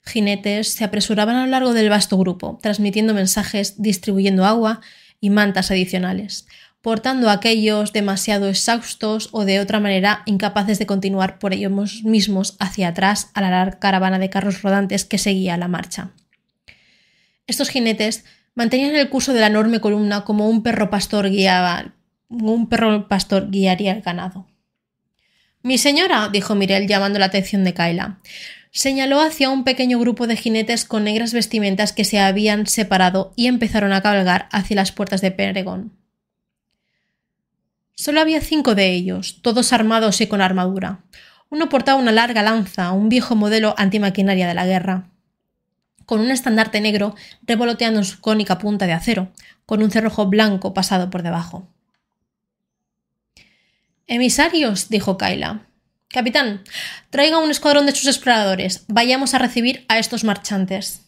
Jinetes 0.04 0.66
se 0.72 0.82
apresuraban 0.82 1.36
a 1.36 1.44
lo 1.44 1.50
largo 1.52 1.74
del 1.74 1.90
vasto 1.90 2.18
grupo, 2.18 2.58
transmitiendo 2.60 3.14
mensajes, 3.14 3.80
distribuyendo 3.80 4.44
agua 4.44 4.80
y 5.20 5.30
mantas 5.30 5.70
adicionales 5.70 6.48
portando 6.85 7.30
a 7.30 7.32
aquellos 7.32 7.95
demasiado 7.95 8.47
exhaustos 8.47 9.30
o 9.32 9.47
de 9.47 9.59
otra 9.59 9.80
manera 9.80 10.20
incapaces 10.26 10.78
de 10.78 10.85
continuar 10.85 11.39
por 11.39 11.55
ellos 11.55 12.05
mismos 12.05 12.57
hacia 12.61 12.89
atrás 12.89 13.30
a 13.32 13.41
la 13.41 13.49
larga 13.49 13.78
caravana 13.78 14.18
de 14.18 14.28
carros 14.28 14.61
rodantes 14.61 15.07
que 15.07 15.16
seguía 15.16 15.57
la 15.57 15.66
marcha. 15.66 16.11
Estos 17.47 17.70
jinetes 17.70 18.26
mantenían 18.55 18.95
el 18.97 19.09
curso 19.09 19.32
de 19.32 19.41
la 19.41 19.47
enorme 19.47 19.80
columna 19.80 20.24
como 20.24 20.47
un 20.47 20.62
perro 20.62 20.91
pastor 20.91 21.30
guiaba, 21.30 21.95
un 22.28 22.68
perro 22.68 23.09
pastor 23.09 23.51
guiaría 23.51 23.93
el 23.93 24.03
ganado. 24.03 24.47
Mi 25.62 25.78
señora, 25.78 26.28
dijo 26.30 26.55
Mirel 26.55 26.87
llamando 26.87 27.18
la 27.18 27.24
atención 27.24 27.64
de 27.64 27.72
Kaila. 27.72 28.18
Señaló 28.72 29.22
hacia 29.22 29.49
un 29.49 29.64
pequeño 29.64 29.99
grupo 29.99 30.26
de 30.26 30.37
jinetes 30.37 30.85
con 30.85 31.05
negras 31.05 31.32
vestimentas 31.32 31.95
que 31.95 32.05
se 32.05 32.18
habían 32.18 32.66
separado 32.66 33.32
y 33.37 33.47
empezaron 33.47 33.95
a 33.95 34.03
cabalgar 34.03 34.51
hacia 34.53 34.76
las 34.76 34.93
puertas 34.93 35.22
de 35.22 35.30
Peregón. 35.30 36.03
Solo 37.95 38.20
había 38.20 38.40
cinco 38.40 38.74
de 38.74 38.92
ellos, 38.92 39.40
todos 39.42 39.72
armados 39.72 40.20
y 40.20 40.26
con 40.26 40.40
armadura. 40.40 41.05
Uno 41.49 41.68
portaba 41.68 42.01
una 42.01 42.12
larga 42.12 42.42
lanza, 42.42 42.90
un 42.92 43.09
viejo 43.09 43.36
modelo 43.36 43.74
antimaquinaria 43.78 44.49
de 44.49 44.55
la 44.55 44.66
guerra, 44.66 45.11
con 46.05 46.20
un 46.20 46.30
estandarte 46.30 46.80
negro 46.80 47.14
revoloteando 47.42 48.01
en 48.01 48.05
su 48.05 48.20
cónica 48.20 48.59
punta 48.59 48.86
de 48.86 48.92
acero, 48.92 49.30
con 49.64 49.82
un 49.82 49.90
cerrojo 49.90 50.26
blanco 50.26 50.74
pasado 50.74 51.11
por 51.11 51.22
debajo. 51.22 51.68
Emisarios, 54.07 54.88
dijo 54.88 55.16
Kaila. 55.16 55.66
Capitán, 56.09 56.62
traiga 57.11 57.38
un 57.38 57.51
escuadrón 57.51 57.86
de 57.86 57.95
sus 57.95 58.07
exploradores. 58.07 58.84
Vayamos 58.88 59.34
a 59.34 59.38
recibir 59.38 59.84
a 59.88 59.99
estos 59.99 60.24
marchantes. 60.24 61.03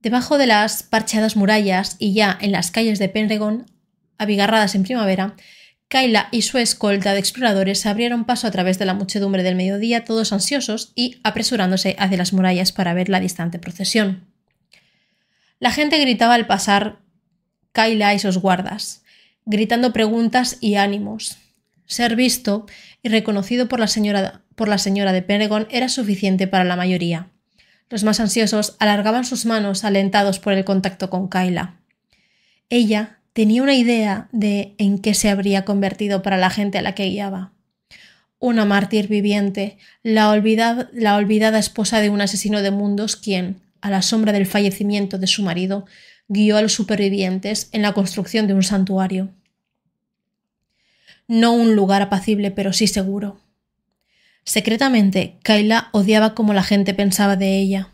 Debajo 0.00 0.38
de 0.38 0.46
las 0.46 0.82
parcheadas 0.82 1.36
murallas 1.36 1.96
y 1.98 2.14
ya 2.14 2.36
en 2.40 2.52
las 2.52 2.70
calles 2.70 2.98
de 2.98 3.08
Penregon, 3.08 3.66
abigarradas 4.16 4.74
en 4.74 4.82
primavera, 4.82 5.36
Kyla 5.88 6.28
y 6.30 6.42
su 6.42 6.56
escolta 6.58 7.12
de 7.12 7.18
exploradores 7.18 7.84
abrieron 7.84 8.24
paso 8.24 8.46
a 8.46 8.50
través 8.50 8.78
de 8.78 8.86
la 8.86 8.94
muchedumbre 8.94 9.42
del 9.42 9.56
mediodía, 9.56 10.04
todos 10.04 10.32
ansiosos 10.32 10.92
y 10.94 11.16
apresurándose 11.24 11.96
hacia 11.98 12.16
las 12.16 12.32
murallas 12.32 12.70
para 12.70 12.94
ver 12.94 13.08
la 13.08 13.18
distante 13.18 13.58
procesión. 13.58 14.26
La 15.58 15.72
gente 15.72 15.98
gritaba 15.98 16.34
al 16.34 16.46
pasar 16.46 17.00
Kyla 17.72 18.14
y 18.14 18.20
sus 18.20 18.38
guardas, 18.38 19.02
gritando 19.44 19.92
preguntas 19.92 20.56
y 20.60 20.76
ánimos. 20.76 21.38
Ser 21.86 22.14
visto 22.14 22.66
y 23.02 23.08
reconocido 23.08 23.68
por 23.68 23.80
la 23.80 23.88
señora, 23.88 24.42
de 25.12 25.22
Penregon 25.22 25.66
era 25.70 25.88
suficiente 25.88 26.46
para 26.46 26.64
la 26.64 26.76
mayoría. 26.76 27.30
Los 27.90 28.04
más 28.04 28.20
ansiosos 28.20 28.76
alargaban 28.78 29.24
sus 29.24 29.44
manos 29.46 29.84
alentados 29.84 30.38
por 30.38 30.52
el 30.52 30.64
contacto 30.64 31.10
con 31.10 31.28
Kyla. 31.28 31.74
Ella 32.68 33.18
tenía 33.32 33.64
una 33.64 33.74
idea 33.74 34.28
de 34.30 34.74
en 34.78 35.00
qué 35.00 35.12
se 35.12 35.28
habría 35.28 35.64
convertido 35.64 36.22
para 36.22 36.36
la 36.38 36.50
gente 36.50 36.78
a 36.78 36.82
la 36.82 36.94
que 36.94 37.08
guiaba. 37.08 37.52
Una 38.38 38.64
mártir 38.64 39.08
viviente, 39.08 39.76
la 40.02 40.30
olvidada 40.30 41.58
esposa 41.58 42.00
de 42.00 42.10
un 42.10 42.20
asesino 42.20 42.62
de 42.62 42.70
mundos 42.70 43.16
quien, 43.16 43.60
a 43.80 43.90
la 43.90 44.02
sombra 44.02 44.32
del 44.32 44.46
fallecimiento 44.46 45.18
de 45.18 45.26
su 45.26 45.42
marido, 45.42 45.84
guió 46.28 46.56
a 46.56 46.62
los 46.62 46.72
supervivientes 46.72 47.68
en 47.72 47.82
la 47.82 47.92
construcción 47.92 48.46
de 48.46 48.54
un 48.54 48.62
santuario. 48.62 49.30
No 51.26 51.52
un 51.52 51.74
lugar 51.74 52.02
apacible, 52.02 52.52
pero 52.52 52.72
sí 52.72 52.86
seguro. 52.86 53.40
Secretamente, 54.44 55.38
Kyla 55.42 55.88
odiaba 55.92 56.34
cómo 56.34 56.52
la 56.54 56.62
gente 56.62 56.94
pensaba 56.94 57.36
de 57.36 57.58
ella. 57.58 57.90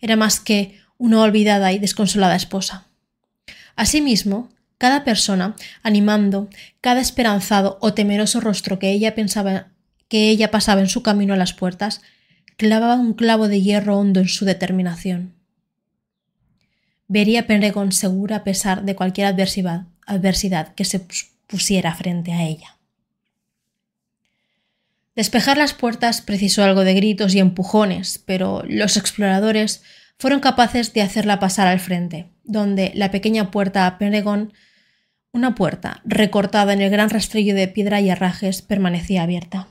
Era 0.00 0.16
más 0.16 0.40
que 0.40 0.78
una 0.98 1.20
olvidada 1.20 1.72
y 1.72 1.78
desconsolada 1.78 2.36
esposa. 2.36 2.86
Asimismo, 3.76 4.50
cada 4.78 5.04
persona, 5.04 5.56
animando, 5.82 6.48
cada 6.80 7.00
esperanzado 7.00 7.78
o 7.80 7.94
temeroso 7.94 8.40
rostro 8.40 8.78
que 8.78 8.90
ella 8.90 9.14
pensaba 9.14 9.68
que 10.08 10.28
ella 10.28 10.50
pasaba 10.50 10.80
en 10.80 10.88
su 10.88 11.02
camino 11.02 11.34
a 11.34 11.36
las 11.36 11.52
puertas, 11.52 12.02
clavaba 12.56 12.96
un 12.96 13.14
clavo 13.14 13.46
de 13.46 13.62
hierro 13.62 13.96
hondo 13.96 14.20
en 14.20 14.28
su 14.28 14.44
determinación. 14.44 15.34
Vería 17.06 17.46
Penregon 17.46 17.92
segura 17.92 18.36
a 18.36 18.44
pesar 18.44 18.84
de 18.84 18.96
cualquier 18.96 19.28
adversidad, 19.28 19.86
adversidad 20.06 20.74
que 20.74 20.84
se 20.84 21.06
pusiera 21.46 21.94
frente 21.94 22.32
a 22.32 22.44
ella. 22.44 22.79
Despejar 25.20 25.58
las 25.58 25.74
puertas 25.74 26.22
precisó 26.22 26.64
algo 26.64 26.82
de 26.82 26.94
gritos 26.94 27.34
y 27.34 27.40
empujones, 27.40 28.22
pero 28.24 28.62
los 28.66 28.96
exploradores 28.96 29.82
fueron 30.18 30.40
capaces 30.40 30.94
de 30.94 31.02
hacerla 31.02 31.38
pasar 31.38 31.66
al 31.66 31.78
frente, 31.78 32.30
donde 32.42 32.90
la 32.94 33.10
pequeña 33.10 33.50
puerta 33.50 33.86
a 33.86 33.98
Penregón, 33.98 34.54
una 35.30 35.54
puerta 35.54 36.00
recortada 36.06 36.72
en 36.72 36.80
el 36.80 36.88
gran 36.88 37.10
rastrillo 37.10 37.54
de 37.54 37.68
piedra 37.68 38.00
y 38.00 38.08
herrajes, 38.08 38.62
permanecía 38.62 39.22
abierta. 39.22 39.68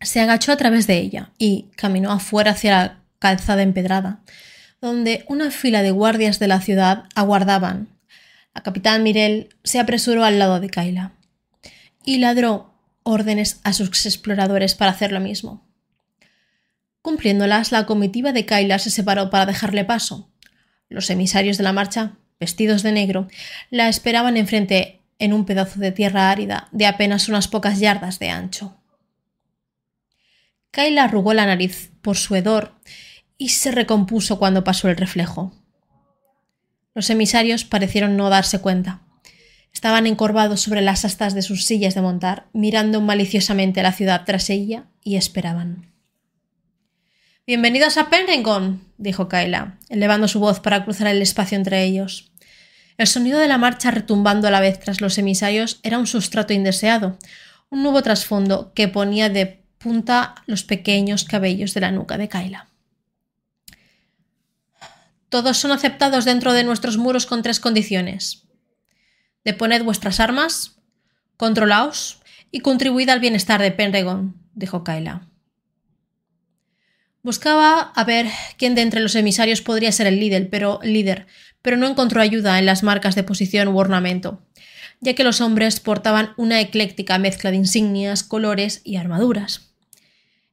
Se 0.00 0.18
agachó 0.18 0.50
a 0.50 0.56
través 0.56 0.88
de 0.88 0.98
ella 0.98 1.30
y 1.38 1.70
caminó 1.76 2.10
afuera 2.10 2.50
hacia 2.50 2.72
la 2.72 3.02
calzada 3.20 3.62
empedrada, 3.62 4.24
donde 4.80 5.24
una 5.28 5.52
fila 5.52 5.82
de 5.82 5.92
guardias 5.92 6.40
de 6.40 6.48
la 6.48 6.60
ciudad 6.60 7.04
aguardaban. 7.14 7.86
La 8.52 8.64
capitán 8.64 9.04
Mirel 9.04 9.54
se 9.62 9.78
apresuró 9.78 10.24
al 10.24 10.40
lado 10.40 10.58
de 10.58 10.70
Kaila 10.70 11.12
y 12.04 12.18
ladró 12.18 12.69
órdenes 13.02 13.60
a 13.64 13.72
sus 13.72 14.06
exploradores 14.06 14.74
para 14.74 14.90
hacer 14.90 15.12
lo 15.12 15.20
mismo. 15.20 15.66
Cumpliéndolas, 17.02 17.72
la 17.72 17.86
comitiva 17.86 18.32
de 18.32 18.44
Kaila 18.44 18.78
se 18.78 18.90
separó 18.90 19.30
para 19.30 19.46
dejarle 19.46 19.84
paso. 19.84 20.30
Los 20.88 21.08
emisarios 21.10 21.56
de 21.56 21.64
la 21.64 21.72
marcha, 21.72 22.16
vestidos 22.38 22.82
de 22.82 22.92
negro, 22.92 23.28
la 23.70 23.88
esperaban 23.88 24.36
enfrente 24.36 25.00
en 25.18 25.32
un 25.32 25.44
pedazo 25.44 25.80
de 25.80 25.92
tierra 25.92 26.30
árida 26.30 26.68
de 26.72 26.86
apenas 26.86 27.28
unas 27.28 27.48
pocas 27.48 27.78
yardas 27.78 28.18
de 28.18 28.30
ancho. 28.30 28.76
Kaila 30.70 31.04
arrugó 31.04 31.34
la 31.34 31.46
nariz 31.46 31.92
por 32.00 32.16
su 32.16 32.34
hedor 32.36 32.74
y 33.38 33.50
se 33.50 33.70
recompuso 33.70 34.38
cuando 34.38 34.64
pasó 34.64 34.88
el 34.88 34.96
reflejo. 34.96 35.52
Los 36.94 37.08
emisarios 37.10 37.64
parecieron 37.64 38.16
no 38.16 38.28
darse 38.30 38.60
cuenta. 38.60 39.00
Estaban 39.72 40.06
encorvados 40.06 40.60
sobre 40.60 40.82
las 40.82 41.04
astas 41.04 41.34
de 41.34 41.42
sus 41.42 41.64
sillas 41.64 41.94
de 41.94 42.02
montar, 42.02 42.46
mirando 42.52 43.00
maliciosamente 43.00 43.82
la 43.82 43.92
ciudad 43.92 44.24
tras 44.26 44.50
ella 44.50 44.84
y 45.02 45.16
esperaban. 45.16 45.90
Bienvenidos 47.46 47.96
a 47.96 48.10
Penregon, 48.10 48.80
dijo 48.98 49.28
Kaila, 49.28 49.78
elevando 49.88 50.28
su 50.28 50.38
voz 50.38 50.60
para 50.60 50.84
cruzar 50.84 51.08
el 51.08 51.22
espacio 51.22 51.56
entre 51.56 51.82
ellos. 51.84 52.30
El 52.98 53.06
sonido 53.06 53.38
de 53.38 53.48
la 53.48 53.58
marcha 53.58 53.90
retumbando 53.90 54.46
a 54.46 54.50
la 54.50 54.60
vez 54.60 54.78
tras 54.78 55.00
los 55.00 55.16
emisarios 55.18 55.80
era 55.82 55.98
un 55.98 56.06
sustrato 56.06 56.52
indeseado, 56.52 57.18
un 57.70 57.82
nuevo 57.82 58.02
trasfondo 58.02 58.72
que 58.74 58.88
ponía 58.88 59.30
de 59.30 59.64
punta 59.78 60.34
los 60.46 60.64
pequeños 60.64 61.24
cabellos 61.24 61.72
de 61.72 61.80
la 61.80 61.90
nuca 61.90 62.18
de 62.18 62.28
Kaila. 62.28 62.68
Todos 65.30 65.56
son 65.56 65.72
aceptados 65.72 66.24
dentro 66.24 66.52
de 66.52 66.64
nuestros 66.64 66.98
muros 66.98 67.24
con 67.24 67.42
tres 67.42 67.60
condiciones. 67.60 68.42
Deponed 69.44 69.84
vuestras 69.84 70.20
armas, 70.20 70.76
controlaos 71.36 72.20
y 72.50 72.60
contribuid 72.60 73.08
al 73.08 73.20
bienestar 73.20 73.62
de 73.62 73.72
Penregon, 73.72 74.36
dijo 74.54 74.84
Kaila. 74.84 75.28
Buscaba 77.22 77.80
a 77.80 78.04
ver 78.04 78.28
quién 78.56 78.74
de 78.74 78.82
entre 78.82 79.00
los 79.00 79.14
emisarios 79.14 79.60
podría 79.60 79.92
ser 79.92 80.06
el 80.06 80.20
líder, 80.20 80.48
pero 80.50 80.80
líder, 80.82 81.26
pero 81.62 81.76
no 81.76 81.86
encontró 81.86 82.20
ayuda 82.20 82.58
en 82.58 82.66
las 82.66 82.82
marcas 82.82 83.14
de 83.14 83.22
posición 83.22 83.68
u 83.68 83.78
ornamento, 83.78 84.42
ya 85.00 85.14
que 85.14 85.24
los 85.24 85.40
hombres 85.40 85.80
portaban 85.80 86.32
una 86.36 86.60
ecléctica 86.60 87.18
mezcla 87.18 87.50
de 87.50 87.58
insignias, 87.58 88.22
colores 88.22 88.80
y 88.84 88.96
armaduras. 88.96 89.70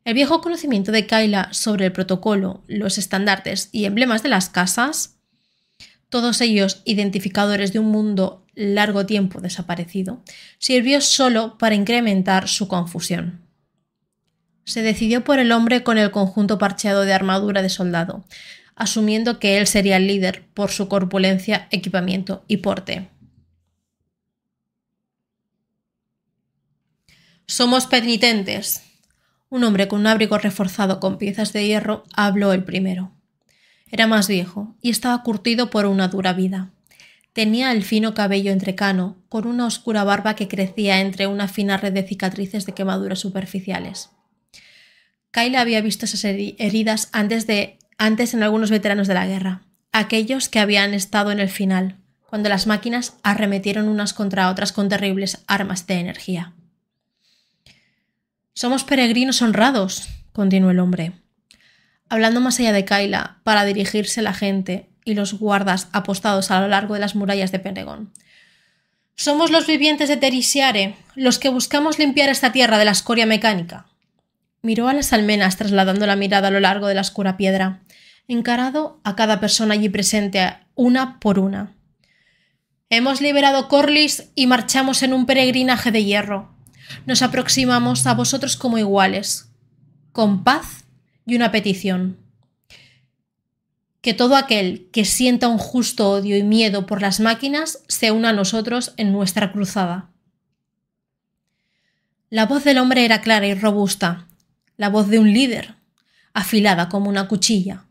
El 0.03 0.13
viejo 0.13 0.39
conocimiento 0.39 0.93
de 0.93 1.05
Kaila 1.05 1.49
sobre 1.51 1.85
el 1.85 1.91
protocolo, 1.91 2.63
los 2.67 2.97
estandartes 2.97 3.69
y 3.73 3.85
emblemas 3.85 4.23
de 4.23 4.29
las 4.29 4.49
casas, 4.49 5.17
todos 6.09 6.39
ellos 6.39 6.81
identificadores 6.85 7.73
de 7.73 7.79
un 7.79 7.87
mundo 7.87 8.46
largo 8.57 9.05
tiempo 9.05 9.39
desaparecido, 9.39 10.21
sirvió 10.57 10.99
solo 10.99 11.57
para 11.57 11.75
incrementar 11.75 12.47
su 12.47 12.67
confusión 12.67 13.47
se 14.67 14.81
decidió 14.81 15.23
por 15.23 15.39
el 15.39 15.53
hombre 15.53 15.81
con 15.81 15.97
el 15.97 16.11
conjunto 16.11 16.57
parcheado 16.57 17.03
de 17.03 17.13
armadura 17.13 17.61
de 17.61 17.69
soldado, 17.69 18.25
asumiendo 18.75 19.39
que 19.39 19.57
él 19.57 19.65
sería 19.65 19.95
el 19.95 20.07
líder 20.07 20.45
por 20.53 20.71
su 20.71 20.89
corpulencia, 20.89 21.69
equipamiento 21.71 22.43
y 22.49 22.57
porte. 22.57 23.07
Somos 27.45 27.85
penitentes. 27.85 28.83
Un 29.47 29.63
hombre 29.63 29.87
con 29.87 30.01
un 30.01 30.07
abrigo 30.07 30.37
reforzado 30.37 30.99
con 30.99 31.17
piezas 31.17 31.53
de 31.53 31.65
hierro 31.65 32.03
habló 32.13 32.51
el 32.51 32.65
primero. 32.65 33.13
Era 33.89 34.05
más 34.05 34.27
viejo 34.27 34.75
y 34.81 34.89
estaba 34.89 35.23
curtido 35.23 35.69
por 35.69 35.85
una 35.85 36.09
dura 36.09 36.33
vida. 36.33 36.73
Tenía 37.37 37.71
el 37.71 37.83
fino 37.83 38.15
cabello 38.15 38.51
entrecano, 38.51 39.15
con 39.29 39.45
una 39.45 39.67
oscura 39.67 40.03
barba 40.03 40.35
que 40.35 40.47
crecía 40.47 41.01
entre 41.01 41.27
una 41.27 41.47
fina 41.47 41.77
red 41.77 41.93
de 41.93 42.01
cicatrices 42.01 42.65
de 42.65 42.73
quemaduras 42.73 43.19
superficiales. 43.19 44.09
Kyle 45.29 45.55
había 45.57 45.81
visto 45.81 46.05
esas 46.05 46.23
heridas 46.25 47.09
antes, 47.11 47.45
de, 47.45 47.77
antes 47.99 48.33
en 48.33 48.41
algunos 48.41 48.71
veteranos 48.71 49.07
de 49.07 49.13
la 49.13 49.27
guerra, 49.27 49.61
aquellos 49.91 50.49
que 50.49 50.57
habían 50.57 50.95
estado 50.95 51.31
en 51.31 51.39
el 51.39 51.49
final, 51.49 51.97
cuando 52.27 52.49
las 52.49 52.65
máquinas 52.65 53.17
arremetieron 53.21 53.87
unas 53.87 54.13
contra 54.13 54.49
otras 54.49 54.71
con 54.71 54.89
terribles 54.89 55.43
armas 55.45 55.85
de 55.85 55.99
energía. 55.99 56.53
Somos 58.55 58.83
peregrinos 58.83 59.43
honrados, 59.43 60.09
continuó 60.33 60.71
el 60.71 60.79
hombre, 60.79 61.11
hablando 62.09 62.41
más 62.41 62.59
allá 62.59 62.73
de 62.73 62.83
Kaila 62.83 63.41
para 63.43 63.63
dirigirse 63.63 64.21
a 64.21 64.23
la 64.23 64.33
gente 64.33 64.89
y 65.07 65.13
los 65.13 65.35
guardas 65.35 65.87
apostados 65.93 66.51
a 66.51 66.59
lo 66.59 66.67
largo 66.67 66.93
de 66.93 66.99
las 66.99 67.15
murallas 67.15 67.53
de 67.53 67.59
Penregón. 67.59 68.11
Somos 69.15 69.51
los 69.51 69.65
vivientes 69.65 70.09
de 70.09 70.17
Terisiare, 70.17 70.97
los 71.15 71.39
que 71.39 71.47
buscamos 71.47 71.97
limpiar 71.97 72.27
esta 72.27 72.51
tierra 72.51 72.77
de 72.77 72.83
la 72.83 72.91
escoria 72.91 73.25
mecánica. 73.25 73.87
Miró 74.61 74.89
a 74.89 74.93
las 74.93 75.13
almenas 75.13 75.55
trasladando 75.55 76.05
la 76.05 76.17
mirada 76.17 76.49
a 76.49 76.51
lo 76.51 76.59
largo 76.59 76.87
de 76.87 76.95
la 76.95 77.01
oscura 77.01 77.37
piedra, 77.37 77.79
encarado 78.27 78.99
a 79.05 79.15
cada 79.15 79.39
persona 79.39 79.75
allí 79.75 79.87
presente, 79.87 80.57
una 80.75 81.21
por 81.21 81.39
una. 81.39 81.71
Hemos 82.89 83.21
liberado 83.21 83.69
Corlis 83.69 84.31
y 84.35 84.45
marchamos 84.45 85.03
en 85.03 85.13
un 85.13 85.25
peregrinaje 85.25 85.89
de 85.91 86.03
hierro. 86.03 86.53
Nos 87.05 87.21
aproximamos 87.21 88.05
a 88.07 88.13
vosotros 88.13 88.57
como 88.57 88.77
iguales, 88.77 89.49
con 90.11 90.43
paz 90.43 90.83
y 91.25 91.37
una 91.37 91.49
petición. 91.53 92.26
Que 94.07 94.13
todo 94.13 94.37
aquel 94.37 94.89
que 94.93 95.03
sienta 95.03 95.49
un 95.49 95.57
justo 95.57 96.09
odio 96.09 96.37
y 96.37 96.41
miedo 96.41 96.85
por 96.85 97.01
las 97.01 97.19
máquinas 97.19 97.83
se 97.89 98.11
una 98.11 98.29
a 98.29 98.31
nosotros 98.31 98.93
en 98.95 99.11
nuestra 99.11 99.51
cruzada. 99.51 100.11
La 102.29 102.45
voz 102.45 102.63
del 102.63 102.77
hombre 102.77 103.03
era 103.03 103.19
clara 103.19 103.47
y 103.47 103.53
robusta, 103.53 104.29
la 104.77 104.87
voz 104.87 105.09
de 105.09 105.19
un 105.19 105.33
líder, 105.33 105.75
afilada 106.31 106.87
como 106.87 107.09
una 107.09 107.27
cuchilla. 107.27 107.87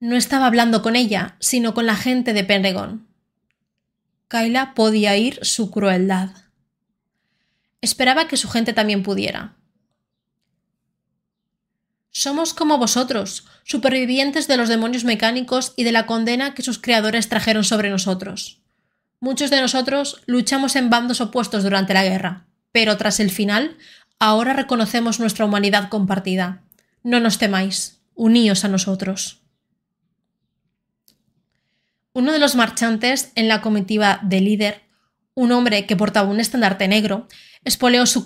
No 0.00 0.16
estaba 0.16 0.46
hablando 0.46 0.82
con 0.82 0.96
ella, 0.96 1.36
sino 1.38 1.72
con 1.72 1.86
la 1.86 1.94
gente 1.94 2.32
de 2.32 2.42
Penregón. 2.42 3.06
Kaila 4.26 4.74
podía 4.74 5.12
oír 5.12 5.38
su 5.42 5.70
crueldad. 5.70 6.30
Esperaba 7.80 8.26
que 8.26 8.36
su 8.36 8.48
gente 8.48 8.72
también 8.72 9.04
pudiera. 9.04 9.55
Somos 12.18 12.54
como 12.54 12.78
vosotros, 12.78 13.44
supervivientes 13.62 14.48
de 14.48 14.56
los 14.56 14.70
demonios 14.70 15.04
mecánicos 15.04 15.74
y 15.76 15.84
de 15.84 15.92
la 15.92 16.06
condena 16.06 16.54
que 16.54 16.62
sus 16.62 16.78
creadores 16.78 17.28
trajeron 17.28 17.62
sobre 17.62 17.90
nosotros. 17.90 18.62
Muchos 19.20 19.50
de 19.50 19.60
nosotros 19.60 20.22
luchamos 20.24 20.76
en 20.76 20.88
bandos 20.88 21.20
opuestos 21.20 21.62
durante 21.62 21.92
la 21.92 22.04
guerra, 22.04 22.46
pero 22.72 22.96
tras 22.96 23.20
el 23.20 23.30
final 23.30 23.76
Ahora 24.18 24.54
reconocemos 24.54 25.20
nuestra 25.20 25.44
humanidad 25.44 25.90
compartida. 25.90 26.62
No 27.02 27.20
nos 27.20 27.36
temáis, 27.36 28.00
uníos 28.14 28.64
a 28.64 28.68
nosotros. 28.68 29.42
Uno 32.14 32.32
de 32.32 32.38
los 32.38 32.54
marchantes 32.54 33.30
en 33.34 33.46
la 33.46 33.60
comitiva 33.60 34.20
de 34.22 34.40
líder, 34.40 34.80
un 35.34 35.52
hombre 35.52 35.84
que 35.84 35.96
portaba 35.96 36.30
un 36.30 36.40
estandarte 36.40 36.88
negro, 36.88 37.28
espoleó 37.62 38.06
su, 38.06 38.24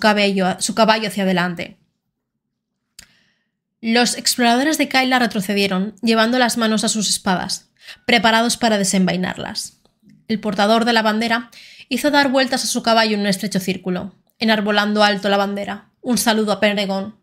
su 0.59 0.75
caballo 0.75 1.07
hacia 1.09 1.23
adelante. 1.23 1.80
Los 3.81 4.15
exploradores 4.17 4.77
de 4.77 4.87
Kaila 4.87 5.19
retrocedieron, 5.19 5.95
llevando 6.01 6.39
las 6.39 6.57
manos 6.57 6.83
a 6.83 6.89
sus 6.89 7.09
espadas, 7.09 7.71
preparados 8.05 8.57
para 8.57 8.77
desenvainarlas. 8.77 9.81
El 10.27 10.39
portador 10.39 10.85
de 10.85 10.93
la 10.93 11.01
bandera 11.01 11.51
hizo 11.89 12.11
dar 12.11 12.31
vueltas 12.31 12.63
a 12.63 12.67
su 12.67 12.83
caballo 12.83 13.15
en 13.15 13.21
un 13.21 13.27
estrecho 13.27 13.59
círculo 13.59 14.15
enarbolando 14.41 15.03
alto 15.03 15.29
la 15.29 15.37
bandera. 15.37 15.89
Un 16.01 16.17
saludo 16.17 16.51
a 16.51 16.59
Penregón. 16.59 17.15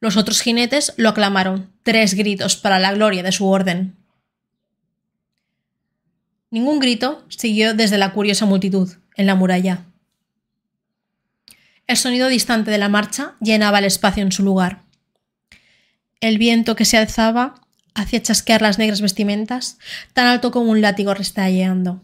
Los 0.00 0.16
otros 0.16 0.40
jinetes 0.40 0.94
lo 0.96 1.10
aclamaron, 1.10 1.72
tres 1.82 2.14
gritos 2.14 2.56
para 2.56 2.78
la 2.78 2.94
gloria 2.94 3.22
de 3.22 3.32
su 3.32 3.46
orden. 3.48 3.96
Ningún 6.50 6.78
grito 6.78 7.24
siguió 7.28 7.74
desde 7.74 7.98
la 7.98 8.12
curiosa 8.12 8.46
multitud, 8.46 8.90
en 9.16 9.26
la 9.26 9.34
muralla. 9.34 9.84
El 11.88 11.96
sonido 11.96 12.28
distante 12.28 12.70
de 12.70 12.78
la 12.78 12.88
marcha 12.88 13.34
llenaba 13.40 13.80
el 13.80 13.84
espacio 13.84 14.22
en 14.22 14.32
su 14.32 14.44
lugar. 14.44 14.84
El 16.20 16.38
viento 16.38 16.76
que 16.76 16.84
se 16.84 16.96
alzaba 16.96 17.60
hacía 17.94 18.22
chasquear 18.22 18.62
las 18.62 18.78
negras 18.78 19.00
vestimentas, 19.00 19.78
tan 20.12 20.26
alto 20.26 20.50
como 20.50 20.70
un 20.70 20.80
látigo 20.80 21.14
restalleando. 21.14 22.02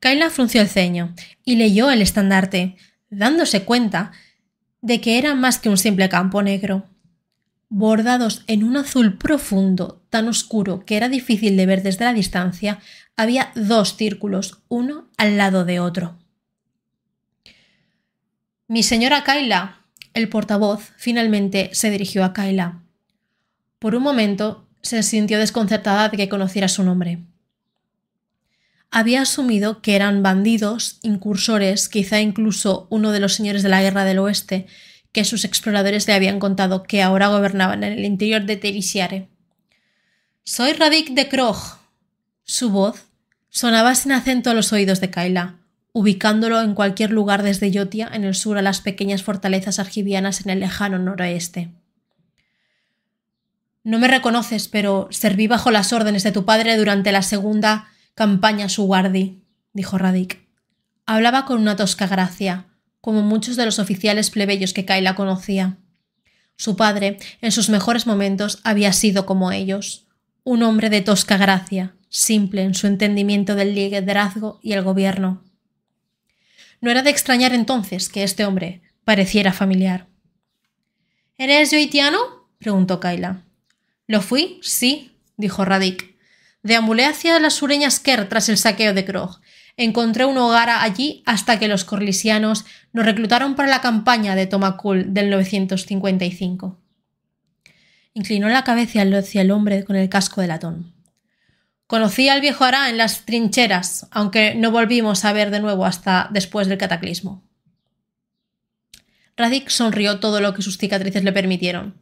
Kaila 0.00 0.30
frunció 0.30 0.60
el 0.60 0.68
ceño 0.68 1.14
y 1.44 1.56
leyó 1.56 1.90
el 1.90 2.02
estandarte, 2.02 2.76
dándose 3.10 3.64
cuenta 3.64 4.12
de 4.80 5.00
que 5.00 5.18
era 5.18 5.34
más 5.34 5.58
que 5.58 5.68
un 5.68 5.78
simple 5.78 6.08
campo 6.08 6.42
negro. 6.42 6.86
Bordados 7.68 8.44
en 8.46 8.62
un 8.64 8.76
azul 8.76 9.18
profundo, 9.18 10.02
tan 10.10 10.28
oscuro 10.28 10.84
que 10.84 10.96
era 10.96 11.08
difícil 11.08 11.56
de 11.56 11.66
ver 11.66 11.82
desde 11.82 12.04
la 12.04 12.14
distancia, 12.14 12.78
había 13.16 13.50
dos 13.54 13.96
círculos, 13.96 14.62
uno 14.68 15.08
al 15.16 15.36
lado 15.36 15.64
de 15.64 15.80
otro. 15.80 16.18
Mi 18.68 18.82
señora 18.82 19.24
Kaila. 19.24 19.74
El 20.14 20.28
portavoz 20.28 20.92
finalmente 20.96 21.70
se 21.72 21.90
dirigió 21.90 22.24
a 22.24 22.32
Kaila. 22.32 22.82
Por 23.78 23.94
un 23.94 24.02
momento 24.02 24.66
se 24.82 25.02
sintió 25.02 25.38
desconcertada 25.38 26.08
de 26.08 26.16
que 26.16 26.28
conociera 26.28 26.68
su 26.68 26.82
nombre. 26.82 27.20
Había 28.90 29.22
asumido 29.22 29.82
que 29.82 29.96
eran 29.96 30.22
bandidos, 30.22 30.98
incursores, 31.02 31.88
quizá 31.88 32.20
incluso 32.20 32.86
uno 32.90 33.12
de 33.12 33.20
los 33.20 33.34
señores 33.34 33.62
de 33.62 33.68
la 33.68 33.82
Guerra 33.82 34.04
del 34.04 34.18
Oeste, 34.18 34.66
que 35.12 35.24
sus 35.24 35.44
exploradores 35.44 36.06
le 36.06 36.14
habían 36.14 36.38
contado 36.38 36.82
que 36.82 37.02
ahora 37.02 37.28
gobernaban 37.28 37.84
en 37.84 37.92
el 37.92 38.04
interior 38.04 38.44
de 38.44 38.56
Terisiare. 38.56 39.28
Soy 40.44 40.72
Radik 40.72 41.10
de 41.10 41.28
Krog. 41.28 41.56
Su 42.44 42.70
voz 42.70 43.04
sonaba 43.50 43.94
sin 43.94 44.12
acento 44.12 44.50
a 44.50 44.54
los 44.54 44.72
oídos 44.72 45.00
de 45.00 45.10
Kaila, 45.10 45.56
ubicándolo 45.92 46.62
en 46.62 46.74
cualquier 46.74 47.10
lugar 47.10 47.42
desde 47.42 47.70
Yotia 47.70 48.10
en 48.12 48.24
el 48.24 48.34
sur 48.34 48.56
a 48.56 48.62
las 48.62 48.80
pequeñas 48.80 49.22
fortalezas 49.22 49.78
argivianas 49.78 50.40
en 50.40 50.50
el 50.50 50.60
lejano 50.60 50.98
noroeste. 50.98 51.70
No 53.88 53.98
me 53.98 54.06
reconoces, 54.06 54.68
pero 54.68 55.08
serví 55.10 55.46
bajo 55.46 55.70
las 55.70 55.94
órdenes 55.94 56.22
de 56.22 56.30
tu 56.30 56.44
padre 56.44 56.76
durante 56.76 57.10
la 57.10 57.22
segunda 57.22 57.88
campaña 58.14 58.68
Suwardi, 58.68 59.40
dijo 59.72 59.96
Radik. 59.96 60.46
Hablaba 61.06 61.46
con 61.46 61.58
una 61.58 61.74
tosca 61.74 62.06
gracia, 62.06 62.66
como 63.00 63.22
muchos 63.22 63.56
de 63.56 63.64
los 63.64 63.78
oficiales 63.78 64.28
plebeyos 64.28 64.74
que 64.74 64.84
Kaila 64.84 65.14
conocía. 65.14 65.78
Su 66.54 66.76
padre, 66.76 67.18
en 67.40 67.50
sus 67.50 67.70
mejores 67.70 68.06
momentos, 68.06 68.60
había 68.62 68.92
sido 68.92 69.24
como 69.24 69.52
ellos, 69.52 70.06
un 70.44 70.64
hombre 70.64 70.90
de 70.90 71.00
tosca 71.00 71.38
gracia, 71.38 71.94
simple 72.10 72.64
en 72.64 72.74
su 72.74 72.88
entendimiento 72.88 73.54
del 73.54 73.74
liderazgo 73.74 74.60
y 74.62 74.74
el 74.74 74.82
gobierno. 74.82 75.42
No 76.82 76.90
era 76.90 77.00
de 77.00 77.08
extrañar 77.08 77.54
entonces 77.54 78.10
que 78.10 78.22
este 78.22 78.44
hombre 78.44 78.82
pareciera 79.06 79.54
familiar. 79.54 80.08
¿Eres 81.38 81.70
yoitiano? 81.70 82.18
preguntó 82.58 83.00
Kaila. 83.00 83.47
Lo 84.08 84.22
fui, 84.22 84.58
sí, 84.62 85.12
dijo 85.36 85.64
Radik. 85.64 86.16
Deambulé 86.62 87.04
hacia 87.04 87.38
las 87.38 87.54
sureñas 87.54 88.00
Ker 88.00 88.28
tras 88.28 88.48
el 88.48 88.56
saqueo 88.56 88.94
de 88.94 89.04
Krog. 89.04 89.40
Encontré 89.76 90.24
un 90.24 90.38
hogar 90.38 90.70
allí 90.70 91.22
hasta 91.26 91.58
que 91.58 91.68
los 91.68 91.84
corlisianos 91.84 92.64
nos 92.92 93.04
reclutaron 93.04 93.54
para 93.54 93.68
la 93.68 93.80
campaña 93.80 94.34
de 94.34 94.46
Tomakul 94.46 95.14
del 95.14 95.30
955. 95.30 96.80
Inclinó 98.14 98.48
la 98.48 98.64
cabeza 98.64 99.02
hacia 99.02 99.42
el 99.42 99.50
hombre 99.50 99.84
con 99.84 99.94
el 99.94 100.08
casco 100.08 100.40
de 100.40 100.48
latón. 100.48 100.94
Conocí 101.86 102.28
al 102.28 102.40
viejo 102.40 102.64
Ara 102.64 102.88
en 102.88 102.96
las 102.96 103.24
trincheras, 103.26 104.08
aunque 104.10 104.54
no 104.54 104.70
volvimos 104.70 105.24
a 105.24 105.32
ver 105.32 105.50
de 105.50 105.60
nuevo 105.60 105.84
hasta 105.84 106.28
después 106.32 106.66
del 106.66 106.78
cataclismo. 106.78 107.44
Radik 109.36 109.68
sonrió 109.68 110.18
todo 110.18 110.40
lo 110.40 110.54
que 110.54 110.62
sus 110.62 110.78
cicatrices 110.78 111.22
le 111.22 111.32
permitieron. 111.32 111.94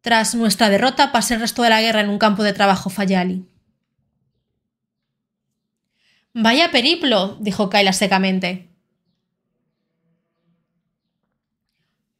Tras 0.00 0.34
nuestra 0.34 0.70
derrota, 0.70 1.12
pasé 1.12 1.34
el 1.34 1.40
resto 1.40 1.62
de 1.62 1.70
la 1.70 1.82
guerra 1.82 2.00
en 2.00 2.08
un 2.08 2.18
campo 2.18 2.42
de 2.42 2.52
trabajo 2.52 2.88
Fayali. 2.88 3.44
Vaya 6.32 6.70
periplo, 6.70 7.36
dijo 7.40 7.68
Kaila 7.68 7.92
secamente. 7.92 8.68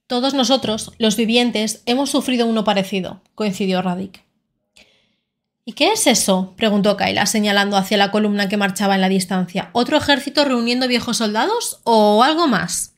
Todos 0.06 0.34
nosotros, 0.34 0.92
los 0.98 1.16
vivientes, 1.16 1.82
hemos 1.86 2.10
sufrido 2.10 2.46
uno 2.46 2.64
parecido, 2.64 3.22
coincidió 3.36 3.80
Radik. 3.80 4.24
¿Y 5.64 5.74
qué 5.74 5.92
es 5.92 6.08
eso? 6.08 6.54
preguntó 6.56 6.96
Kaila, 6.96 7.26
señalando 7.26 7.76
hacia 7.76 7.96
la 7.96 8.10
columna 8.10 8.48
que 8.48 8.56
marchaba 8.56 8.96
en 8.96 9.02
la 9.02 9.08
distancia. 9.08 9.70
¿Otro 9.72 9.96
ejército 9.96 10.44
reuniendo 10.44 10.88
viejos 10.88 11.18
soldados 11.18 11.80
o 11.84 12.24
algo 12.24 12.48
más? 12.48 12.96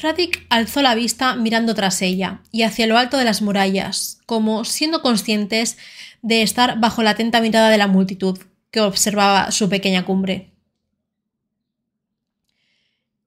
Radik 0.00 0.46
alzó 0.48 0.80
la 0.80 0.94
vista 0.94 1.34
mirando 1.34 1.74
tras 1.74 2.02
ella 2.02 2.40
y 2.52 2.62
hacia 2.62 2.86
lo 2.86 2.96
alto 2.96 3.18
de 3.18 3.24
las 3.24 3.42
murallas, 3.42 4.20
como 4.26 4.64
siendo 4.64 5.02
conscientes 5.02 5.76
de 6.22 6.42
estar 6.42 6.78
bajo 6.78 7.02
la 7.02 7.10
atenta 7.10 7.40
mirada 7.40 7.68
de 7.68 7.78
la 7.78 7.88
multitud 7.88 8.38
que 8.70 8.80
observaba 8.80 9.50
su 9.50 9.68
pequeña 9.68 10.04
cumbre. 10.04 10.52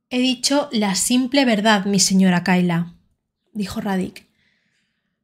He 0.09 0.19
dicho 0.19 0.69
la 0.71 0.95
simple 0.95 1.45
verdad, 1.45 1.85
mi 1.85 1.99
señora 1.99 2.43
Kaila, 2.43 2.93
dijo 3.53 3.81
Radik. 3.81 4.27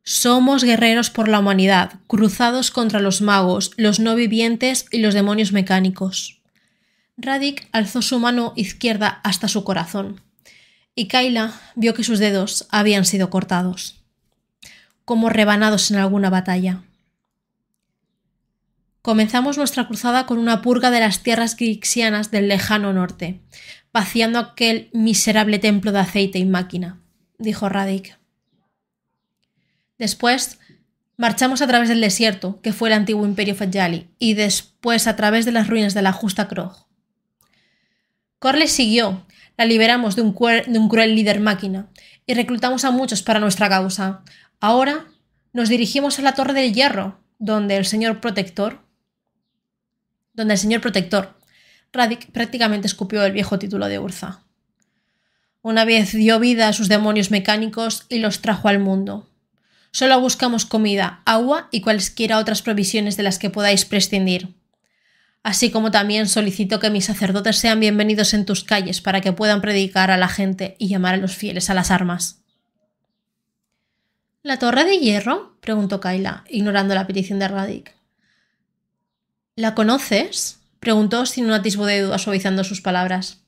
Somos 0.04 0.64
guerreros 0.64 1.10
por 1.10 1.28
la 1.28 1.40
humanidad, 1.40 2.00
cruzados 2.08 2.72
contra 2.72 3.02
los 3.02 3.22
magos, 3.22 3.72
los 3.76 4.00
no 4.00 4.16
vivientes 4.16 4.86
y 4.92 5.00
los 5.00 5.14
demonios 5.14 5.52
mecánicos. 5.52 6.42
Radik 7.18 7.68
alzó 7.74 8.02
su 8.02 8.20
mano 8.20 8.54
izquierda 8.56 9.20
hasta 9.24 9.50
su 9.50 9.66
corazón, 9.66 10.22
y 10.98 11.08
Kaila 11.08 11.54
vio 11.76 11.94
que 11.94 12.04
sus 12.04 12.18
dedos 12.18 12.68
habían 12.72 13.06
sido 13.06 13.30
cortados, 13.30 14.02
como 15.06 15.30
rebanados 15.30 15.92
en 15.92 15.98
alguna 15.98 16.32
batalla. 16.32 16.82
Comenzamos 19.04 19.60
nuestra 19.60 19.88
cruzada 19.88 20.26
con 20.26 20.40
una 20.40 20.64
purga 20.64 20.90
de 20.90 21.00
las 21.00 21.22
tierras 21.22 21.56
grixianas 21.56 22.32
del 22.32 22.48
lejano 22.48 22.94
norte, 22.94 23.40
vaciando 23.94 24.40
aquel 24.40 24.90
miserable 24.92 25.60
templo 25.60 25.92
de 25.92 26.00
aceite 26.00 26.40
y 26.40 26.46
máquina, 26.46 27.00
dijo 27.38 27.70
Radik. 27.70 28.18
Después 30.00 30.58
marchamos 31.16 31.62
a 31.62 31.68
través 31.68 31.90
del 31.90 32.02
desierto, 32.02 32.60
que 32.62 32.74
fue 32.74 32.90
el 32.90 32.94
antiguo 32.94 33.28
imperio 33.28 33.54
Fajali, 33.54 34.10
y 34.18 34.34
después 34.34 35.06
a 35.06 35.16
través 35.16 35.46
de 35.46 35.52
las 35.52 35.68
ruinas 35.68 35.94
de 35.94 36.02
la 36.02 36.12
justa 36.12 36.48
Krog. 36.48 36.88
Corley 38.40 38.68
siguió, 38.68 39.28
la 39.58 39.66
liberamos 39.66 40.16
de 40.16 40.22
un, 40.22 40.34
cruel 40.34 41.16
líder 41.16 41.40
máquina, 41.40 41.90
y 42.26 42.34
reclutamos 42.34 42.86
a 42.86 42.92
muchos 42.92 43.24
para 43.24 43.40
nuestra 43.40 43.70
causa. 43.70 44.22
Ahora 44.60 45.08
nos 45.52 45.70
dirigimos 45.70 46.20
a 46.20 46.22
la 46.22 46.34
Torre 46.34 46.54
del 46.54 46.74
Hierro, 46.74 47.20
donde 47.40 47.78
el 47.78 47.86
señor 47.86 48.22
protector. 48.22 48.86
donde 50.34 50.54
el 50.54 50.60
señor 50.60 50.82
protector. 50.82 51.36
Radik 51.92 52.32
prácticamente 52.32 52.86
escupió 52.86 53.24
el 53.24 53.32
viejo 53.32 53.58
título 53.58 53.88
de 53.88 53.98
Urza. 53.98 54.44
Una 55.64 55.84
vez 55.84 56.12
dio 56.12 56.40
vida 56.40 56.68
a 56.68 56.74
sus 56.74 56.90
demonios 56.90 57.32
mecánicos 57.32 58.06
y 58.08 58.20
los 58.20 58.42
trajo 58.42 58.68
al 58.68 58.78
mundo. 58.78 59.28
Solo 59.92 60.20
buscamos 60.22 60.66
comida, 60.66 61.24
agua 61.26 61.70
y 61.72 61.82
cualesquiera 61.82 62.38
otras 62.38 62.62
provisiones 62.62 63.18
de 63.18 63.24
las 63.24 63.40
que 63.40 63.50
podáis 63.50 63.84
prescindir. 63.84 64.57
Así 65.44 65.72
como 65.72 65.92
también 65.92 66.28
solicito 66.28 66.80
que 66.80 66.90
mis 66.90 67.06
sacerdotes 67.06 67.58
sean 67.58 67.80
bienvenidos 67.80 68.34
en 68.34 68.46
tus 68.46 68.64
calles 68.64 69.02
para 69.02 69.22
que 69.22 69.34
puedan 69.34 69.62
predicar 69.62 70.12
a 70.12 70.18
la 70.18 70.28
gente 70.28 70.76
y 70.80 70.90
llamar 70.90 71.16
a 71.16 71.18
los 71.18 71.36
fieles 71.36 71.70
a 71.70 71.74
las 71.74 71.92
armas. 71.92 72.42
¿La 74.44 74.60
torre 74.60 74.84
de 74.84 75.00
hierro? 75.00 75.58
preguntó 75.62 76.00
Kaila, 76.00 76.44
ignorando 76.50 76.96
la 76.96 77.08
petición 77.08 77.40
de 77.40 77.48
Radik. 77.48 77.96
¿La 79.56 79.74
conoces? 79.74 80.60
preguntó 80.80 81.26
sin 81.26 81.46
un 81.46 81.52
atisbo 81.52 81.86
de 81.86 82.02
duda, 82.02 82.18
suavizando 82.18 82.64
sus 82.64 82.82
palabras. 82.82 83.42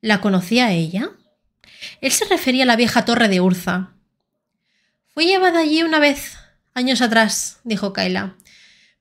¿La 0.00 0.20
conocía 0.20 0.72
ella? 0.72 1.10
Él 2.00 2.12
se 2.12 2.24
refería 2.26 2.62
a 2.64 2.66
la 2.66 2.76
vieja 2.76 3.04
torre 3.04 3.28
de 3.28 3.40
Urza, 3.40 3.96
Fui 5.16 5.24
llevada 5.24 5.60
allí 5.60 5.82
una 5.82 5.98
vez, 5.98 6.36
años 6.74 7.00
atrás, 7.00 7.60
dijo 7.64 7.94
Kaila. 7.94 8.36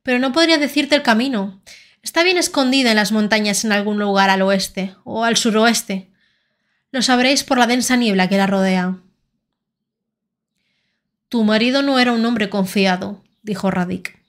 Pero 0.06 0.20
no 0.20 0.32
podría 0.32 0.60
decirte 0.60 0.94
el 0.96 1.02
camino. 1.02 1.64
Está 2.04 2.22
bien 2.22 2.38
escondida 2.38 2.92
en 2.92 2.96
las 2.96 3.12
montañas 3.12 3.66
en 3.66 3.72
algún 3.72 3.98
lugar 3.98 4.30
al 4.30 4.44
oeste 4.44 4.96
o 5.04 5.24
al 5.24 5.36
suroeste. 5.36 6.12
Lo 6.92 7.02
sabréis 7.02 7.44
por 7.44 7.58
la 7.58 7.66
densa 7.66 7.96
niebla 7.96 8.30
que 8.30 8.38
la 8.38 8.46
rodea. 8.46 9.00
Tu 11.28 11.44
marido 11.44 11.82
no 11.82 11.98
era 11.98 12.12
un 12.12 12.24
hombre 12.24 12.52
confiado, 12.52 13.24
dijo 13.42 13.72
Radik. 13.72 14.20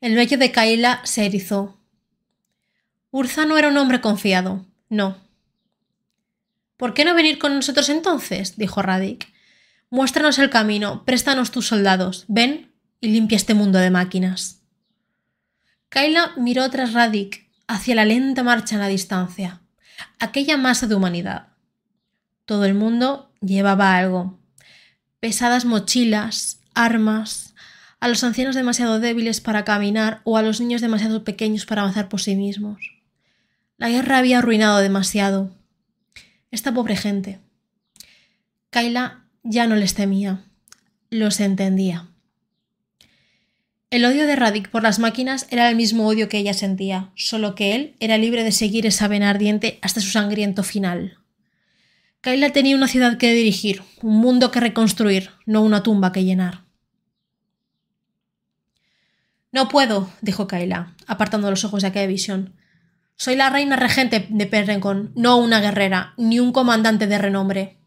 El 0.00 0.16
vello 0.16 0.36
de 0.36 0.50
Kaila 0.50 1.00
se 1.04 1.24
erizó. 1.24 1.78
Urza 3.12 3.46
no 3.46 3.56
era 3.56 3.68
un 3.68 3.76
hombre 3.76 4.00
confiado, 4.00 4.66
no. 4.88 5.16
¿Por 6.76 6.92
qué 6.92 7.04
no 7.04 7.14
venir 7.14 7.38
con 7.38 7.54
nosotros 7.54 7.88
entonces? 7.88 8.56
dijo 8.56 8.82
Radik. 8.82 9.32
Muéstranos 9.90 10.40
el 10.40 10.50
camino, 10.50 11.04
préstanos 11.04 11.52
tus 11.52 11.68
soldados, 11.68 12.24
ven 12.26 12.73
y 13.04 13.08
limpia 13.08 13.36
este 13.36 13.52
mundo 13.52 13.78
de 13.78 13.90
máquinas. 13.90 14.62
Kaila 15.90 16.32
miró 16.38 16.68
tras 16.70 16.94
Radik 16.94 17.46
hacia 17.68 17.94
la 17.94 18.06
lenta 18.06 18.42
marcha 18.42 18.76
en 18.76 18.80
la 18.80 18.88
distancia, 18.88 19.60
aquella 20.18 20.56
masa 20.56 20.86
de 20.86 20.94
humanidad. 20.94 21.48
Todo 22.46 22.64
el 22.64 22.74
mundo 22.74 23.30
llevaba 23.42 23.96
algo. 23.96 24.40
Pesadas 25.20 25.66
mochilas, 25.66 26.60
armas, 26.74 27.54
a 28.00 28.08
los 28.08 28.24
ancianos 28.24 28.54
demasiado 28.54 29.00
débiles 29.00 29.42
para 29.42 29.64
caminar 29.64 30.22
o 30.24 30.38
a 30.38 30.42
los 30.42 30.60
niños 30.60 30.80
demasiado 30.80 31.24
pequeños 31.24 31.66
para 31.66 31.82
avanzar 31.82 32.08
por 32.08 32.22
sí 32.22 32.36
mismos. 32.36 32.80
La 33.76 33.90
guerra 33.90 34.18
había 34.18 34.38
arruinado 34.38 34.78
demasiado. 34.78 35.54
Esta 36.50 36.72
pobre 36.72 36.96
gente. 36.96 37.38
Kaila 38.70 39.24
ya 39.42 39.66
no 39.66 39.76
les 39.76 39.94
temía, 39.94 40.44
los 41.10 41.40
entendía. 41.40 42.08
El 43.94 44.04
odio 44.06 44.26
de 44.26 44.34
Radik 44.34 44.70
por 44.70 44.82
las 44.82 44.98
máquinas 44.98 45.46
era 45.50 45.70
el 45.70 45.76
mismo 45.76 46.08
odio 46.08 46.28
que 46.28 46.38
ella 46.38 46.52
sentía, 46.52 47.12
solo 47.14 47.54
que 47.54 47.76
él 47.76 47.94
era 48.00 48.18
libre 48.18 48.42
de 48.42 48.50
seguir 48.50 48.86
esa 48.86 49.06
vena 49.06 49.30
ardiente 49.30 49.78
hasta 49.82 50.00
su 50.00 50.10
sangriento 50.10 50.64
final. 50.64 51.18
Kaila 52.20 52.50
tenía 52.50 52.74
una 52.74 52.88
ciudad 52.88 53.18
que 53.18 53.32
dirigir, 53.32 53.84
un 54.02 54.16
mundo 54.16 54.50
que 54.50 54.58
reconstruir, 54.58 55.30
no 55.46 55.62
una 55.62 55.84
tumba 55.84 56.10
que 56.10 56.24
llenar. 56.24 56.64
No 59.52 59.68
puedo, 59.68 60.10
dijo 60.22 60.48
Kaila, 60.48 60.96
apartando 61.06 61.48
los 61.48 61.64
ojos 61.64 61.82
de 61.82 61.88
aquella 61.90 62.08
visión. 62.08 62.56
Soy 63.14 63.36
la 63.36 63.48
reina 63.48 63.76
regente 63.76 64.26
de 64.28 64.46
Perrencon, 64.46 65.12
no 65.14 65.36
una 65.36 65.60
guerrera, 65.60 66.14
ni 66.16 66.40
un 66.40 66.50
comandante 66.50 67.06
de 67.06 67.18
renombre. 67.18 67.78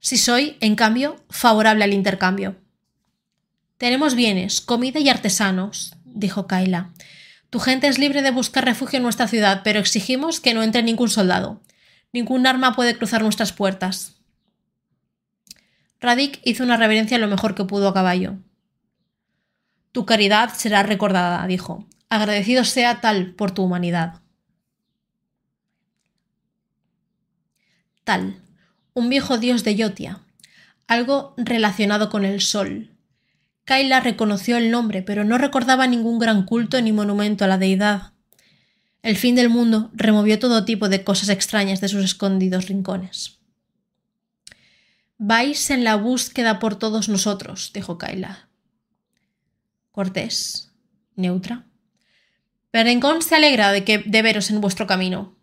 Si 0.00 0.16
soy, 0.16 0.56
en 0.58 0.74
cambio, 0.74 1.24
favorable 1.30 1.84
al 1.84 1.94
intercambio. 1.94 2.56
Tenemos 3.78 4.16
bienes, 4.16 4.60
comida 4.60 4.98
y 4.98 5.08
artesanos, 5.08 5.94
dijo 6.04 6.48
Kaila. 6.48 6.90
Tu 7.48 7.60
gente 7.60 7.86
es 7.86 7.98
libre 7.98 8.22
de 8.22 8.32
buscar 8.32 8.64
refugio 8.64 8.96
en 8.96 9.04
nuestra 9.04 9.28
ciudad, 9.28 9.62
pero 9.62 9.78
exigimos 9.78 10.40
que 10.40 10.52
no 10.52 10.64
entre 10.64 10.82
ningún 10.82 11.08
soldado. 11.08 11.62
Ningún 12.12 12.46
arma 12.48 12.74
puede 12.74 12.96
cruzar 12.98 13.22
nuestras 13.22 13.52
puertas. 13.52 14.16
Radik 16.00 16.40
hizo 16.44 16.64
una 16.64 16.76
reverencia 16.76 17.18
lo 17.18 17.28
mejor 17.28 17.54
que 17.54 17.64
pudo 17.64 17.88
a 17.88 17.94
caballo. 17.94 18.38
Tu 19.92 20.04
caridad 20.04 20.52
será 20.54 20.82
recordada, 20.82 21.46
dijo. 21.46 21.86
Agradecido 22.08 22.64
sea 22.64 23.00
tal 23.00 23.34
por 23.34 23.52
tu 23.52 23.62
humanidad. 23.62 24.22
Tal, 28.02 28.40
un 28.94 29.08
viejo 29.08 29.38
dios 29.38 29.62
de 29.62 29.76
Yotia, 29.76 30.20
algo 30.88 31.34
relacionado 31.36 32.08
con 32.10 32.24
el 32.24 32.40
sol. 32.40 32.97
Kaila 33.68 34.00
reconoció 34.00 34.56
el 34.56 34.70
nombre, 34.70 35.02
pero 35.02 35.24
no 35.24 35.36
recordaba 35.36 35.86
ningún 35.86 36.18
gran 36.18 36.46
culto 36.46 36.80
ni 36.80 36.90
monumento 36.90 37.44
a 37.44 37.48
la 37.48 37.58
deidad. 37.58 38.14
El 39.02 39.14
fin 39.14 39.34
del 39.34 39.50
mundo 39.50 39.90
removió 39.92 40.38
todo 40.38 40.64
tipo 40.64 40.88
de 40.88 41.04
cosas 41.04 41.28
extrañas 41.28 41.82
de 41.82 41.88
sus 41.88 42.02
escondidos 42.02 42.68
rincones. 42.68 43.40
Vais 45.18 45.68
en 45.68 45.84
la 45.84 45.96
búsqueda 45.96 46.58
por 46.60 46.76
todos 46.76 47.10
nosotros, 47.10 47.70
dijo 47.74 47.98
Kaila. 47.98 48.48
Cortés. 49.92 50.72
Neutra. 51.14 51.66
Perencón 52.70 53.20
se 53.20 53.34
alegra 53.34 53.70
de, 53.70 53.84
que, 53.84 53.98
de 53.98 54.22
veros 54.22 54.48
en 54.48 54.62
vuestro 54.62 54.86
camino. 54.86 55.36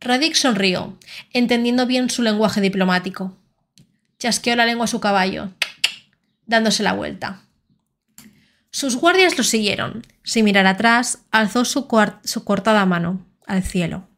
Radik 0.00 0.34
sonrió, 0.34 0.98
entendiendo 1.32 1.86
bien 1.86 2.10
su 2.10 2.22
lenguaje 2.22 2.60
diplomático. 2.60 3.36
Chasqueó 4.18 4.56
la 4.56 4.66
lengua 4.66 4.86
a 4.86 4.88
su 4.88 4.98
caballo, 4.98 5.52
dándose 6.46 6.82
la 6.82 6.92
vuelta. 6.92 7.42
Sus 8.70 8.96
guardias 8.96 9.38
lo 9.38 9.44
siguieron. 9.44 10.02
Sin 10.22 10.44
mirar 10.44 10.66
atrás, 10.66 11.20
alzó 11.30 11.64
su, 11.64 11.86
cortada 11.86 12.84
mano 12.84 13.26
al 13.46 13.62
cielo. 13.62 14.08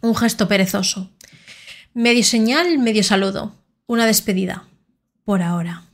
Un 0.00 0.14
gesto 0.14 0.48
perezoso. 0.48 1.10
Medio 1.92 2.24
señal, 2.24 2.78
medio 2.78 3.02
saludo. 3.02 3.54
Una 3.86 4.06
despedida. 4.06 4.66
Por 5.24 5.42
ahora. 5.42 5.84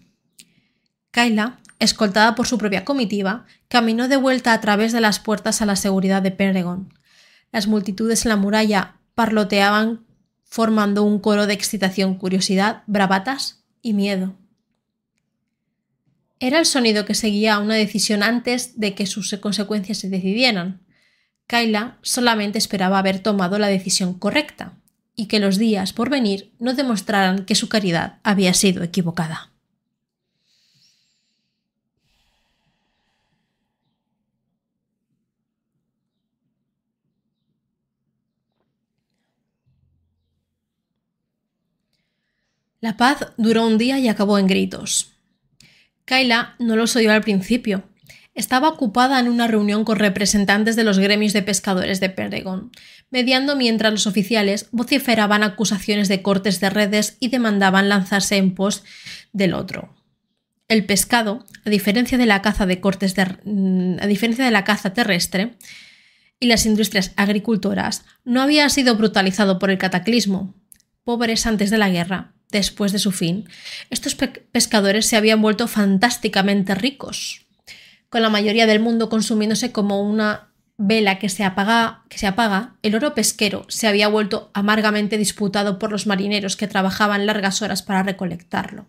Kaila, 1.11 1.59
escoltada 1.78 2.34
por 2.34 2.46
su 2.46 2.57
propia 2.57 2.84
comitiva, 2.84 3.46
caminó 3.68 4.09
de 4.09 4.16
vuelta 4.16 4.53
a 4.53 4.61
través 4.61 4.92
de 4.92 5.00
las 5.00 5.18
puertas 5.18 5.61
a 5.61 5.66
la 5.66 5.76
seguridad 5.76 6.22
de 6.22 6.30
Peregon. 6.30 6.94
Las 7.50 7.66
multitudes 7.66 8.24
en 8.24 8.30
la 8.30 8.36
muralla 8.36 8.96
parloteaban 9.14 10.07
formando 10.44 11.03
un 11.03 11.18
coro 11.18 11.46
de 11.46 11.55
excitación, 11.55 12.14
curiosidad, 12.14 12.82
bravatas 12.86 13.64
y 13.82 13.92
miedo. 13.94 14.36
Era 16.43 16.59
el 16.59 16.66
sonido 16.66 17.05
que 17.05 17.14
seguía 17.14 17.55
a 17.55 17.61
una 17.61 17.76
decisión 17.76 18.24
antes 18.24 18.80
de 18.80 18.97
que 18.97 19.07
sus 19.07 19.32
consecuencias 19.40 19.99
se 19.99 20.09
decidieran. 20.09 20.84
Kyla 21.47 21.99
solamente 22.03 22.59
esperaba 22.59 22.99
haber 22.99 23.20
tomado 23.20 23.61
la 23.61 23.68
decisión 23.68 24.14
correcta 24.14 24.76
y 25.14 25.26
que 25.26 25.38
los 25.38 25.57
días 25.57 25.93
por 25.93 26.11
venir 26.11 26.53
no 26.59 26.74
demostraran 26.74 27.45
que 27.45 27.55
su 27.55 27.68
caridad 27.68 28.18
había 28.24 28.55
sido 28.55 28.82
equivocada. 28.82 29.53
La 42.80 42.97
paz 42.97 43.28
duró 43.36 43.64
un 43.64 43.78
día 43.78 44.01
y 44.01 44.09
acabó 44.09 44.40
en 44.40 44.49
gritos. 44.49 45.12
Kaila 46.05 46.57
no 46.59 46.76
los 46.76 46.96
oyó 46.96 47.12
al 47.12 47.22
principio. 47.22 47.84
Estaba 48.34 48.70
ocupada 48.70 49.20
en 49.20 49.28
una 49.28 49.46
reunión 49.46 49.84
con 49.84 49.98
representantes 49.98 50.74
de 50.74 50.84
los 50.84 50.98
gremios 50.98 51.34
de 51.34 51.42
pescadores 51.42 52.00
de 52.00 52.09
Peregon, 52.09 52.72
mediando 53.11 53.57
mientras 53.57 53.92
los 53.92 54.07
oficiales 54.07 54.68
vociferaban 54.72 55.42
acusaciones 55.42 56.09
de 56.09 56.22
cortes 56.22 56.59
de 56.59 56.70
redes 56.70 57.18
y 57.20 57.28
demandaban 57.28 57.90
lanzarse 57.90 58.36
en 58.36 58.55
pos 58.55 58.84
del 59.32 59.53
otro. 59.53 59.94
El 60.68 60.86
pescado, 60.86 61.44
a 61.66 61.68
diferencia 61.68 62.16
de 62.16 62.24
la 62.24 62.40
caza 62.40 62.64
de 62.64 62.80
cortes 62.80 63.14
mm, 63.44 63.96
a 64.00 64.07
diferencia 64.07 64.46
de 64.46 64.50
la 64.50 64.64
caza 64.64 64.94
terrestre 64.94 65.59
y 66.40 66.46
las 66.46 66.64
industrias 66.64 67.12
agricultoras, 67.16 68.07
no 68.24 68.40
había 68.40 68.66
sido 68.70 68.96
brutalizado 68.96 69.59
por 69.59 69.70
el 69.70 69.76
cataclismo. 69.76 70.55
Pobres 71.05 71.46
antes 71.46 71.68
de 71.68 71.76
la 71.76 71.90
guerra, 71.90 72.32
después 72.53 72.92
de 72.92 73.00
su 73.00 73.11
fin, 73.11 73.48
estos 73.90 74.14
pescadores 74.14 75.07
se 75.07 75.16
habían 75.16 75.42
vuelto 75.42 75.66
fantásticamente 75.66 76.74
ricos, 76.76 77.46
con 78.09 78.22
la 78.22 78.28
mayoría 78.28 78.66
del 78.66 78.78
mundo 78.78 79.09
consumiéndose 79.09 79.72
como 79.72 80.03
una 80.03 80.53
vela 80.76 81.18
que 81.18 81.28
se, 81.28 81.44
apaga, 81.44 82.05
que 82.09 82.18
se 82.18 82.26
apaga, 82.26 82.76
el 82.82 82.94
oro 82.94 83.14
pesquero 83.14 83.64
se 83.68 83.88
había 83.88 84.09
vuelto 84.09 84.50
amargamente 84.55 85.18
disputado 85.18 85.78
por 85.78 85.90
los 85.90 86.07
marineros 86.07 86.57
que 86.57 86.68
trabajaban 86.68 87.26
largas 87.26 87.62
horas 87.62 87.82
para 87.82 88.03
recolectarlo. 88.03 88.86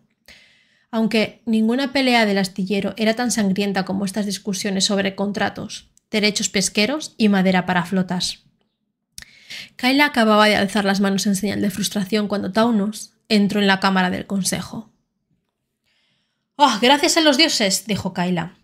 Aunque 0.92 1.42
ninguna 1.46 1.92
pelea 1.92 2.26
del 2.26 2.38
astillero 2.38 2.94
era 2.98 3.16
tan 3.16 3.32
sangrienta 3.32 3.86
como 3.86 4.06
estas 4.06 4.26
discusiones 4.26 4.86
sobre 4.86 5.16
contratos, 5.16 5.90
derechos 6.12 6.50
pesqueros 6.50 7.16
y 7.18 7.30
madera 7.30 7.66
para 7.66 7.86
flotas. 7.86 8.44
Kaila 9.76 10.06
acababa 10.06 10.48
de 10.48 10.56
alzar 10.56 10.86
las 10.86 11.00
manos 11.00 11.26
en 11.26 11.36
señal 11.36 11.62
de 11.62 11.70
frustración 11.70 12.28
cuando 12.28 12.52
Taunus, 12.52 13.13
entró 13.30 13.60
en 13.60 13.68
la 13.68 13.80
cámara 13.80 14.10
del 14.10 14.26
consejo. 14.26 14.92
Oh, 16.56 16.78
gracias 16.82 17.18
a 17.18 17.22
los 17.22 17.38
dioses, 17.38 17.86
dijo 17.88 18.14
Kaila. 18.14 18.56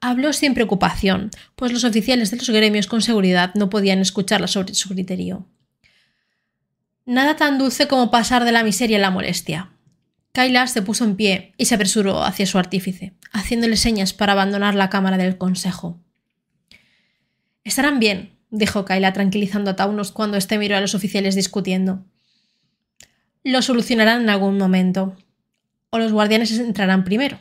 Habló 0.00 0.32
sin 0.32 0.54
preocupación, 0.54 1.30
pues 1.54 1.72
los 1.72 1.84
oficiales 1.84 2.30
de 2.30 2.36
los 2.36 2.50
gremios 2.50 2.86
con 2.86 3.02
seguridad 3.02 3.54
no 3.54 3.70
podían 3.70 4.00
escucharla 4.00 4.46
sobre 4.46 4.74
su 4.74 4.88
criterio. 4.88 5.46
Nada 7.04 7.36
tan 7.36 7.58
dulce 7.58 7.88
como 7.88 8.10
pasar 8.10 8.44
de 8.44 8.52
la 8.52 8.62
miseria 8.62 8.98
a 8.98 9.00
la 9.00 9.10
molestia. 9.10 9.70
Kaila 10.32 10.66
se 10.66 10.82
puso 10.82 11.04
en 11.04 11.16
pie 11.16 11.54
y 11.56 11.66
se 11.66 11.74
apresuró 11.74 12.24
hacia 12.24 12.46
su 12.46 12.58
artífice, 12.58 13.14
haciéndole 13.32 13.76
señas 13.76 14.12
para 14.12 14.32
abandonar 14.32 14.74
la 14.74 14.90
cámara 14.90 15.16
del 15.16 15.38
consejo. 15.38 16.00
Estarán 17.64 18.00
bien, 18.00 18.36
dijo 18.50 18.84
Kaila 18.84 19.12
tranquilizando 19.12 19.70
a 19.70 19.76
Taunos 19.76 20.12
cuando 20.12 20.36
éste 20.36 20.58
miró 20.58 20.76
a 20.76 20.80
los 20.80 20.94
oficiales 20.94 21.34
discutiendo 21.34 22.04
lo 23.50 23.62
solucionarán 23.62 24.22
en 24.22 24.30
algún 24.30 24.58
momento. 24.58 25.16
O 25.90 25.98
los 25.98 26.12
guardianes 26.12 26.58
entrarán 26.58 27.04
primero. 27.04 27.38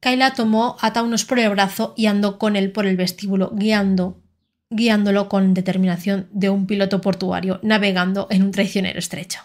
Kaila 0.00 0.34
tomó 0.34 0.76
a 0.80 0.92
Taunos 0.92 1.24
por 1.24 1.38
el 1.38 1.50
brazo 1.50 1.94
y 1.96 2.06
andó 2.06 2.38
con 2.38 2.56
él 2.56 2.70
por 2.70 2.86
el 2.86 2.96
vestíbulo, 2.96 3.50
guiando, 3.54 4.22
guiándolo 4.70 5.28
con 5.28 5.54
determinación 5.54 6.28
de 6.30 6.50
un 6.50 6.66
piloto 6.66 7.00
portuario 7.00 7.58
navegando 7.62 8.28
en 8.30 8.42
un 8.42 8.50
traicionero 8.50 8.98
estrecho. 8.98 9.40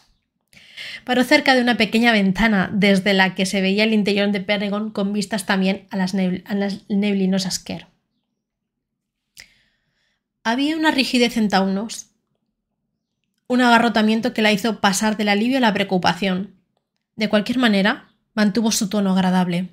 Paró 1.03 1.23
cerca 1.23 1.55
de 1.55 1.61
una 1.61 1.77
pequeña 1.77 2.11
ventana 2.11 2.69
desde 2.71 3.13
la 3.13 3.35
que 3.35 3.45
se 3.45 3.61
veía 3.61 3.85
el 3.85 3.93
interior 3.93 4.31
de 4.31 4.41
Peregon 4.41 4.91
con 4.91 5.13
vistas 5.13 5.45
también 5.45 5.87
a 5.89 5.97
las, 5.97 6.13
neblinosas 6.13 7.57
Ker. 7.59 7.87
Había 10.43 10.77
una 10.77 10.91
rigidez 10.91 11.37
en 11.37 11.49
Taunos 11.49 12.08
un 13.49 13.61
agarrotamiento 13.61 14.31
que 14.31 14.43
la 14.43 14.51
hizo 14.51 14.79
pasar 14.79 15.17
del 15.17 15.27
alivio 15.27 15.57
a 15.57 15.61
la 15.61 15.73
preocupación. 15.73 16.55
De 17.15 17.29
cualquier 17.29 17.57
manera, 17.57 18.13
mantuvo 18.35 18.71
su 18.71 18.89
tono 18.89 19.11
agradable. 19.11 19.69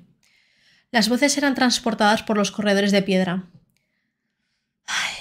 Las 0.91 1.07
voces 1.09 1.37
eran 1.37 1.53
transportadas 1.53 2.23
por 2.23 2.37
los 2.37 2.51
corredores 2.51 2.91
de 2.91 3.03
piedra. 3.03 3.43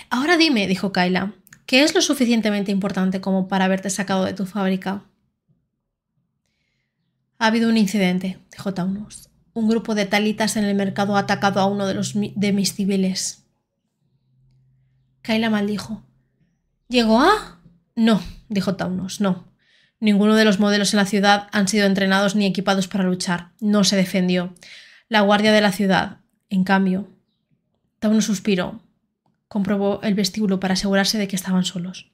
ahora 0.09 0.39
dime, 0.39 0.67
dijo 0.67 0.91
Kyla, 0.91 1.35
¿qué 1.67 1.83
es 1.83 1.95
lo 1.95 2.01
suficientemente 2.01 2.73
importante 2.73 3.21
como 3.21 3.47
para 3.47 3.67
haberte 3.67 3.91
sacado 3.91 4.25
de 4.25 4.33
tu 4.33 4.47
fábrica? 4.47 5.03
Ha 7.39 7.49
habido 7.49 7.69
un 7.69 7.77
incidente, 7.77 8.39
dijo 8.51 8.73
Taunus. 8.73 9.29
Un 9.53 9.69
grupo 9.69 9.95
de 9.95 10.07
talitas 10.07 10.57
en 10.57 10.65
el 10.65 10.75
mercado 10.75 11.17
ha 11.17 11.21
atacado 11.21 11.61
a 11.61 11.67
uno 11.67 11.87
de, 11.87 11.93
los, 11.93 12.15
de 12.15 12.53
mis 12.53 12.73
civiles. 12.73 13.45
Kyla 15.21 15.51
maldijo. 15.51 16.03
¿Llegó 16.89 17.21
a? 17.21 17.61
No, 17.97 18.23
dijo 18.49 18.77
Taunos, 18.77 19.21
no. 19.21 19.53
Ninguno 19.99 20.35
de 20.35 20.45
los 20.45 20.59
modelos 20.61 20.93
en 20.93 20.99
la 20.99 21.07
ciudad 21.07 21.49
han 21.53 21.69
sido 21.69 21.87
entrenados 21.87 22.35
ni 22.35 22.47
equipados 22.47 22.87
para 22.89 23.05
luchar. 23.05 23.53
No 23.61 23.85
se 23.85 23.97
defendió. 23.97 24.55
La 25.09 25.23
guardia 25.23 25.53
de 25.53 25.61
la 25.61 25.73
ciudad, 25.73 26.19
en 26.51 26.65
cambio. 26.65 27.09
Taunos 27.99 28.27
suspiró. 28.27 28.81
Comprobó 29.49 30.01
el 30.03 30.15
vestíbulo 30.15 30.61
para 30.61 30.75
asegurarse 30.75 31.19
de 31.19 31.29
que 31.29 31.37
estaban 31.37 31.65
solos. 31.65 32.11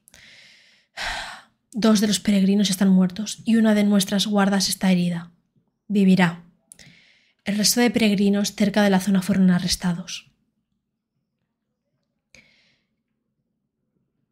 Dos 1.72 2.00
de 2.00 2.06
los 2.06 2.20
peregrinos 2.20 2.70
están 2.70 2.90
muertos 2.90 3.40
y 3.44 3.56
una 3.56 3.74
de 3.74 3.84
nuestras 3.84 4.26
guardas 4.26 4.68
está 4.68 4.92
herida. 4.92 5.32
Vivirá. 5.88 6.44
El 7.44 7.56
resto 7.56 7.80
de 7.80 7.90
peregrinos 7.90 8.54
cerca 8.54 8.82
de 8.82 8.90
la 8.90 9.00
zona 9.00 9.22
fueron 9.22 9.50
arrestados. 9.50 10.30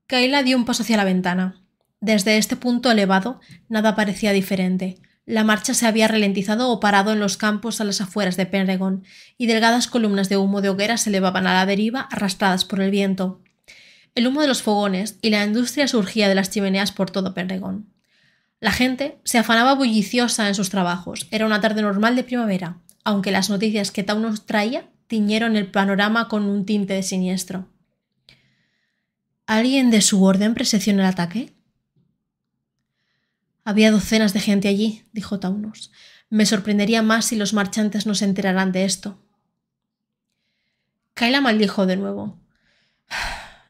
Kayla 0.07 0.43
dio 0.43 0.57
un 0.57 0.65
paso 0.65 0.83
hacia 0.83 0.97
la 0.97 1.05
ventana. 1.05 1.63
Desde 2.01 2.39
este 2.39 2.57
punto 2.57 2.91
elevado, 2.91 3.41
nada 3.69 3.95
parecía 3.95 4.33
diferente. 4.33 4.99
La 5.27 5.45
marcha 5.45 5.75
se 5.75 5.87
había 5.87 6.09
ralentizado 6.09 6.71
o 6.71 6.81
parado 6.81 7.13
en 7.13 7.21
los 7.21 7.37
campos 7.37 7.81
a 7.81 7.85
las 7.85 8.01
afueras 8.01 8.37
de 8.37 8.47
Penregon, 8.47 9.05
y 9.37 9.47
delgadas 9.47 9.87
columnas 9.87 10.29
de 10.29 10.39
humo 10.39 10.63
de 10.63 10.71
hoguera 10.71 10.97
se 10.97 11.11
elevaban 11.11 11.47
a 11.47 11.55
la 11.55 11.67
deriva, 11.67 12.01
arrastradas 12.11 12.65
por 12.65 12.81
el 12.81 12.91
viento. 12.91 13.43
El 14.15 14.27
humo 14.27 14.41
de 14.41 14.49
los 14.49 14.63
fogones 14.63 15.19
y 15.23 15.31
la 15.31 15.45
industria 15.45 15.87
surgía 15.87 16.29
de 16.29 16.35
las 16.35 16.51
chimeneas 16.51 16.91
por 16.91 17.11
todo 17.11 17.35
Penregon. 17.35 17.87
La 18.61 18.73
gente 18.73 19.19
se 19.25 19.39
afanaba 19.39 19.75
bulliciosa 19.75 20.49
en 20.49 20.55
sus 20.55 20.71
trabajos. 20.71 21.29
Era 21.31 21.47
una 21.47 21.61
tarde 21.61 21.83
normal 21.83 22.17
de 22.17 22.25
primavera, 22.25 22.79
aunque 23.05 23.31
las 23.31 23.51
noticias 23.51 23.91
que 23.91 24.03
Taunos 24.03 24.47
traía 24.47 24.89
tiñeron 25.07 25.57
el 25.57 25.71
panorama 25.71 26.29
con 26.29 26.45
un 26.45 26.67
tinte 26.67 26.95
de 26.95 27.03
siniestro. 27.03 27.69
¿Alguien 29.47 29.91
de 29.91 30.01
su 30.01 30.23
orden 30.23 30.55
presenció 30.55 30.93
el 30.93 31.01
ataque? 31.01 31.53
Había 33.65 33.91
docenas 33.91 34.33
de 34.33 34.41
gente 34.41 34.69
allí, 34.69 35.05
dijo 35.13 35.39
Taunos. 35.39 35.91
Me 36.29 36.47
sorprendería 36.47 37.03
más 37.03 37.27
si 37.27 37.37
los 37.37 37.53
marchantes 37.53 38.07
no 38.07 38.15
se 38.15 38.25
enteraran 38.25 38.73
de 38.73 38.85
esto. 38.85 39.19
Kaila 41.15 41.41
maldijo 41.41 41.87
de 41.87 41.97
nuevo. 41.97 42.39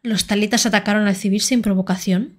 ¿Los 0.02 0.26
talitas 0.26 0.66
atacaron 0.66 1.06
al 1.06 1.16
civil 1.16 1.40
sin 1.40 1.62
provocación? 1.62 2.36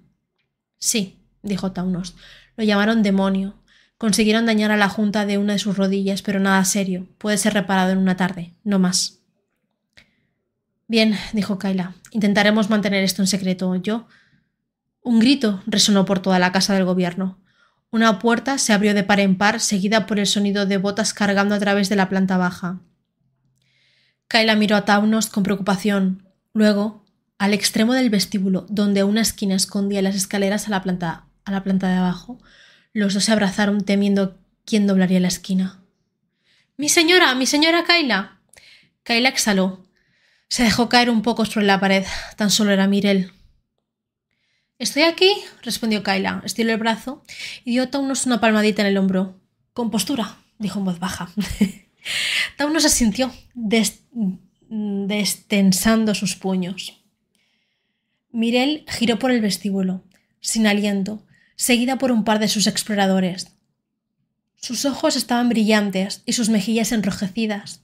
Sí, 0.78 1.20
dijo 1.42 1.72
Taunos. 1.72 2.14
Lo 2.56 2.64
llamaron 2.64 3.02
demonio. 3.02 3.54
Consiguieron 3.98 4.46
dañar 4.46 4.72
a 4.72 4.76
la 4.76 4.88
junta 4.88 5.26
de 5.26 5.38
una 5.38 5.52
de 5.52 5.58
sus 5.58 5.76
rodillas, 5.76 6.22
pero 6.22 6.40
nada 6.40 6.64
serio. 6.64 7.06
Puede 7.18 7.38
ser 7.38 7.54
reparado 7.54 7.92
en 7.92 7.98
una 7.98 8.16
tarde, 8.16 8.54
no 8.64 8.78
más. 8.78 9.20
Bien, 10.88 11.16
dijo 11.32 11.58
Kaila. 11.58 11.94
Intentaremos 12.10 12.68
mantener 12.68 13.04
esto 13.04 13.22
en 13.22 13.28
secreto. 13.28 13.74
Yo. 13.76 14.06
Un 15.02 15.20
grito 15.20 15.62
resonó 15.66 16.04
por 16.04 16.20
toda 16.20 16.38
la 16.38 16.52
casa 16.52 16.74
del 16.74 16.84
gobierno. 16.84 17.41
Una 17.92 18.18
puerta 18.18 18.56
se 18.56 18.72
abrió 18.72 18.94
de 18.94 19.04
par 19.04 19.20
en 19.20 19.36
par, 19.36 19.60
seguida 19.60 20.06
por 20.06 20.18
el 20.18 20.26
sonido 20.26 20.64
de 20.64 20.78
botas 20.78 21.12
cargando 21.12 21.54
a 21.54 21.58
través 21.58 21.90
de 21.90 21.96
la 21.96 22.08
planta 22.08 22.38
baja. 22.38 22.80
Kaila 24.28 24.56
miró 24.56 24.76
a 24.76 24.86
Taunos 24.86 25.26
con 25.26 25.42
preocupación. 25.42 26.26
Luego 26.54 27.04
al 27.38 27.52
extremo 27.52 27.92
del 27.92 28.08
vestíbulo, 28.08 28.64
donde 28.70 29.04
una 29.04 29.20
esquina 29.20 29.56
escondía 29.56 30.00
las 30.00 30.14
escaleras 30.14 30.68
a 30.68 30.70
la 30.70 30.80
planta, 30.80 31.26
a 31.44 31.50
la 31.50 31.62
planta 31.62 31.88
de 31.88 31.96
abajo. 31.96 32.38
Los 32.94 33.12
dos 33.12 33.24
se 33.24 33.32
abrazaron 33.32 33.84
temiendo 33.84 34.38
quién 34.64 34.86
doblaría 34.86 35.20
la 35.20 35.28
esquina. 35.28 35.82
Mi 36.78 36.88
señora, 36.88 37.34
mi 37.34 37.44
señora 37.44 37.84
Kaila. 37.84 38.38
Kaila 39.02 39.28
exhaló. 39.28 39.84
Se 40.48 40.62
dejó 40.62 40.88
caer 40.88 41.10
un 41.10 41.20
poco 41.20 41.44
sobre 41.44 41.66
la 41.66 41.78
pared. 41.78 42.06
Tan 42.36 42.50
solo 42.50 42.70
era 42.70 42.86
Mirel. 42.86 43.32
Estoy 44.78 45.02
aquí, 45.02 45.32
respondió 45.62 46.02
Kaila. 46.02 46.42
Estiró 46.44 46.72
el 46.72 46.78
brazo 46.78 47.22
y 47.64 47.72
dio 47.72 47.84
a 47.84 47.90
Taunos 47.90 48.26
una 48.26 48.40
palmadita 48.40 48.82
en 48.82 48.88
el 48.88 48.98
hombro. 48.98 49.40
Con 49.72 49.90
postura, 49.90 50.36
dijo 50.58 50.78
en 50.78 50.84
voz 50.84 50.98
baja. 50.98 51.30
Taunos 52.56 52.84
asintió, 52.84 53.32
destensando 54.68 56.14
sus 56.14 56.36
puños. 56.36 57.02
Mirel 58.30 58.84
giró 58.88 59.18
por 59.18 59.30
el 59.30 59.40
vestíbulo, 59.40 60.02
sin 60.40 60.66
aliento, 60.66 61.22
seguida 61.56 61.98
por 61.98 62.10
un 62.10 62.24
par 62.24 62.38
de 62.38 62.48
sus 62.48 62.66
exploradores. 62.66 63.52
Sus 64.56 64.84
ojos 64.84 65.16
estaban 65.16 65.48
brillantes 65.48 66.22
y 66.24 66.32
sus 66.32 66.48
mejillas 66.48 66.92
enrojecidas. 66.92 67.82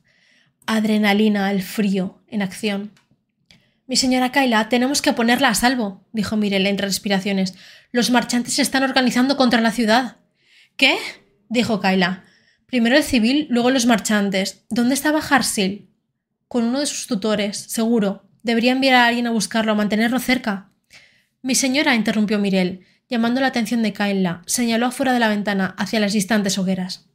Adrenalina, 0.66 1.50
el 1.50 1.62
frío, 1.62 2.22
en 2.28 2.42
acción. 2.42 2.92
Mi 3.88 3.96
señora 3.96 4.32
Kaila, 4.32 4.68
tenemos 4.68 5.00
que 5.00 5.14
ponerla 5.14 5.48
a 5.48 5.54
salvo, 5.54 6.06
dijo 6.12 6.36
Mirel 6.36 6.66
entre 6.66 6.86
respiraciones. 6.86 7.54
Los 7.90 8.10
marchantes 8.10 8.52
se 8.52 8.60
están 8.60 8.82
organizando 8.82 9.38
contra 9.38 9.62
la 9.62 9.72
ciudad. 9.72 10.18
¿Qué? 10.76 10.98
dijo 11.48 11.80
Kaila. 11.80 12.24
Primero 12.66 12.98
el 12.98 13.02
civil, 13.02 13.46
luego 13.48 13.70
los 13.70 13.86
marchantes. 13.86 14.66
¿Dónde 14.68 14.92
estaba 14.92 15.20
Harsil? 15.20 15.88
Con 16.48 16.64
uno 16.64 16.80
de 16.80 16.86
sus 16.86 17.06
tutores, 17.06 17.56
seguro. 17.56 18.28
Debería 18.42 18.72
enviar 18.72 18.94
a 18.94 19.06
alguien 19.06 19.26
a 19.26 19.30
buscarlo, 19.30 19.72
a 19.72 19.76
mantenerlo 19.76 20.18
cerca. 20.18 20.68
Mi 21.40 21.54
señora, 21.54 21.94
interrumpió 21.94 22.38
Mirel, 22.38 22.84
llamando 23.08 23.40
la 23.40 23.46
atención 23.46 23.82
de 23.82 23.94
Kaila, 23.94 24.42
señaló 24.44 24.84
afuera 24.84 25.14
de 25.14 25.20
la 25.20 25.28
ventana, 25.28 25.74
hacia 25.78 25.98
las 25.98 26.12
distantes 26.12 26.58
hogueras. 26.58 27.08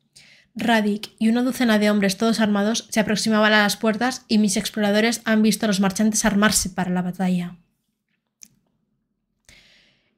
Radik 0.55 1.09
y 1.17 1.29
una 1.29 1.41
docena 1.41 1.79
de 1.79 1.89
hombres 1.89 2.17
todos 2.17 2.39
armados 2.39 2.87
se 2.89 2.99
aproximaban 2.99 3.53
a 3.53 3.63
las 3.63 3.77
puertas 3.77 4.25
y 4.27 4.37
mis 4.37 4.55
exploradores 4.55 5.21
han 5.25 5.41
visto 5.41 5.65
a 5.65 5.67
los 5.67 5.79
marchantes 5.79 6.25
armarse 6.25 6.69
para 6.69 6.91
la 6.91 7.01
batalla. 7.01 7.57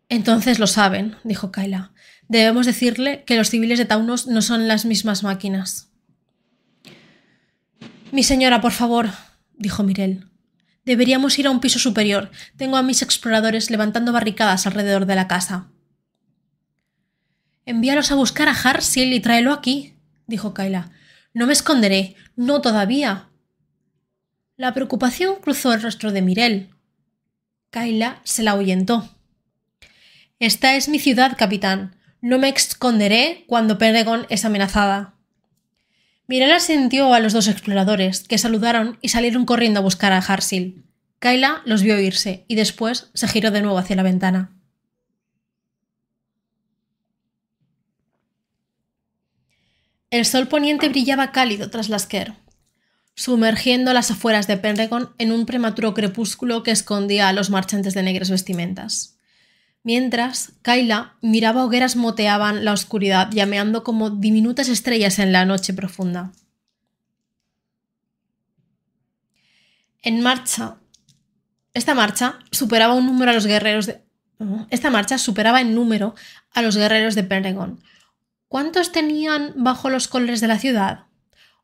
Entonces 0.09 0.59
lo 0.59 0.67
saben, 0.67 1.15
dijo 1.23 1.51
Kaila. 1.51 1.91
Debemos 2.27 2.65
decirle 2.65 3.23
que 3.25 3.37
los 3.37 3.49
civiles 3.49 3.79
de 3.79 3.85
Taunos 3.85 4.27
no 4.27 4.41
son 4.41 4.67
las 4.67 4.85
mismas 4.85 5.23
máquinas. 5.23 5.89
Mi 8.11 8.23
señora, 8.23 8.61
por 8.61 8.71
favor, 8.71 9.09
dijo 9.57 9.83
Mirel. 9.83 10.27
Deberíamos 10.85 11.37
ir 11.39 11.47
a 11.47 11.51
un 11.51 11.59
piso 11.59 11.79
superior. 11.79 12.29
Tengo 12.57 12.77
a 12.77 12.83
mis 12.83 13.01
exploradores 13.01 13.71
levantando 13.71 14.11
barricadas 14.11 14.67
alrededor 14.67 15.05
de 15.05 15.15
la 15.15 15.27
casa. 15.27 15.67
Envíalos 17.65 18.11
a 18.11 18.15
buscar 18.15 18.47
a 18.47 18.53
Harsil 18.53 19.11
y 19.11 19.19
tráelo 19.19 19.51
aquí, 19.51 19.94
dijo 20.27 20.53
Kaila. 20.53 20.91
No 21.33 21.47
me 21.47 21.53
esconderé. 21.53 22.15
No 22.35 22.61
todavía. 22.61 23.29
La 24.57 24.73
preocupación 24.73 25.35
cruzó 25.41 25.73
el 25.73 25.81
rostro 25.81 26.11
de 26.11 26.21
Mirel. 26.21 26.69
Kaila 27.71 28.21
se 28.23 28.43
la 28.43 28.51
ahuyentó. 28.51 29.09
Esta 30.39 30.75
es 30.75 30.87
mi 30.87 30.99
ciudad, 30.99 31.35
capitán. 31.37 31.95
No 32.21 32.39
me 32.39 32.49
esconderé 32.49 33.43
cuando 33.47 33.77
Peregon 33.77 34.25
es 34.29 34.45
amenazada. 34.45 35.15
Mirel 36.27 36.53
asintió 36.53 37.13
a 37.13 37.19
los 37.19 37.33
dos 37.33 37.47
exploradores, 37.47 38.27
que 38.27 38.37
saludaron 38.37 38.97
y 39.01 39.09
salieron 39.09 39.45
corriendo 39.45 39.79
a 39.79 39.83
buscar 39.83 40.11
a 40.11 40.17
Harsil. 40.17 40.85
Kaila 41.19 41.61
los 41.65 41.83
vio 41.83 41.99
irse 41.99 42.45
y 42.47 42.55
después 42.55 43.09
se 43.13 43.27
giró 43.27 43.51
de 43.51 43.61
nuevo 43.61 43.77
hacia 43.77 43.95
la 43.95 44.03
ventana. 44.03 44.54
El 50.09 50.25
sol 50.25 50.47
poniente 50.47 50.89
brillaba 50.89 51.31
cálido 51.31 51.69
tras 51.69 51.89
la 51.89 51.99
Sker, 51.99 52.33
sumergiendo 53.15 53.93
las 53.93 54.11
afueras 54.11 54.47
de 54.47 54.57
Penregon 54.57 55.13
en 55.17 55.31
un 55.31 55.45
prematuro 55.45 55.93
crepúsculo 55.93 56.63
que 56.63 56.71
escondía 56.71 57.27
a 57.27 57.33
los 57.33 57.49
marchantes 57.49 57.93
de 57.93 58.03
negras 58.03 58.29
vestimentas. 58.29 59.15
Mientras, 59.83 60.53
Kaila 60.63 61.13
miraba 61.21 61.63
hogueras 61.63 61.95
moteaban 61.95 62.65
la 62.65 62.73
oscuridad, 62.73 63.29
llameando 63.31 63.83
como 63.83 64.09
diminutas 64.09 64.67
estrellas 64.67 65.19
en 65.19 65.31
la 65.31 65.45
noche 65.45 65.73
profunda. 65.73 66.31
En 70.01 70.21
marcha. 70.21 70.77
Esta 71.73 71.93
marcha 71.93 72.39
superaba 72.51 72.93
un 72.95 73.05
número 73.05 73.31
a 73.31 73.33
los 73.33 73.45
guerreros 73.45 73.85
de. 73.85 74.01
Esta 74.69 74.89
marcha 74.89 75.17
superaba 75.17 75.61
en 75.61 75.75
número 75.75 76.15
a 76.51 76.61
los 76.61 76.77
guerreros 76.77 77.15
de 77.15 77.23
Penregon. 77.23 77.79
¿Cuántos 78.55 78.93
tenían 78.93 79.51
bajo 79.57 79.89
los 79.89 80.07
colores 80.07 80.39
de 80.39 80.47
la 80.47 80.57
ciudad? 80.57 81.07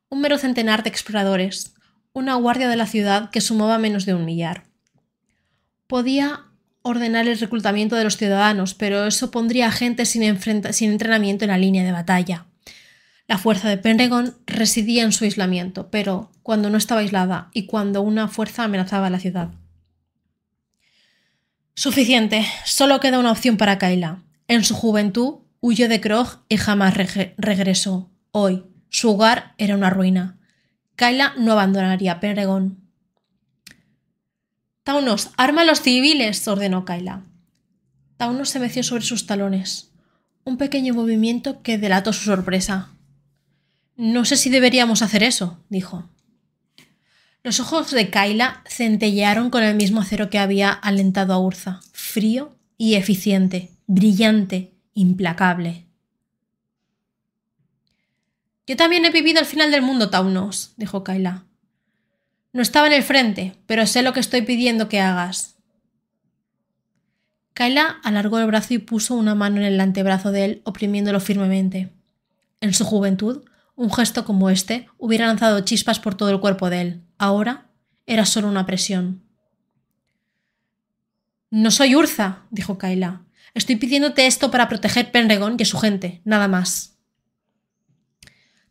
Un 0.09 0.19
mero 0.19 0.37
centenar 0.37 0.83
de 0.83 0.89
exploradores, 0.89 1.73
una 2.11 2.35
guardia 2.35 2.67
de 2.67 2.75
la 2.75 2.85
ciudad 2.85 3.29
que 3.29 3.39
sumaba 3.39 3.77
menos 3.77 4.05
de 4.05 4.13
un 4.13 4.25
millar. 4.25 4.65
Podía 5.87 6.47
ordenar 6.81 7.29
el 7.29 7.39
reclutamiento 7.39 7.95
de 7.95 8.03
los 8.03 8.17
ciudadanos, 8.17 8.73
pero 8.73 9.07
eso 9.07 9.31
pondría 9.31 9.67
a 9.67 9.71
gente 9.71 10.03
sin, 10.05 10.21
entrenamiento 10.21 11.45
en 11.45 11.51
la 11.51 11.57
línea 11.57 11.85
de 11.85 11.93
batalla. 11.93 12.47
La 13.25 13.37
fuerza 13.37 13.69
de 13.69 13.77
Penregon 13.77 14.35
residía 14.45 15.03
en 15.03 15.13
su 15.13 15.23
aislamiento, 15.23 15.89
pero 15.91 16.29
cuando 16.43 16.69
no 16.69 16.77
estaba 16.77 16.99
aislada 16.99 17.51
y 17.53 17.67
cuando 17.67 18.01
una 18.01 18.27
fuerza 18.27 18.65
amenazaba 18.65 19.09
la 19.09 19.19
ciudad. 19.21 19.51
Suficiente, 21.73 22.45
solo 22.65 22.99
queda 22.99 23.17
una 23.17 23.31
opción 23.31 23.55
para 23.55 23.77
Kaila. 23.77 24.23
En 24.49 24.65
su 24.65 24.75
juventud 24.75 25.35
huyó 25.62 25.88
de 25.88 26.01
Krog 26.01 26.43
y 26.49 26.57
jamás 26.57 26.95
regresó. 27.38 28.12
Hoy, 28.32 28.66
su 28.89 29.12
hogar 29.12 29.55
era 29.57 29.76
una 29.76 29.89
ruina. 29.89 30.38
Kaila 30.95 31.34
no 31.38 31.53
abandonaría 31.53 32.20
Penregon. 32.20 32.80
Taunos, 34.84 35.30
arma 35.38 35.62
a 35.62 35.66
los 35.66 35.82
civiles, 35.82 36.45
ordenó 36.47 36.84
Kaila. 36.84 37.24
Taunos 38.18 38.49
se 38.49 38.59
meció 38.59 38.84
sobre 38.84 39.03
sus 39.03 39.26
talones. 39.26 39.91
Un 40.43 40.57
pequeño 40.57 40.93
movimiento 40.93 41.62
que 41.62 41.78
delató 41.78 42.12
su 42.14 42.26
sorpresa. 42.26 42.89
No 43.95 44.26
sé 44.26 44.36
si 44.36 44.49
deberíamos 44.49 45.01
hacer 45.01 45.24
eso, 45.24 45.64
dijo. 45.70 46.09
Los 47.43 47.59
ojos 47.59 47.91
de 47.91 48.09
Kaila 48.09 48.64
centellearon 48.68 49.49
con 49.49 49.64
el 49.64 49.76
mismo 49.76 50.01
acero 50.01 50.30
que 50.30 50.39
había 50.39 50.72
alentado 50.72 51.34
a 51.34 51.39
Urza, 51.39 51.82
frío 51.91 52.55
y 52.78 52.95
eficiente, 52.95 53.72
brillante, 53.88 54.70
implacable. 54.93 55.87
Yo 58.67 58.77
también 58.77 59.05
he 59.05 59.11
vivido 59.11 59.39
el 59.39 59.45
final 59.45 59.71
del 59.71 59.81
mundo, 59.81 60.09
Taunos, 60.09 60.73
dijo 60.77 61.03
Kaila. 61.03 61.45
No 62.53 62.61
estaba 62.61 62.87
en 62.87 62.93
el 62.93 63.03
frente, 63.03 63.57
pero 63.65 63.85
sé 63.87 64.01
lo 64.01 64.13
que 64.13 64.19
estoy 64.19 64.41
pidiendo 64.41 64.89
que 64.89 64.99
hagas. 64.99 65.55
Kaila 67.53 67.99
alargó 68.03 68.39
el 68.39 68.47
brazo 68.47 68.73
y 68.73 68.77
puso 68.77 69.15
una 69.15 69.35
mano 69.35 69.57
en 69.57 69.63
el 69.63 69.79
antebrazo 69.79 70.31
de 70.31 70.45
él, 70.45 70.61
oprimiéndolo 70.63 71.19
firmemente. 71.19 71.91
En 72.59 72.73
su 72.73 72.85
juventud, 72.85 73.43
un 73.75 73.91
gesto 73.91 74.25
como 74.25 74.49
este 74.49 74.87
hubiera 74.97 75.27
lanzado 75.27 75.61
chispas 75.61 75.99
por 75.99 76.15
todo 76.15 76.29
el 76.29 76.39
cuerpo 76.39 76.69
de 76.69 76.81
él. 76.81 77.01
Ahora 77.17 77.69
era 78.05 78.25
solo 78.25 78.47
una 78.47 78.65
presión. 78.65 79.23
No 81.49 81.71
soy 81.71 81.95
Urza, 81.95 82.43
dijo 82.51 82.77
Kaila. 82.77 83.23
Estoy 83.54 83.76
pidiéndote 83.76 84.26
esto 84.26 84.49
para 84.52 84.70
proteger 84.70 85.12
Penregon 85.12 85.56
y 85.58 85.64
a 85.64 85.66
su 85.66 85.78
gente, 85.78 86.22
nada 86.24 86.47
más. 86.47 86.97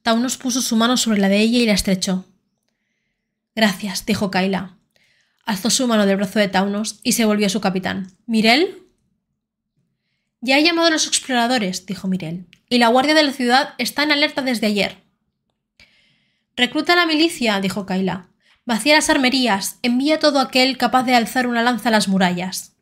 Taunos 0.03 0.39
puso 0.39 0.63
su 0.63 0.77
mano 0.77 0.97
sobre 0.97 1.21
la 1.21 1.29
de 1.29 1.41
ella 1.41 1.59
y 1.59 1.67
la 1.67 1.75
estrechó. 1.75 2.25
Gracias, 3.55 4.07
dijo 4.07 4.31
Kaila. 4.31 4.79
Alzó 5.45 5.69
su 5.69 5.87
mano 5.87 6.07
del 6.07 6.17
brazo 6.17 6.39
de 6.39 6.49
Taunos 6.49 7.01
y 7.03 7.13
se 7.13 7.25
volvió 7.25 7.47
a 7.47 7.51
su 7.51 7.61
capitán. 7.61 8.13
¿Mirel? 8.27 8.83
Ya 10.41 10.59
he 10.59 10.65
llamado 10.65 10.89
a 10.89 10.91
los 10.91 11.07
exploradores, 11.07 11.85
dijo 11.85 12.09
Mirel, 12.09 12.47
y 12.71 12.79
la 12.79 12.89
guardia 12.89 13.15
de 13.15 13.25
la 13.25 13.33
ciudad 13.33 13.75
está 13.77 14.03
en 14.03 14.13
alerta 14.13 14.41
desde 14.41 14.69
ayer. 14.69 14.97
Recluta 16.57 16.95
a 16.95 16.97
la 16.97 17.07
milicia, 17.07 17.61
dijo 17.61 17.85
Kaila. 17.85 18.29
Vacía 18.65 18.95
las 18.95 19.11
armerías, 19.11 19.79
envía 19.83 20.19
todo 20.19 20.41
aquel 20.41 20.79
capaz 20.79 21.03
de 21.03 21.15
alzar 21.15 21.47
una 21.47 21.63
lanza 21.63 21.89
a 21.89 21.93
las 21.93 22.09
murallas. 22.09 22.77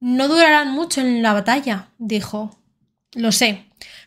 No 0.00 0.28
durarán 0.28 0.72
mucho 0.72 1.00
en 1.00 1.22
la 1.22 1.32
batalla, 1.32 1.88
dijo. 1.98 2.58
Lo 3.14 3.32
sé, 3.32 3.64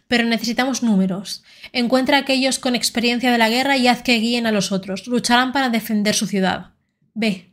pero 0.08 0.24
necesitamos 0.24 0.84
números. 0.84 1.44
Encuentra 1.72 2.18
a 2.18 2.22
aquellos 2.22 2.60
con 2.60 2.76
experiencia 2.76 3.32
de 3.32 3.38
la 3.38 3.50
guerra 3.50 3.78
y 3.78 3.88
haz 3.88 4.04
que 4.04 4.20
guíen 4.20 4.48
a 4.48 4.52
los 4.52 4.72
otros. 4.72 5.08
Lucharán 5.08 5.52
para 5.52 5.70
defender 5.70 6.16
su 6.16 6.28
ciudad. 6.28 6.72
Ve. 7.14 7.50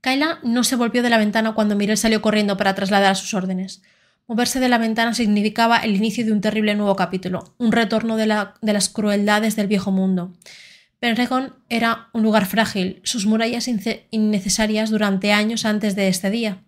Kaila 0.00 0.38
no 0.42 0.62
se 0.62 0.76
volvió 0.76 1.02
de 1.02 1.10
la 1.10 1.18
ventana 1.18 1.54
cuando 1.54 1.74
Mirel 1.74 1.96
salió 1.96 2.22
corriendo 2.22 2.56
para 2.56 2.74
trasladar 2.74 3.16
sus 3.16 3.34
órdenes. 3.34 3.82
Moverse 4.28 4.60
de 4.60 4.68
la 4.68 4.78
ventana 4.78 5.14
significaba 5.14 5.78
el 5.78 5.96
inicio 5.96 6.24
de 6.24 6.32
un 6.32 6.40
terrible 6.40 6.74
nuevo 6.74 6.96
capítulo, 6.96 7.54
un 7.58 7.72
retorno 7.72 8.16
de, 8.16 8.26
de 8.60 8.72
las 8.72 8.88
crueldades 8.88 9.56
del 9.56 9.68
viejo 9.68 9.92
mundo. 9.92 10.32
Penregon 10.98 11.54
era 11.68 12.08
un 12.12 12.22
lugar 12.22 12.46
frágil, 12.46 13.00
sus 13.04 13.26
murallas 13.26 13.68
innecesarias 14.10 14.90
durante 14.90 15.32
años 15.32 15.64
antes 15.64 15.94
de 15.94 16.08
este 16.08 16.30
día. 16.30 16.62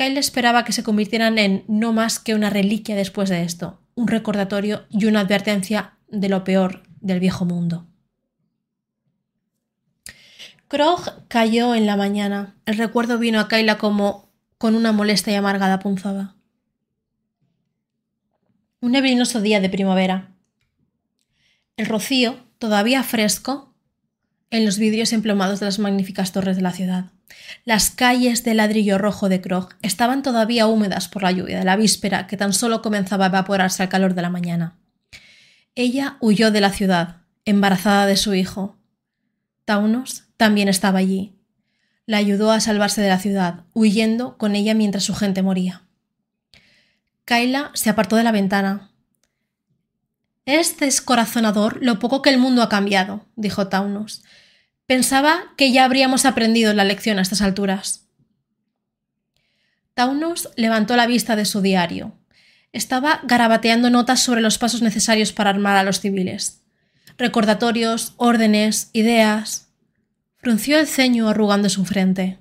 Kyle 0.00 0.16
esperaba 0.16 0.64
que 0.64 0.72
se 0.72 0.82
convirtieran 0.82 1.36
en 1.36 1.62
no 1.68 1.92
más 1.92 2.18
que 2.18 2.34
una 2.34 2.48
reliquia 2.48 2.96
después 2.96 3.28
de 3.28 3.42
esto, 3.42 3.82
un 3.94 4.08
recordatorio 4.08 4.86
y 4.88 5.04
una 5.04 5.20
advertencia 5.20 5.98
de 6.08 6.30
lo 6.30 6.42
peor 6.42 6.84
del 7.02 7.20
viejo 7.20 7.44
mundo. 7.44 7.86
Krog 10.68 11.28
cayó 11.28 11.74
en 11.74 11.84
la 11.84 11.98
mañana. 11.98 12.56
El 12.64 12.78
recuerdo 12.78 13.18
vino 13.18 13.40
a 13.40 13.48
Kyla 13.48 13.76
como 13.76 14.32
con 14.56 14.74
una 14.74 14.92
molesta 14.92 15.32
y 15.32 15.34
amargada 15.34 15.80
punzada. 15.80 16.34
Un 18.80 18.92
neblinoso 18.92 19.42
día 19.42 19.60
de 19.60 19.68
primavera. 19.68 20.32
El 21.76 21.84
rocío, 21.84 22.38
todavía 22.58 23.02
fresco, 23.02 23.74
en 24.48 24.64
los 24.64 24.78
vidrios 24.78 25.12
emplomados 25.12 25.60
de 25.60 25.66
las 25.66 25.78
magníficas 25.78 26.32
torres 26.32 26.56
de 26.56 26.62
la 26.62 26.72
ciudad. 26.72 27.12
Las 27.64 27.90
calles 27.90 28.44
de 28.44 28.54
ladrillo 28.54 28.98
rojo 28.98 29.28
de 29.28 29.40
Krog 29.40 29.70
estaban 29.82 30.22
todavía 30.22 30.66
húmedas 30.66 31.08
por 31.08 31.22
la 31.22 31.32
lluvia 31.32 31.58
de 31.58 31.64
la 31.64 31.76
víspera 31.76 32.26
que 32.26 32.36
tan 32.36 32.52
solo 32.52 32.82
comenzaba 32.82 33.26
a 33.26 33.28
evaporarse 33.28 33.82
al 33.82 33.88
calor 33.88 34.14
de 34.14 34.22
la 34.22 34.30
mañana. 34.30 34.78
Ella 35.74 36.16
huyó 36.20 36.50
de 36.50 36.60
la 36.60 36.70
ciudad, 36.70 37.22
embarazada 37.44 38.06
de 38.06 38.16
su 38.16 38.34
hijo. 38.34 38.78
Taunos 39.64 40.24
también 40.36 40.68
estaba 40.68 40.98
allí. 40.98 41.36
La 42.06 42.16
ayudó 42.16 42.50
a 42.50 42.60
salvarse 42.60 43.00
de 43.00 43.08
la 43.08 43.18
ciudad, 43.18 43.64
huyendo 43.72 44.36
con 44.36 44.56
ella 44.56 44.74
mientras 44.74 45.04
su 45.04 45.14
gente 45.14 45.42
moría. 45.42 45.84
Kaila 47.24 47.70
se 47.74 47.90
apartó 47.90 48.16
de 48.16 48.24
la 48.24 48.32
ventana. 48.32 48.90
Es 50.44 50.78
descorazonador 50.78 51.78
lo 51.80 52.00
poco 52.00 52.22
que 52.22 52.30
el 52.30 52.38
mundo 52.38 52.62
ha 52.62 52.68
cambiado, 52.68 53.26
dijo 53.36 53.68
Taunos. 53.68 54.24
Pensaba 54.90 55.54
que 55.56 55.70
ya 55.70 55.84
habríamos 55.84 56.24
aprendido 56.24 56.74
la 56.74 56.82
lección 56.82 57.20
a 57.20 57.22
estas 57.22 57.42
alturas. 57.42 58.08
Taunos 59.94 60.50
levantó 60.56 60.96
la 60.96 61.06
vista 61.06 61.36
de 61.36 61.44
su 61.44 61.60
diario. 61.60 62.18
Estaba 62.72 63.20
garabateando 63.22 63.88
notas 63.88 64.18
sobre 64.18 64.40
los 64.40 64.58
pasos 64.58 64.82
necesarios 64.82 65.32
para 65.32 65.50
armar 65.50 65.76
a 65.76 65.84
los 65.84 66.00
civiles. 66.00 66.64
Recordatorios, 67.18 68.14
órdenes, 68.16 68.90
ideas. 68.92 69.68
Frunció 70.38 70.80
el 70.80 70.88
ceño 70.88 71.28
arrugando 71.28 71.68
su 71.68 71.84
frente. 71.84 72.40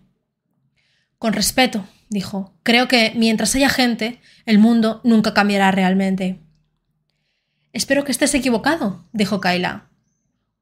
Con 1.20 1.34
respeto, 1.34 1.86
dijo, 2.10 2.58
creo 2.64 2.88
que 2.88 3.14
mientras 3.16 3.54
haya 3.54 3.70
gente, 3.70 4.22
el 4.48 4.58
mundo 4.58 5.02
nunca 5.04 5.36
cambiará 5.36 5.70
realmente. 5.70 6.40
Espero 7.74 8.04
que 8.06 8.12
estés 8.12 8.34
equivocado, 8.34 9.08
dijo 9.14 9.40
Kaila. 9.40 9.89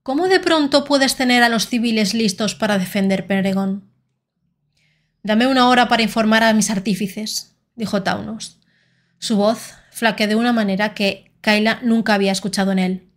¿Cómo 0.07 0.29
de 0.29 0.39
pronto 0.39 0.85
puedes 0.85 1.17
tener 1.17 1.43
a 1.43 1.49
los 1.49 1.67
civiles 1.67 2.13
listos 2.13 2.55
para 2.55 2.77
defender 2.77 3.27
Peregón? 3.27 3.91
Dame 5.21 5.47
una 5.47 5.67
hora 5.67 5.89
para 5.89 6.01
informar 6.01 6.43
a 6.43 6.53
mis 6.53 6.69
artífices, 6.69 7.57
dijo 7.75 8.03
Taunos. 8.03 8.61
Su 9.19 9.35
voz 9.35 9.73
flaqueó 9.91 10.29
de 10.29 10.35
una 10.35 10.53
manera 10.53 10.93
que 10.93 11.33
Kaila 11.41 11.81
nunca 11.83 12.13
había 12.13 12.31
escuchado 12.31 12.71
en 12.71 12.79
él. 12.79 13.09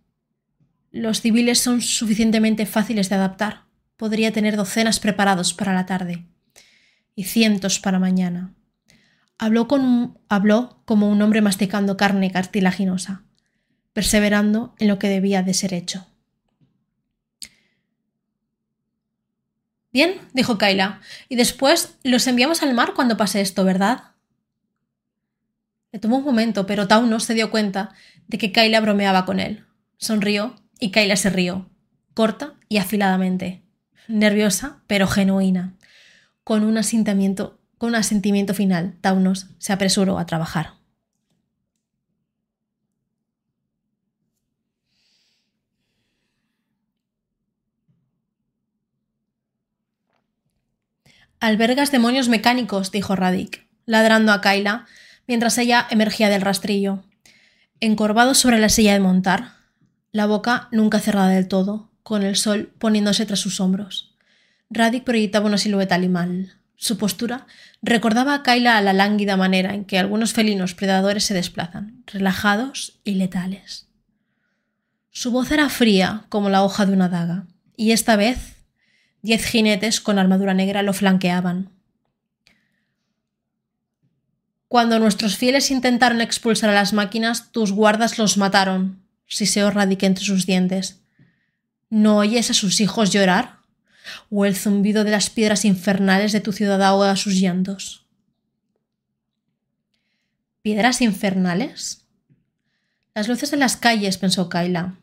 Los 0.91 1.21
civiles 1.21 1.59
son 1.59 1.79
suficientemente 1.79 2.65
fáciles 2.65 3.07
de 3.07 3.15
adaptar. 3.15 3.67
Podría 3.95 4.33
tener 4.33 4.57
docenas 4.57 4.99
preparados 4.99 5.53
para 5.53 5.73
la 5.73 5.85
tarde 5.85 6.25
y 7.15 7.23
cientos 7.23 7.79
para 7.79 7.99
mañana. 7.99 8.53
Habló, 9.37 9.65
habló 10.27 10.81
como 10.83 11.09
un 11.09 11.21
hombre 11.21 11.39
masticando 11.39 11.95
carne 11.95 12.33
cartilaginosa, 12.33 13.23
perseverando 13.93 14.75
en 14.77 14.89
lo 14.89 14.99
que 14.99 15.07
debía 15.07 15.41
de 15.41 15.53
ser 15.53 15.73
hecho. 15.73 16.10
Bien, 19.91 20.21
dijo 20.33 20.57
Kaila, 20.57 21.01
y 21.27 21.35
después 21.35 21.97
los 22.03 22.25
enviamos 22.27 22.63
al 22.63 22.73
mar 22.73 22.93
cuando 22.95 23.17
pase 23.17 23.41
esto, 23.41 23.65
¿verdad? 23.65 24.11
Le 25.91 25.99
tomó 25.99 26.17
un 26.17 26.23
momento, 26.23 26.65
pero 26.65 26.87
Taunos 26.87 27.25
se 27.25 27.33
dio 27.33 27.51
cuenta 27.51 27.93
de 28.27 28.37
que 28.37 28.53
Kaila 28.53 28.79
bromeaba 28.79 29.25
con 29.25 29.41
él. 29.41 29.65
Sonrió 29.97 30.55
y 30.79 30.91
Kaila 30.91 31.17
se 31.17 31.29
rió, 31.29 31.69
corta 32.13 32.53
y 32.69 32.77
afiladamente, 32.77 33.63
nerviosa 34.07 34.81
pero 34.87 35.07
genuina. 35.07 35.75
Con 36.43 36.63
un 36.63 36.79
con 37.77 37.89
un 37.89 37.95
asentimiento 37.95 38.53
final, 38.53 38.95
Taunos 39.01 39.47
se 39.57 39.73
apresuró 39.73 40.17
a 40.17 40.25
trabajar. 40.25 40.80
Albergas 51.41 51.91
demonios 51.91 52.29
mecánicos, 52.29 52.91
dijo 52.91 53.15
Radik, 53.15 53.65
ladrando 53.87 54.31
a 54.31 54.41
Kaila, 54.41 54.85
mientras 55.25 55.57
ella 55.57 55.87
emergía 55.89 56.29
del 56.29 56.43
rastrillo. 56.43 57.03
Encorvado 57.79 58.35
sobre 58.35 58.59
la 58.59 58.69
silla 58.69 58.93
de 58.93 58.99
montar, 58.99 59.53
la 60.11 60.27
boca 60.27 60.69
nunca 60.71 60.99
cerrada 60.99 61.29
del 61.29 61.47
todo, 61.47 61.89
con 62.03 62.21
el 62.21 62.35
sol 62.35 62.71
poniéndose 62.77 63.25
tras 63.25 63.39
sus 63.39 63.59
hombros. 63.59 64.15
Radik 64.69 65.03
proyectaba 65.03 65.47
una 65.47 65.57
silueta 65.57 65.95
animal. 65.95 66.53
Su 66.75 66.99
postura 66.99 67.47
recordaba 67.81 68.35
a 68.35 68.43
Kaila 68.43 68.77
a 68.77 68.81
la 68.83 68.93
lánguida 68.93 69.35
manera 69.35 69.73
en 69.73 69.85
que 69.85 69.97
algunos 69.97 70.33
felinos 70.33 70.75
predadores 70.75 71.23
se 71.23 71.33
desplazan, 71.33 72.03
relajados 72.05 72.99
y 73.03 73.15
letales. 73.15 73.87
Su 75.09 75.31
voz 75.31 75.49
era 75.49 75.69
fría 75.69 76.25
como 76.29 76.51
la 76.51 76.61
hoja 76.61 76.85
de 76.85 76.93
una 76.93 77.09
daga, 77.09 77.47
y 77.75 77.93
esta 77.93 78.15
vez 78.15 78.60
Diez 79.21 79.45
jinetes 79.45 80.01
con 80.01 80.17
armadura 80.17 80.53
negra 80.53 80.81
lo 80.81 80.93
flanqueaban. 80.93 81.69
Cuando 84.67 84.99
nuestros 84.99 85.37
fieles 85.37 85.69
intentaron 85.69 86.21
expulsar 86.21 86.69
a 86.69 86.73
las 86.73 86.93
máquinas, 86.93 87.51
tus 87.51 87.71
guardas 87.71 88.17
los 88.17 88.37
mataron, 88.37 89.03
siseó 89.27 89.69
Radique 89.69 90.05
entre 90.05 90.23
sus 90.23 90.45
dientes. 90.45 91.01
¿No 91.89 92.17
oyes 92.17 92.49
a 92.49 92.53
sus 92.53 92.79
hijos 92.79 93.11
llorar? 93.11 93.57
¿O 94.29 94.45
el 94.45 94.55
zumbido 94.55 95.03
de 95.03 95.11
las 95.11 95.29
piedras 95.29 95.65
infernales 95.65 96.31
de 96.31 96.39
tu 96.39 96.53
ciudad 96.53 96.81
ahoga 96.81 97.15
sus 97.17 97.35
llantos? 97.35 98.05
¿Piedras 100.61 101.01
infernales? 101.01 102.05
Las 103.13 103.27
luces 103.27 103.51
de 103.51 103.57
las 103.57 103.75
calles, 103.75 104.17
pensó 104.17 104.47
Kaila. 104.47 104.95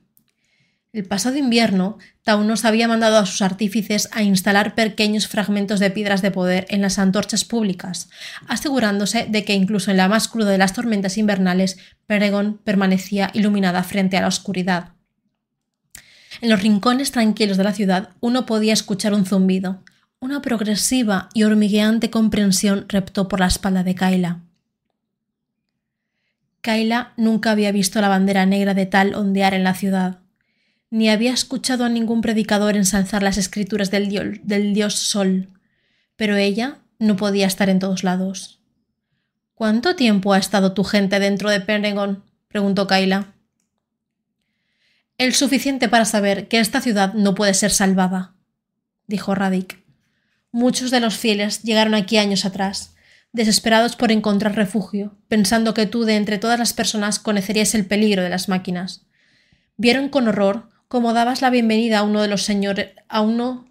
El 0.99 1.05
pasado 1.05 1.37
invierno, 1.37 1.97
Taunos 2.25 2.65
había 2.65 2.89
mandado 2.89 3.19
a 3.19 3.27
sus 3.27 3.41
artífices 3.41 4.09
a 4.11 4.25
instalar 4.25 4.75
pequeños 4.75 5.29
fragmentos 5.29 5.79
de 5.79 5.93
piedras 5.93 6.23
de 6.23 6.33
poder 6.33 6.67
en 6.71 6.83
las 6.83 6.99
antorchas 6.99 7.45
públicas, 7.45 8.09
asegurándose 8.49 9.25
de 9.31 9.45
que 9.45 9.55
incluso 9.55 9.93
en 9.93 9.99
la 9.99 10.09
más 10.09 10.27
cruda 10.27 10.51
de 10.51 10.59
las 10.59 10.73
tormentas 10.73 11.17
invernales, 11.17 11.79
Peregon 12.09 12.59
permanecía 12.65 13.31
iluminada 13.33 13.85
frente 13.85 14.17
a 14.17 14.23
la 14.23 14.27
oscuridad. 14.27 14.95
En 16.41 16.51
los 16.51 16.63
rincones 16.63 17.13
tranquilos 17.13 17.59
de 17.59 17.63
la 17.63 17.75
ciudad 17.75 18.09
uno 18.19 18.45
podía 18.45 18.73
escuchar 18.73 19.15
un 19.15 19.25
zumbido. 19.25 19.85
Una 20.19 20.43
progresiva 20.43 21.29
y 21.33 21.45
hormigueante 21.45 22.11
comprensión 22.11 22.87
reptó 22.89 23.29
por 23.29 23.39
la 23.39 23.47
espalda 23.47 23.85
de 23.85 23.95
Kaila. 23.95 24.41
Kaila 26.61 27.13
nunca 27.17 27.53
había 27.53 27.71
visto 27.71 28.01
la 28.01 28.09
bandera 28.09 28.47
negra 28.47 28.75
de 28.75 28.87
tal 28.87 29.15
ondear 29.15 29.55
en 29.55 29.63
la 29.63 29.75
ciudad 29.75 30.23
ni 30.91 31.11
había 31.11 31.33
escuchado 31.33 31.85
a 31.85 31.89
ningún 31.89 32.21
predicador 32.21 32.77
ensalzar 32.77 33.23
las 33.23 33.37
escrituras 33.37 33.91
del 33.91 34.09
dios, 34.75 34.95
Sol, 34.95 35.49
pero 36.17 36.37
ella 36.37 36.79
no 36.99 37.17
podía 37.17 37.47
estar 37.47 37.69
en 37.69 37.79
todos 37.79 38.05
lados. 38.05 38.61
¿Cuánto 39.55 39.97
tiempo 39.97 40.33
ha 40.33 40.39
estado 40.39 40.73
tu 40.73 40.85
gente 40.85 41.21
dentro 41.21 41.51
de 41.51 41.61
Peregon? 41.61 42.23
preguntó 42.49 42.87
Kaila. 42.87 43.35
El 45.19 45.35
suficiente 45.35 45.89
para 45.89 46.05
saber 46.05 46.49
que 46.49 46.61
esta 46.61 46.81
ciudad 46.81 47.13
no 47.13 47.35
puede 47.35 47.55
ser 47.55 47.73
salvada, 47.73 48.35
dijo 49.07 49.35
Radik. 49.35 49.83
Muchos 50.53 50.91
de 50.91 51.01
los 51.01 51.17
fieles 51.17 51.63
llegaron 51.63 51.95
aquí 51.95 52.17
años 52.17 52.45
atrás, 52.45 52.95
desesperados 53.33 53.97
por 53.97 54.13
encontrar 54.13 54.55
refugio, 54.55 55.17
pensando 55.29 55.75
que 55.75 55.87
tú 55.87 56.05
de 56.05 56.17
entre 56.17 56.39
todas 56.39 56.59
las 56.59 56.73
personas 56.73 57.19
conocerías 57.19 57.75
el 57.75 57.85
peligro 57.85 58.23
de 58.23 58.31
las 58.31 58.49
máquinas. 58.49 59.03
Vieron 59.77 60.09
con 60.09 60.29
horror 60.29 60.69
como 60.89 61.13
dabas 61.13 61.43
la 61.43 61.51
bienvenida 61.51 61.99
a 61.99 62.03
uno 62.03 62.23
de 62.23 62.29
los 62.29 62.43
señores, 62.43 62.91
a 63.09 63.21
uno 63.21 63.69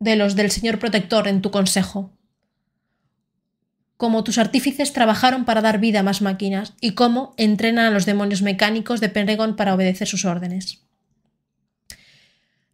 de 0.00 0.16
los 0.16 0.34
del 0.34 0.50
señor 0.50 0.80
protector 0.80 1.28
en 1.28 1.42
tu 1.42 1.52
consejo. 1.52 2.12
Cómo 3.96 4.24
tus 4.24 4.38
artífices 4.38 4.92
trabajaron 4.92 5.44
para 5.44 5.60
dar 5.60 5.78
vida 5.78 6.00
a 6.00 6.02
más 6.02 6.22
máquinas 6.22 6.74
y 6.80 6.92
cómo 6.92 7.34
entrenan 7.36 7.86
a 7.86 7.90
los 7.90 8.06
demonios 8.06 8.42
mecánicos 8.42 9.00
de 9.00 9.10
Penregon 9.10 9.56
para 9.56 9.74
obedecer 9.74 10.08
sus 10.08 10.24
órdenes. 10.24 10.82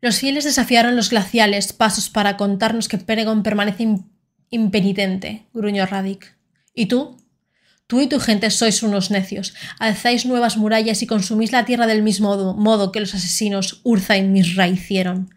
Los 0.00 0.18
fieles 0.20 0.44
desafiaron 0.44 0.96
los 0.96 1.10
glaciales 1.10 1.72
pasos 1.72 2.08
para 2.08 2.36
contarnos 2.36 2.88
que 2.88 2.98
Peregon 2.98 3.42
permanece 3.42 3.98
impenitente, 4.50 5.46
gruñó 5.52 5.84
Radik. 5.84 6.36
¿Y 6.74 6.86
tú? 6.86 7.16
Tú 7.86 8.00
y 8.00 8.08
tu 8.08 8.18
gente 8.18 8.50
sois 8.50 8.82
unos 8.82 9.12
necios, 9.12 9.54
alzáis 9.78 10.26
nuevas 10.26 10.56
murallas 10.56 11.02
y 11.02 11.06
consumís 11.06 11.52
la 11.52 11.64
tierra 11.64 11.86
del 11.86 12.02
mismo 12.02 12.54
modo, 12.54 12.90
que 12.90 12.98
los 12.98 13.14
asesinos 13.14 13.80
Urza 13.84 14.16
y 14.16 14.22
Misra 14.22 14.66
hicieron. 14.66 15.32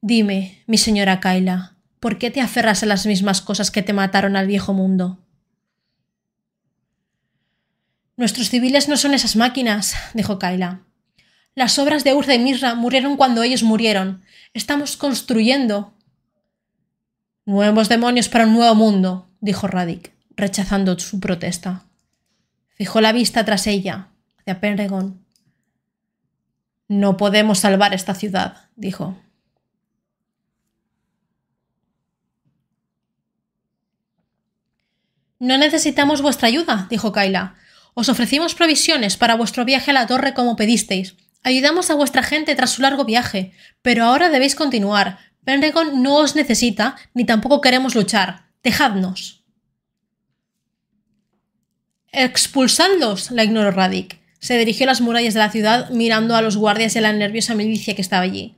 Dime, 0.00 0.62
mi 0.66 0.78
señora 0.78 1.20
Kaila, 1.20 1.76
¿por 2.00 2.16
qué 2.16 2.30
te 2.30 2.40
aferras 2.40 2.82
a 2.82 2.86
las 2.86 3.04
mismas 3.04 3.42
cosas 3.42 3.70
que 3.70 3.82
te 3.82 3.92
mataron 3.92 4.36
al 4.36 4.46
viejo 4.46 4.72
mundo? 4.72 5.18
Nuestros 8.16 8.48
civiles 8.48 8.88
no 8.88 8.96
son 8.96 9.12
esas 9.12 9.36
máquinas, 9.36 9.94
dijo 10.14 10.38
Kaila. 10.38 10.80
Las 11.54 11.78
obras 11.78 12.04
de 12.04 12.14
Urza 12.14 12.34
y 12.34 12.38
Misra 12.38 12.74
murieron 12.74 13.18
cuando 13.18 13.42
ellos 13.42 13.62
murieron. 13.62 14.22
Estamos 14.54 14.96
construyendo. 14.96 15.92
Nuevos 17.44 17.90
demonios 17.90 18.30
para 18.30 18.46
un 18.46 18.54
nuevo 18.54 18.74
mundo, 18.74 19.28
dijo 19.40 19.66
Radik 19.66 20.15
rechazando 20.36 20.98
su 20.98 21.20
protesta. 21.20 21.84
Fijó 22.68 23.00
la 23.00 23.12
vista 23.12 23.44
tras 23.44 23.66
ella, 23.66 24.08
hacia 24.38 24.60
Penregon. 24.60 25.24
No 26.88 27.16
podemos 27.16 27.58
salvar 27.58 27.94
esta 27.94 28.14
ciudad, 28.14 28.68
dijo. 28.76 29.16
No 35.38 35.58
necesitamos 35.58 36.22
vuestra 36.22 36.48
ayuda, 36.48 36.86
dijo 36.88 37.12
Kaila. 37.12 37.56
Os 37.94 38.08
ofrecimos 38.08 38.54
provisiones 38.54 39.16
para 39.16 39.34
vuestro 39.34 39.64
viaje 39.64 39.90
a 39.90 39.94
la 39.94 40.06
torre 40.06 40.34
como 40.34 40.56
pedisteis. 40.56 41.16
Ayudamos 41.42 41.90
a 41.90 41.94
vuestra 41.94 42.22
gente 42.22 42.54
tras 42.54 42.70
su 42.70 42.82
largo 42.82 43.04
viaje, 43.04 43.52
pero 43.82 44.04
ahora 44.04 44.30
debéis 44.30 44.54
continuar. 44.54 45.18
Penregon 45.44 46.02
no 46.02 46.16
os 46.16 46.34
necesita, 46.34 46.96
ni 47.14 47.24
tampoco 47.24 47.60
queremos 47.60 47.94
luchar. 47.94 48.46
Dejadnos. 48.62 49.35
Expulsadlos, 52.18 53.30
la 53.30 53.44
ignoró 53.44 53.72
Radik. 53.72 54.18
Se 54.38 54.56
dirigió 54.56 54.84
a 54.84 54.86
las 54.86 55.02
murallas 55.02 55.34
de 55.34 55.40
la 55.40 55.50
ciudad 55.50 55.90
mirando 55.90 56.34
a 56.34 56.40
los 56.40 56.56
guardias 56.56 56.94
y 56.94 56.98
a 56.98 57.02
la 57.02 57.12
nerviosa 57.12 57.54
milicia 57.54 57.94
que 57.94 58.00
estaba 58.00 58.22
allí. 58.22 58.56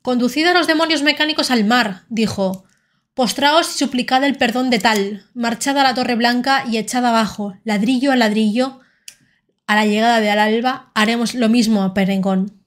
Conducid 0.00 0.46
a 0.46 0.54
los 0.54 0.66
demonios 0.66 1.02
mecánicos 1.02 1.50
al 1.50 1.66
mar, 1.66 2.04
dijo. 2.08 2.64
Postraos 3.12 3.74
y 3.74 3.78
suplicad 3.78 4.24
el 4.24 4.36
perdón 4.38 4.70
de 4.70 4.78
tal. 4.78 5.26
Marchad 5.34 5.76
a 5.76 5.82
la 5.82 5.92
Torre 5.92 6.14
Blanca 6.14 6.64
y 6.66 6.78
echad 6.78 7.04
abajo, 7.04 7.58
ladrillo 7.62 8.10
a 8.10 8.16
ladrillo. 8.16 8.80
A 9.66 9.74
la 9.74 9.84
llegada 9.84 10.20
de 10.20 10.30
alba 10.30 10.90
haremos 10.94 11.34
lo 11.34 11.50
mismo 11.50 11.82
a 11.82 11.92
Perengón. 11.92 12.58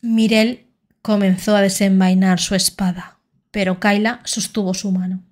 Mirel 0.00 0.68
comenzó 1.02 1.54
a 1.54 1.60
desenvainar 1.60 2.40
su 2.40 2.54
espada, 2.54 3.18
pero 3.50 3.78
Kaila 3.78 4.22
sostuvo 4.24 4.72
su 4.72 4.90
mano. 4.90 5.22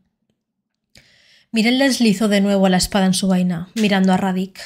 Mirel 1.54 1.78
deslizó 1.78 2.26
de 2.26 2.40
nuevo 2.40 2.68
la 2.68 2.78
espada 2.78 3.06
en 3.06 3.14
su 3.14 3.28
vaina, 3.28 3.68
mirando 3.76 4.12
a 4.12 4.16
Radik. 4.16 4.58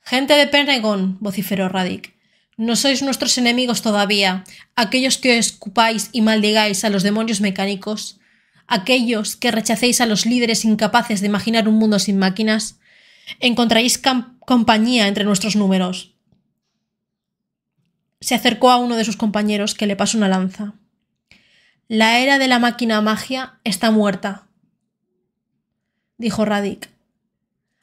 Gente 0.00 0.32
de 0.32 0.46
Penegon, 0.46 1.18
vociferó 1.20 1.68
Radik. 1.68 2.14
No 2.56 2.74
sois 2.74 3.02
nuestros 3.02 3.36
enemigos 3.36 3.82
todavía, 3.82 4.44
aquellos 4.74 5.18
que 5.18 5.36
escupáis 5.36 6.08
y 6.12 6.22
maldigáis 6.22 6.86
a 6.86 6.88
los 6.88 7.02
demonios 7.02 7.42
mecánicos, 7.42 8.18
aquellos 8.66 9.36
que 9.36 9.50
rechacéis 9.50 10.00
a 10.00 10.06
los 10.06 10.24
líderes 10.24 10.64
incapaces 10.64 11.20
de 11.20 11.26
imaginar 11.26 11.68
un 11.68 11.74
mundo 11.74 11.98
sin 11.98 12.16
máquinas, 12.16 12.78
encontraréis 13.40 14.00
compañía 14.40 15.06
entre 15.06 15.24
nuestros 15.24 15.54
números. 15.54 16.14
Se 18.22 18.34
acercó 18.34 18.70
a 18.70 18.78
uno 18.78 18.96
de 18.96 19.04
sus 19.04 19.18
compañeros 19.18 19.74
que 19.74 19.86
le 19.86 19.96
pasó 19.96 20.16
una 20.16 20.28
lanza. 20.28 20.72
La 21.88 22.20
era 22.20 22.38
de 22.38 22.48
la 22.48 22.58
máquina 22.58 23.02
magia 23.02 23.60
está 23.64 23.90
muerta, 23.90 24.46
dijo 26.22 26.44
Radik, 26.44 26.88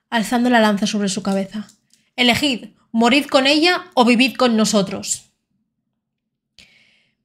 alzando 0.10 0.50
la 0.50 0.62
lanza 0.62 0.88
sobre 0.88 1.10
su 1.10 1.22
cabeza. 1.22 1.68
Elegid, 2.16 2.70
morid 2.92 3.26
con 3.26 3.46
ella 3.46 3.92
o 3.94 4.06
vivid 4.06 4.36
con 4.36 4.56
nosotros. 4.56 5.26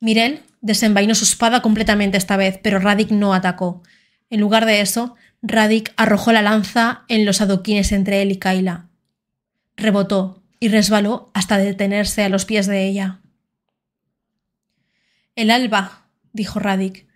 Mirel 0.00 0.42
desenvainó 0.60 1.14
su 1.14 1.24
espada 1.24 1.62
completamente 1.62 2.18
esta 2.18 2.36
vez, 2.36 2.58
pero 2.62 2.80
Radik 2.80 3.10
no 3.10 3.32
atacó. 3.32 3.82
En 4.28 4.40
lugar 4.40 4.66
de 4.66 4.80
eso, 4.80 5.14
Radik 5.40 5.92
arrojó 5.96 6.32
la 6.32 6.42
lanza 6.42 7.04
en 7.08 7.24
los 7.24 7.40
adoquines 7.40 7.92
entre 7.92 8.20
él 8.20 8.32
y 8.32 8.38
Kaila. 8.38 8.88
Rebotó 9.76 10.42
y 10.58 10.68
resbaló 10.68 11.30
hasta 11.32 11.58
detenerse 11.58 12.24
a 12.24 12.28
los 12.28 12.45
pies 12.45 12.66
de 12.66 12.86
ella. 12.86 13.20
El 15.36 15.53
alba, 15.53 16.08
dijo 16.32 16.58
Radik. 16.58 17.07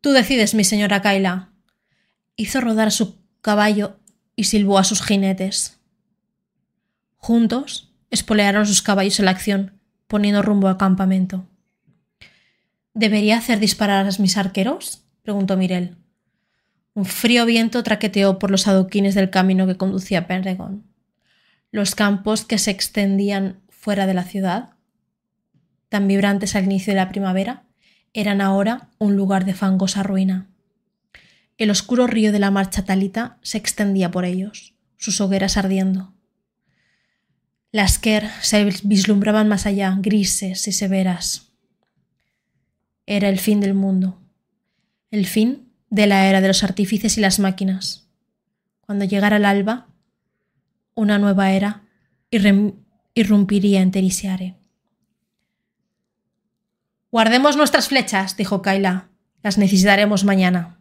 Tú 0.00 0.12
decides, 0.12 0.54
mi 0.54 0.62
señora 0.62 1.02
Kaila. 1.02 1.50
Hizo 2.36 2.60
rodar 2.60 2.92
su 2.92 3.18
caballo 3.48 3.98
y 4.36 4.44
silbó 4.44 4.76
a 4.78 4.84
sus 4.84 5.02
jinetes. 5.02 5.80
Juntos 7.16 7.90
espolearon 8.10 8.66
sus 8.66 8.82
caballos 8.82 9.18
en 9.20 9.24
la 9.24 9.30
acción, 9.30 9.80
poniendo 10.06 10.42
rumbo 10.42 10.68
al 10.68 10.76
campamento. 10.76 11.46
¿Debería 12.92 13.38
hacer 13.38 13.58
disparar 13.58 14.06
a 14.06 14.10
mis 14.20 14.36
arqueros? 14.36 15.06
preguntó 15.22 15.56
Mirel. 15.56 15.96
Un 16.92 17.06
frío 17.06 17.46
viento 17.46 17.82
traqueteó 17.82 18.38
por 18.38 18.50
los 18.50 18.68
adoquines 18.68 19.14
del 19.14 19.30
camino 19.30 19.66
que 19.66 19.78
conducía 19.78 20.18
a 20.18 20.26
Penregon. 20.26 20.84
Los 21.70 21.94
campos 21.94 22.44
que 22.44 22.58
se 22.58 22.70
extendían 22.70 23.60
fuera 23.70 24.06
de 24.06 24.12
la 24.12 24.24
ciudad, 24.24 24.74
tan 25.88 26.06
vibrantes 26.06 26.54
al 26.54 26.64
inicio 26.64 26.92
de 26.92 26.98
la 26.98 27.08
primavera, 27.08 27.62
eran 28.12 28.42
ahora 28.42 28.90
un 28.98 29.16
lugar 29.16 29.46
de 29.46 29.54
fangosa 29.54 30.02
ruina. 30.02 30.48
El 31.58 31.70
oscuro 31.70 32.06
río 32.06 32.30
de 32.30 32.38
la 32.38 32.52
marcha 32.52 32.84
talita 32.84 33.38
se 33.42 33.58
extendía 33.58 34.12
por 34.12 34.24
ellos, 34.24 34.74
sus 34.96 35.20
hogueras 35.20 35.56
ardiendo. 35.56 36.14
Las 37.72 37.98
Ker 37.98 38.30
se 38.40 38.64
vislumbraban 38.84 39.48
más 39.48 39.66
allá, 39.66 39.96
grises 40.00 40.68
y 40.68 40.72
severas. 40.72 41.50
Era 43.06 43.28
el 43.28 43.40
fin 43.40 43.60
del 43.60 43.74
mundo, 43.74 44.22
el 45.10 45.26
fin 45.26 45.72
de 45.90 46.06
la 46.06 46.26
era 46.28 46.40
de 46.40 46.48
los 46.48 46.62
artífices 46.62 47.18
y 47.18 47.20
las 47.20 47.40
máquinas. 47.40 48.08
Cuando 48.80 49.04
llegara 49.04 49.36
el 49.36 49.44
alba, 49.44 49.88
una 50.94 51.18
nueva 51.18 51.50
era 51.50 51.82
irrumpiría 53.14 53.80
en 53.80 53.90
Terisiare. 53.90 54.54
Guardemos 57.10 57.56
nuestras 57.56 57.88
flechas, 57.88 58.36
dijo 58.36 58.62
Kaila. 58.62 59.08
Las 59.42 59.58
necesitaremos 59.58 60.24
mañana. 60.24 60.77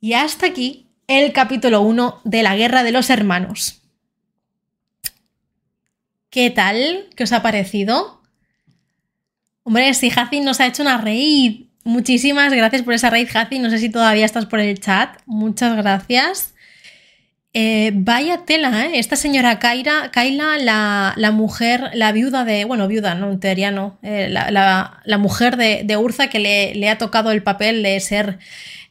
Y 0.00 0.12
hasta 0.12 0.46
aquí 0.46 0.86
el 1.08 1.32
capítulo 1.32 1.80
1 1.80 2.20
de 2.24 2.42
la 2.42 2.54
Guerra 2.56 2.82
de 2.84 2.92
los 2.92 3.10
Hermanos. 3.10 3.82
¿Qué 6.30 6.50
tal? 6.50 7.06
¿Qué 7.16 7.24
os 7.24 7.32
ha 7.32 7.42
parecido? 7.42 8.22
Hombre, 9.64 9.92
si 9.94 10.10
Hazi 10.14 10.40
nos 10.40 10.60
ha 10.60 10.66
hecho 10.66 10.82
una 10.82 10.98
raid. 10.98 11.66
Muchísimas 11.84 12.52
gracias 12.52 12.82
por 12.82 12.94
esa 12.94 13.10
raid, 13.10 13.28
Hazi. 13.34 13.58
No 13.58 13.70
sé 13.70 13.78
si 13.78 13.88
todavía 13.88 14.24
estás 14.24 14.46
por 14.46 14.60
el 14.60 14.78
chat. 14.78 15.18
Muchas 15.26 15.76
gracias. 15.76 16.54
Eh, 17.54 17.90
vaya 17.94 18.44
tela, 18.44 18.86
¿eh? 18.86 18.98
Esta 18.98 19.16
señora 19.16 19.58
Kaira, 19.58 20.10
Kaila, 20.12 20.58
la, 21.16 21.30
mujer, 21.32 21.90
la 21.94 22.12
viuda 22.12 22.44
de. 22.44 22.64
Bueno, 22.64 22.86
viuda, 22.86 23.14
no, 23.14 23.32
en 23.32 23.40
teoría 23.40 23.70
no. 23.70 23.98
Eh, 24.02 24.28
la, 24.30 25.18
mujer 25.18 25.56
de, 25.56 25.96
Urza 25.96 26.28
que 26.28 26.38
le, 26.38 26.88
ha 26.88 26.98
tocado 26.98 27.32
el 27.32 27.42
papel 27.42 27.82
de 27.82 27.98
ser 28.00 28.38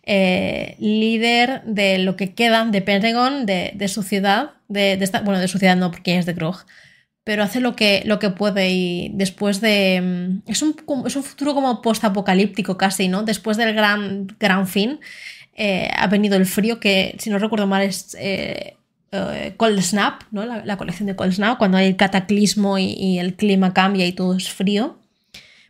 eh, 0.10 0.76
líder 0.80 1.62
de 1.66 2.00
lo 2.00 2.16
que 2.16 2.34
queda 2.34 2.66
de 2.66 2.82
Pentagon, 2.82 3.46
de, 3.46 3.88
su 3.88 4.02
ciudad. 4.02 4.52
De, 4.70 4.94
esta, 4.94 5.22
bueno, 5.22 5.40
de 5.40 5.48
su 5.48 5.60
ciudad 5.60 5.76
no, 5.76 5.92
porque 5.92 6.18
es 6.18 6.26
de 6.26 6.34
Krog. 6.34 6.66
Pero 7.24 7.44
hace 7.44 7.60
lo 7.60 7.76
que, 7.76 8.04
lo 8.06 8.18
que 8.20 8.30
puede 8.30 8.70
y 8.70 9.12
después 9.14 9.60
de. 9.60 10.02
Mm, 10.02 10.50
es 10.50 10.62
un, 10.62 10.76
es 11.06 11.16
un 11.16 11.24
futuro 11.24 11.54
como 11.54 11.82
post-apocalíptico 11.82 12.78
casi, 12.78 13.10
¿no? 13.10 13.24
Después 13.24 13.58
del 13.58 13.76
gran, 13.76 14.28
gran 14.40 14.66
fin. 14.66 15.00
Eh, 15.58 15.90
ha 15.94 16.08
venido 16.08 16.38
el 16.38 16.46
frío, 16.46 16.80
que 16.80 17.16
si 17.20 17.30
no 17.30 17.38
recuerdo 17.38 17.68
mal 17.68 17.82
es 17.82 18.16
eh, 18.20 18.78
eh, 19.12 19.54
Cold 19.58 19.82
Snap, 19.82 20.22
¿no? 20.32 20.46
La, 20.46 20.78
colección 20.78 21.08
de 21.08 21.16
Cold 21.16 21.34
Snap, 21.34 21.58
cuando 21.58 21.78
hay 21.78 21.96
cataclismo 21.96 22.78
y, 22.78 23.20
el 23.20 23.34
clima 23.34 23.74
cambia 23.74 24.06
y 24.06 24.14
todo 24.14 24.38
es 24.38 24.50
frío. 24.50 25.00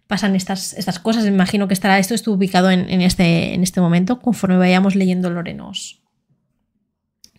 Pasan 0.07 0.35
estas, 0.35 0.73
estas 0.73 0.99
cosas. 0.99 1.25
Imagino 1.25 1.67
que 1.67 1.73
estará 1.73 1.99
esto 1.99 2.15
estuvo 2.15 2.35
ubicado 2.35 2.71
en, 2.71 3.01
este, 3.01 3.53
en 3.53 3.63
este 3.63 3.81
momento. 3.81 4.19
Conforme 4.19 4.57
vayamos 4.57 4.95
leyendo 4.95 5.29
Lorenos, 5.29 6.01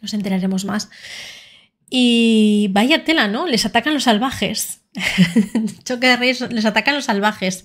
nos 0.00 0.14
enteraremos 0.14 0.64
más. 0.64 0.90
Y 1.90 2.68
vaya 2.72 3.04
tela, 3.04 3.28
¿no? 3.28 3.46
Les 3.46 3.64
atacan 3.64 3.94
los 3.94 4.04
salvajes. 4.04 4.82
Choque 5.84 6.08
de 6.08 6.16
reyes, 6.16 6.40
les 6.52 6.64
atacan 6.64 6.94
los 6.94 7.06
salvajes. 7.06 7.64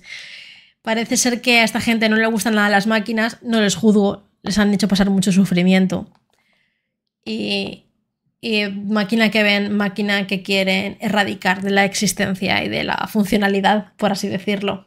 Parece 0.82 1.16
ser 1.16 1.40
que 1.40 1.60
a 1.60 1.64
esta 1.64 1.80
gente 1.80 2.08
no 2.08 2.16
le 2.16 2.26
gustan 2.26 2.54
nada 2.54 2.68
las 2.68 2.86
máquinas, 2.86 3.38
no 3.42 3.60
les 3.60 3.74
juzgo, 3.74 4.28
les 4.42 4.58
han 4.58 4.72
hecho 4.72 4.88
pasar 4.88 5.10
mucho 5.10 5.32
sufrimiento. 5.32 6.06
Y, 7.24 7.84
máquina 8.84 9.30
que 9.30 9.42
ven, 9.42 9.74
máquina 9.74 10.26
que 10.26 10.42
quieren 10.42 10.98
erradicar 11.00 11.62
de 11.62 11.70
la 11.70 11.86
existencia 11.86 12.62
y 12.62 12.68
de 12.68 12.84
la 12.84 13.08
funcionalidad, 13.10 13.94
por 13.96 14.12
así 14.12 14.28
decirlo. 14.28 14.86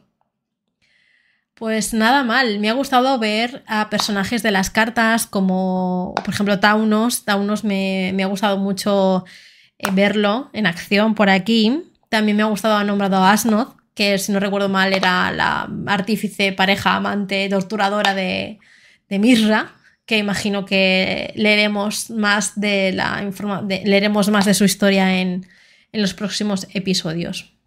Pues 1.58 1.92
nada 1.92 2.22
mal, 2.22 2.60
me 2.60 2.70
ha 2.70 2.72
gustado 2.72 3.18
ver 3.18 3.64
a 3.66 3.90
personajes 3.90 4.44
de 4.44 4.52
las 4.52 4.70
cartas 4.70 5.26
como, 5.26 6.14
por 6.24 6.32
ejemplo, 6.32 6.60
Taunos. 6.60 7.24
Taunos 7.24 7.64
me, 7.64 8.12
me 8.14 8.22
ha 8.22 8.26
gustado 8.26 8.58
mucho 8.58 9.24
eh, 9.78 9.90
verlo 9.92 10.50
en 10.52 10.68
acción 10.68 11.16
por 11.16 11.28
aquí. 11.28 11.82
También 12.10 12.36
me 12.36 12.44
ha 12.44 12.46
gustado, 12.46 12.76
ha 12.76 12.84
nombrado 12.84 13.16
a 13.16 13.32
Asnoth, 13.32 13.74
que 13.94 14.18
si 14.18 14.30
no 14.30 14.38
recuerdo 14.38 14.68
mal 14.68 14.92
era 14.92 15.32
la 15.32 15.68
artífice, 15.88 16.52
pareja, 16.52 16.94
amante, 16.94 17.48
torturadora 17.48 18.14
de, 18.14 18.60
de 19.08 19.18
Mirra, 19.18 19.72
que 20.06 20.16
imagino 20.16 20.64
que 20.64 21.32
leeremos 21.34 22.08
más 22.10 22.58
de 22.60 22.92
la 22.92 23.28
leeremos 23.84 24.30
más 24.30 24.44
de 24.44 24.54
su 24.54 24.64
historia 24.64 25.20
en, 25.20 25.44
en 25.90 26.02
los 26.02 26.14
próximos 26.14 26.68
episodios. 26.72 27.57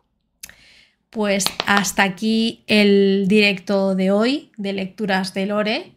Pues 1.11 1.43
hasta 1.67 2.03
aquí 2.03 2.63
el 2.67 3.25
directo 3.27 3.95
de 3.95 4.11
hoy 4.11 4.49
de 4.55 4.71
lecturas 4.71 5.33
de 5.33 5.45
Lore. 5.45 5.91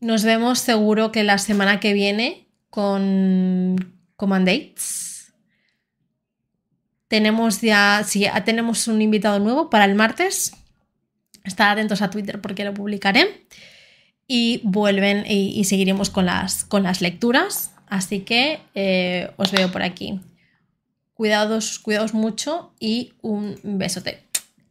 Nos 0.00 0.22
vemos 0.22 0.58
seguro 0.58 1.12
que 1.12 1.24
la 1.24 1.38
semana 1.38 1.80
que 1.80 1.94
viene 1.94 2.46
con 2.68 3.96
Commandates. 4.16 5.32
Tenemos 7.08 7.62
ya, 7.62 8.02
sí, 8.04 8.26
tenemos 8.44 8.86
un 8.86 9.00
invitado 9.00 9.38
nuevo 9.38 9.70
para 9.70 9.86
el 9.86 9.94
martes. 9.94 10.52
Estad 11.42 11.70
atentos 11.70 12.02
a 12.02 12.10
Twitter 12.10 12.42
porque 12.42 12.66
lo 12.66 12.74
publicaré 12.74 13.46
y 14.28 14.60
vuelven 14.62 15.24
y, 15.26 15.64
seguiremos 15.64 16.10
con 16.10 16.26
las, 16.26 16.66
con 16.66 16.82
las 16.82 17.00
lecturas. 17.00 17.74
Así 17.86 18.20
que 18.20 18.60
eh, 18.74 19.30
os 19.38 19.52
veo 19.52 19.72
por 19.72 19.82
aquí. 19.82 20.20
Cuidados, 21.14 21.78
cuidados 21.78 22.12
mucho 22.12 22.74
y 22.78 23.14
un 23.22 23.58
besote. 23.62 24.23